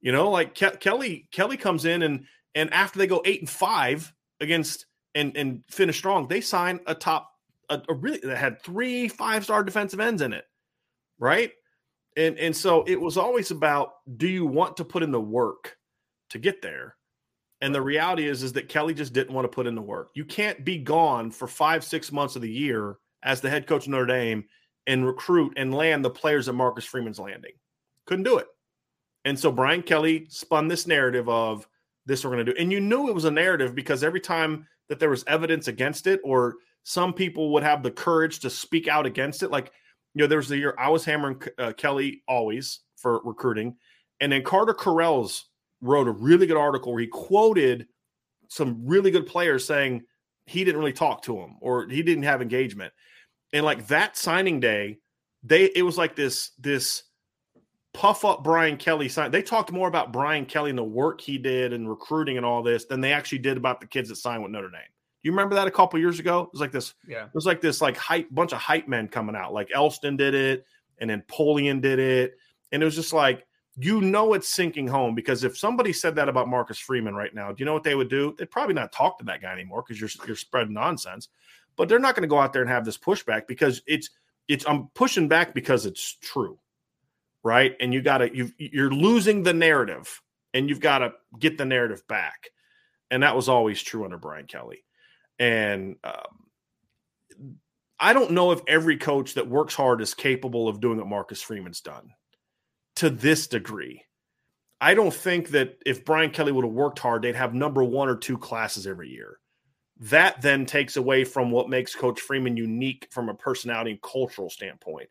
[0.00, 3.50] You know, like Ke- Kelly Kelly comes in and and after they go eight and
[3.50, 7.30] five against and and finish strong, they sign a top
[7.68, 10.44] a, a really that had three five star defensive ends in it,
[11.18, 11.52] right?
[12.16, 15.76] And and so it was always about do you want to put in the work
[16.30, 16.96] to get there?
[17.60, 20.10] And the reality is is that Kelly just didn't want to put in the work.
[20.14, 23.84] You can't be gone for five six months of the year as the head coach
[23.84, 24.44] of Notre Dame
[24.86, 27.52] and recruit and land the players that Marcus Freeman's landing.
[28.06, 28.46] Couldn't do it.
[29.24, 31.66] And so Brian Kelly spun this narrative of
[32.06, 32.58] this we're going to do.
[32.58, 36.06] And you knew it was a narrative because every time that there was evidence against
[36.06, 39.50] it, or some people would have the courage to speak out against it.
[39.50, 39.72] Like,
[40.14, 43.76] you know, there was the year I was hammering uh, Kelly always for recruiting.
[44.20, 45.44] And then Carter Carrells
[45.80, 47.86] wrote a really good article where he quoted
[48.48, 50.02] some really good players saying
[50.46, 52.92] he didn't really talk to him or he didn't have engagement.
[53.52, 54.98] And like that signing day,
[55.42, 57.04] they it was like this this
[57.92, 59.30] puff up Brian Kelly sign.
[59.30, 62.62] They talked more about Brian Kelly and the work he did and recruiting and all
[62.62, 64.80] this than they actually did about the kids that signed with Notre Dame.
[65.22, 66.42] You remember that a couple years ago?
[66.42, 66.94] It was like this.
[67.06, 67.24] Yeah.
[67.24, 69.52] It was like this like hype bunch of hype men coming out.
[69.52, 70.64] Like Elston did it,
[70.98, 72.36] and then Polian did it,
[72.72, 73.46] and it was just like
[73.76, 77.50] you know it's sinking home because if somebody said that about Marcus Freeman right now,
[77.52, 78.34] do you know what they would do?
[78.38, 81.28] They'd probably not talk to that guy anymore because you're you're spreading nonsense.
[81.76, 84.10] But they're not going to go out there and have this pushback because it's
[84.48, 86.58] it's I'm pushing back because it's true,
[87.42, 87.74] right?
[87.80, 90.20] And you got to you you're losing the narrative,
[90.54, 92.50] and you've got to get the narrative back,
[93.10, 94.84] and that was always true under Brian Kelly.
[95.38, 96.50] And um,
[97.98, 101.42] I don't know if every coach that works hard is capable of doing what Marcus
[101.42, 102.10] Freeman's done
[102.96, 104.04] to this degree.
[104.80, 108.08] I don't think that if Brian Kelly would have worked hard, they'd have number one
[108.08, 109.38] or two classes every year.
[109.98, 114.48] That then takes away from what makes Coach Freeman unique from a personality and cultural
[114.48, 115.10] standpoint.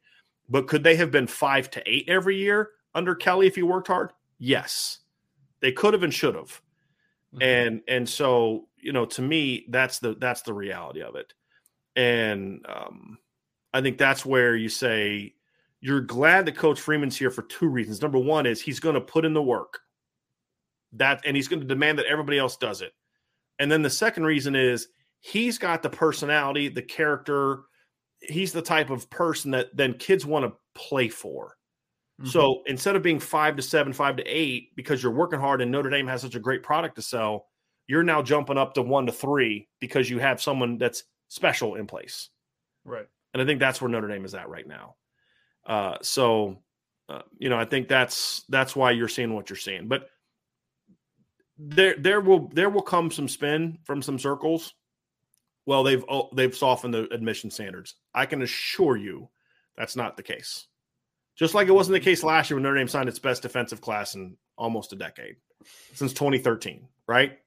[0.49, 3.87] But could they have been five to eight every year under Kelly if he worked
[3.87, 4.11] hard?
[4.39, 4.99] Yes,
[5.61, 6.61] they could have and should have.
[7.39, 11.33] And and so you know, to me, that's the that's the reality of it.
[11.95, 13.17] And um,
[13.73, 15.33] I think that's where you say
[15.81, 18.01] you're glad that Coach Freeman's here for two reasons.
[18.01, 19.79] Number one is he's going to put in the work.
[20.93, 22.93] That and he's going to demand that everybody else does it.
[23.59, 24.87] And then the second reason is
[25.19, 27.61] he's got the personality, the character.
[28.21, 31.55] He's the type of person that then kids want to play for.
[32.25, 35.71] So instead of being five to seven, five to eight, because you're working hard and
[35.71, 37.47] Notre Dame has such a great product to sell,
[37.87, 41.87] you're now jumping up to one to three because you have someone that's special in
[41.87, 42.29] place.
[42.83, 43.07] right.
[43.33, 44.95] And I think that's where Notre Dame is at right now.
[45.65, 46.57] Uh, so,
[47.07, 49.87] uh, you know, I think that's that's why you're seeing what you're seeing.
[49.87, 50.09] But
[51.57, 54.73] there there will there will come some spin from some circles.
[55.69, 57.93] Well, they've oh, they've softened the admission standards.
[58.11, 59.29] I can assure you
[59.77, 60.65] that's not the case.
[61.35, 63.79] Just like it wasn't the case last year when Notre Dame signed its best defensive
[63.79, 65.35] class in almost a decade,
[65.93, 67.37] since 2013, right?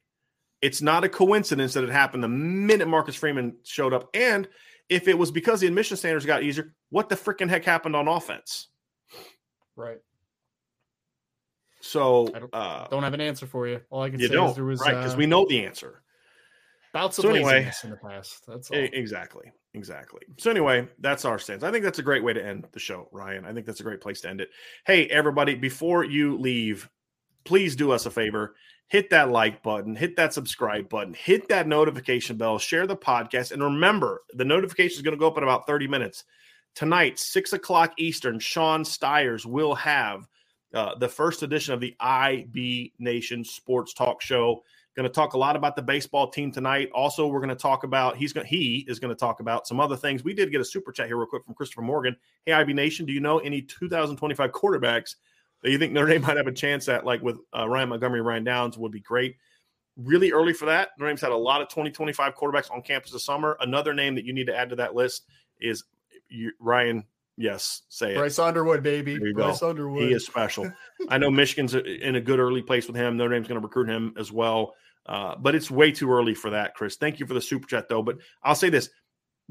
[0.60, 4.08] It's not a coincidence that it happened the minute Marcus Freeman showed up.
[4.14, 4.48] And
[4.88, 8.06] if it was because the admission standards got easier, what the freaking heck happened on
[8.06, 8.68] offense?
[9.74, 9.98] Right.
[11.80, 13.80] So I don't- uh, Don't have an answer for you.
[13.90, 14.94] All I can say don't, is there was right?
[14.94, 16.01] Because uh, we know the answer.
[16.92, 18.44] Bouts of So anyway- laziness in the past.
[18.46, 18.78] That's all.
[18.78, 19.50] Exactly.
[19.74, 20.20] Exactly.
[20.38, 21.62] So anyway, that's our stance.
[21.62, 23.46] I think that's a great way to end the show, Ryan.
[23.46, 24.50] I think that's a great place to end it.
[24.86, 26.90] Hey, everybody, before you leave,
[27.44, 28.54] please do us a favor.
[28.88, 33.52] Hit that like button, hit that subscribe button, hit that notification bell, share the podcast.
[33.52, 36.24] And remember, the notification is going to go up in about 30 minutes.
[36.74, 40.28] Tonight, six o'clock Eastern, Sean Stiers will have
[40.74, 44.62] uh, the first edition of the IB Nation Sports Talk Show.
[44.94, 46.90] Going to talk a lot about the baseball team tonight.
[46.92, 49.80] Also, we're going to talk about he's going he is going to talk about some
[49.80, 50.22] other things.
[50.22, 52.14] We did get a super chat here real quick from Christopher Morgan.
[52.44, 55.14] Hey, IB Nation, do you know any 2025 quarterbacks
[55.62, 57.06] that you think Notre Dame might have a chance at?
[57.06, 59.36] Like with uh, Ryan Montgomery, Ryan Downs would be great.
[59.96, 60.90] Really early for that.
[60.98, 63.56] Notre Dame's had a lot of 2025 quarterbacks on campus this summer.
[63.60, 65.26] Another name that you need to add to that list
[65.58, 65.84] is
[66.60, 67.04] Ryan.
[67.36, 68.18] Yes, say it.
[68.18, 69.18] Bryce Underwood, baby.
[69.32, 69.70] Bryce go.
[69.70, 70.02] Underwood.
[70.02, 70.70] He is special.
[71.08, 73.16] I know Michigan's in a good early place with him.
[73.16, 74.74] Notre Dame's going to recruit him as well.
[75.06, 76.96] Uh, but it's way too early for that, Chris.
[76.96, 78.02] Thank you for the super chat, though.
[78.02, 78.90] But I'll say this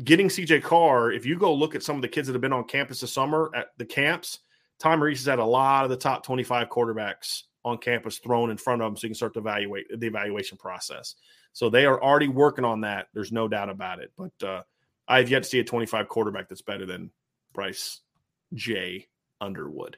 [0.03, 2.53] getting CJ Carr, if you go look at some of the kids that have been
[2.53, 4.39] on campus this summer at the camps,
[4.79, 8.57] Tom Rees has had a lot of the top 25 quarterbacks on campus thrown in
[8.57, 11.15] front of them so you can start to evaluate the evaluation process.
[11.53, 13.07] So they are already working on that.
[13.13, 14.11] There's no doubt about it.
[14.17, 14.63] But uh,
[15.07, 17.11] I've yet to see a 25 quarterback that's better than
[17.53, 18.01] Bryce
[18.53, 19.07] J.
[19.39, 19.97] Underwood.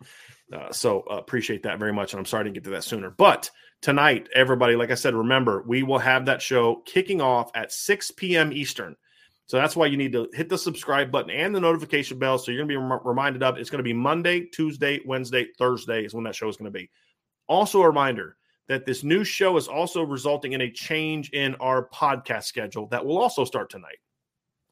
[0.52, 2.14] Uh, so uh, appreciate that very much.
[2.14, 3.10] And I'm sorry to get to that sooner.
[3.10, 3.52] But
[3.82, 8.12] tonight, everybody, like I said, remember, we will have that show kicking off at 6
[8.12, 8.54] p.m.
[8.54, 8.96] Eastern.
[9.46, 12.38] So that's why you need to hit the subscribe button and the notification bell.
[12.38, 15.48] So you're going to be rem- reminded of it's going to be Monday, Tuesday, Wednesday,
[15.58, 16.90] Thursday is when that show is going to be.
[17.48, 18.38] Also, a reminder
[18.70, 23.06] that this new show is also resulting in a change in our podcast schedule that
[23.06, 23.98] will also start tonight.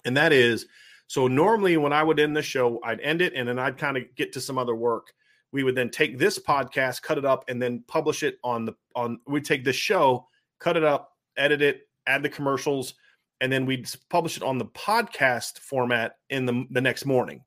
[0.06, 0.68] And that is
[1.12, 3.98] so normally when I would end the show, I'd end it and then I'd kind
[3.98, 5.12] of get to some other work.
[5.52, 8.76] We would then take this podcast, cut it up, and then publish it on the
[8.96, 10.26] on we'd take this show,
[10.62, 12.94] cut it up, edit it, add the commercials,
[13.42, 17.44] and then we'd publish it on the podcast format in the, the next morning.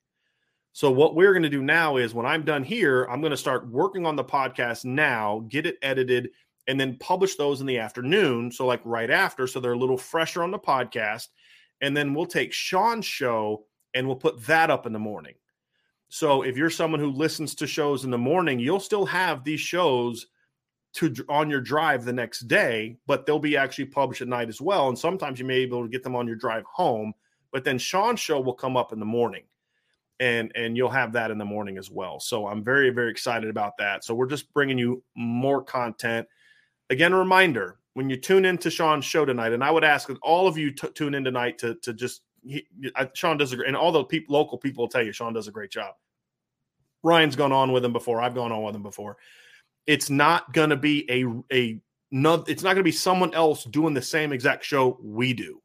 [0.73, 3.37] So what we're going to do now is when I'm done here, I'm going to
[3.39, 6.29] start working on the podcast now, get it edited,
[6.69, 8.53] and then publish those in the afternoon.
[8.53, 11.29] So like right after, so they're a little fresher on the podcast.
[11.85, 15.35] And then we'll take Sean's show and we'll put that up in the morning.
[16.09, 19.61] So if you're someone who listens to shows in the morning, you'll still have these
[19.61, 20.29] shows
[20.95, 24.63] to on your drive the next day, but they'll be actually published at night as
[24.63, 24.89] well.
[24.89, 27.13] And sometimes you may be able to get them on your drive home.
[27.53, 29.43] But then Sean's show will come up in the morning,
[30.21, 32.19] and and you'll have that in the morning as well.
[32.19, 34.05] So I'm very very excited about that.
[34.05, 36.27] So we're just bringing you more content.
[36.89, 40.47] Again, a reminder: when you tune into Sean's show tonight, and I would ask all
[40.47, 43.69] of you t- tune in tonight to to just he, I, Sean does a great,
[43.69, 45.95] and all the local people will tell you Sean does a great job.
[47.03, 48.21] Ryan's gone on with him before.
[48.21, 49.17] I've gone on with him before.
[49.87, 51.81] It's not going to be a a
[52.11, 52.45] no.
[52.47, 55.61] It's not going to be someone else doing the same exact show we do.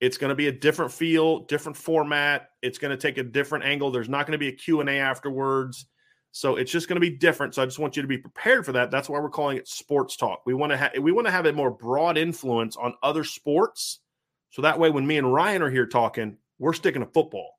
[0.00, 2.48] It's going to be a different feel, different format.
[2.60, 3.90] It's going to take a different angle.
[3.90, 5.86] There's not going to be a Q and A afterwards.
[6.34, 7.54] So it's just going to be different.
[7.54, 8.90] So I just want you to be prepared for that.
[8.90, 10.40] That's why we're calling it sports talk.
[10.46, 14.00] We want to have we want to have a more broad influence on other sports.
[14.50, 17.58] So that way, when me and Ryan are here talking, we're sticking to football,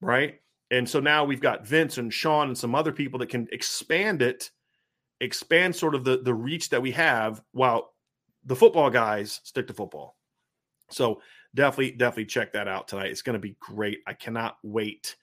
[0.00, 0.40] right?
[0.70, 4.20] And so now we've got Vince and Sean and some other people that can expand
[4.20, 4.50] it,
[5.20, 7.94] expand sort of the the reach that we have, while
[8.44, 10.16] the football guys stick to football.
[10.90, 11.22] So
[11.54, 13.10] definitely, definitely check that out tonight.
[13.10, 14.00] It's going to be great.
[14.06, 15.16] I cannot wait.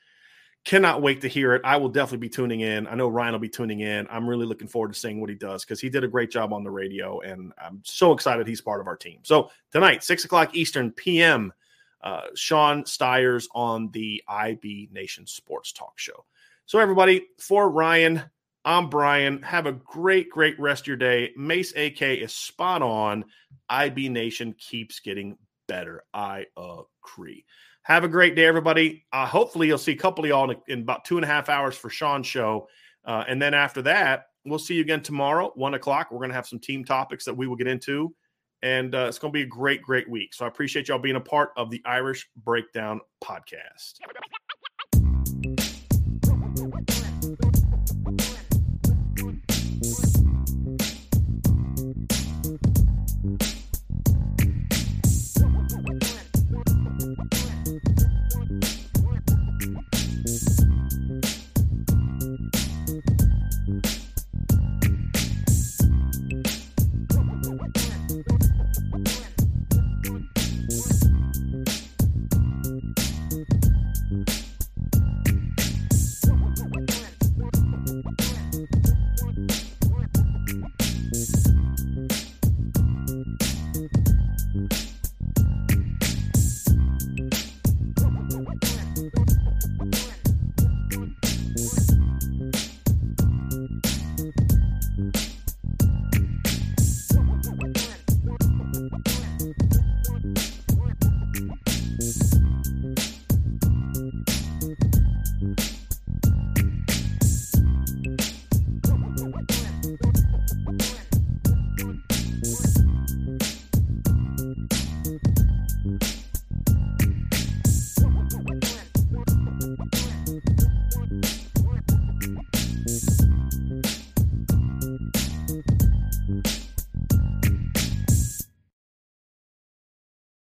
[0.66, 1.62] Cannot wait to hear it.
[1.66, 2.88] I will definitely be tuning in.
[2.88, 4.08] I know Ryan will be tuning in.
[4.10, 6.54] I'm really looking forward to seeing what he does because he did a great job
[6.54, 9.20] on the radio, and I'm so excited he's part of our team.
[9.24, 11.52] So tonight, six o'clock Eastern PM,
[12.02, 16.26] uh, Sean Stiers on the IB Nation Sports Talk Show.
[16.66, 18.24] So everybody, for Ryan,
[18.64, 19.42] I'm Brian.
[19.42, 21.32] Have a great, great rest of your day.
[21.36, 23.26] Mace AK is spot on.
[23.70, 25.38] IB Nation keeps getting
[25.68, 26.04] better.
[26.14, 27.46] I agree.
[27.84, 29.06] Have a great day, everybody.
[29.12, 31.50] Uh, hopefully, you'll see a couple of y'all in, in about two and a half
[31.50, 32.68] hours for Sean's show.
[33.06, 36.10] Uh, and then after that, we'll see you again tomorrow, one o'clock.
[36.10, 38.16] We're going to have some team topics that we will get into.
[38.62, 40.34] And uh, it's going to be a great, great week.
[40.34, 43.96] So I appreciate y'all being a part of the Irish Breakdown podcast.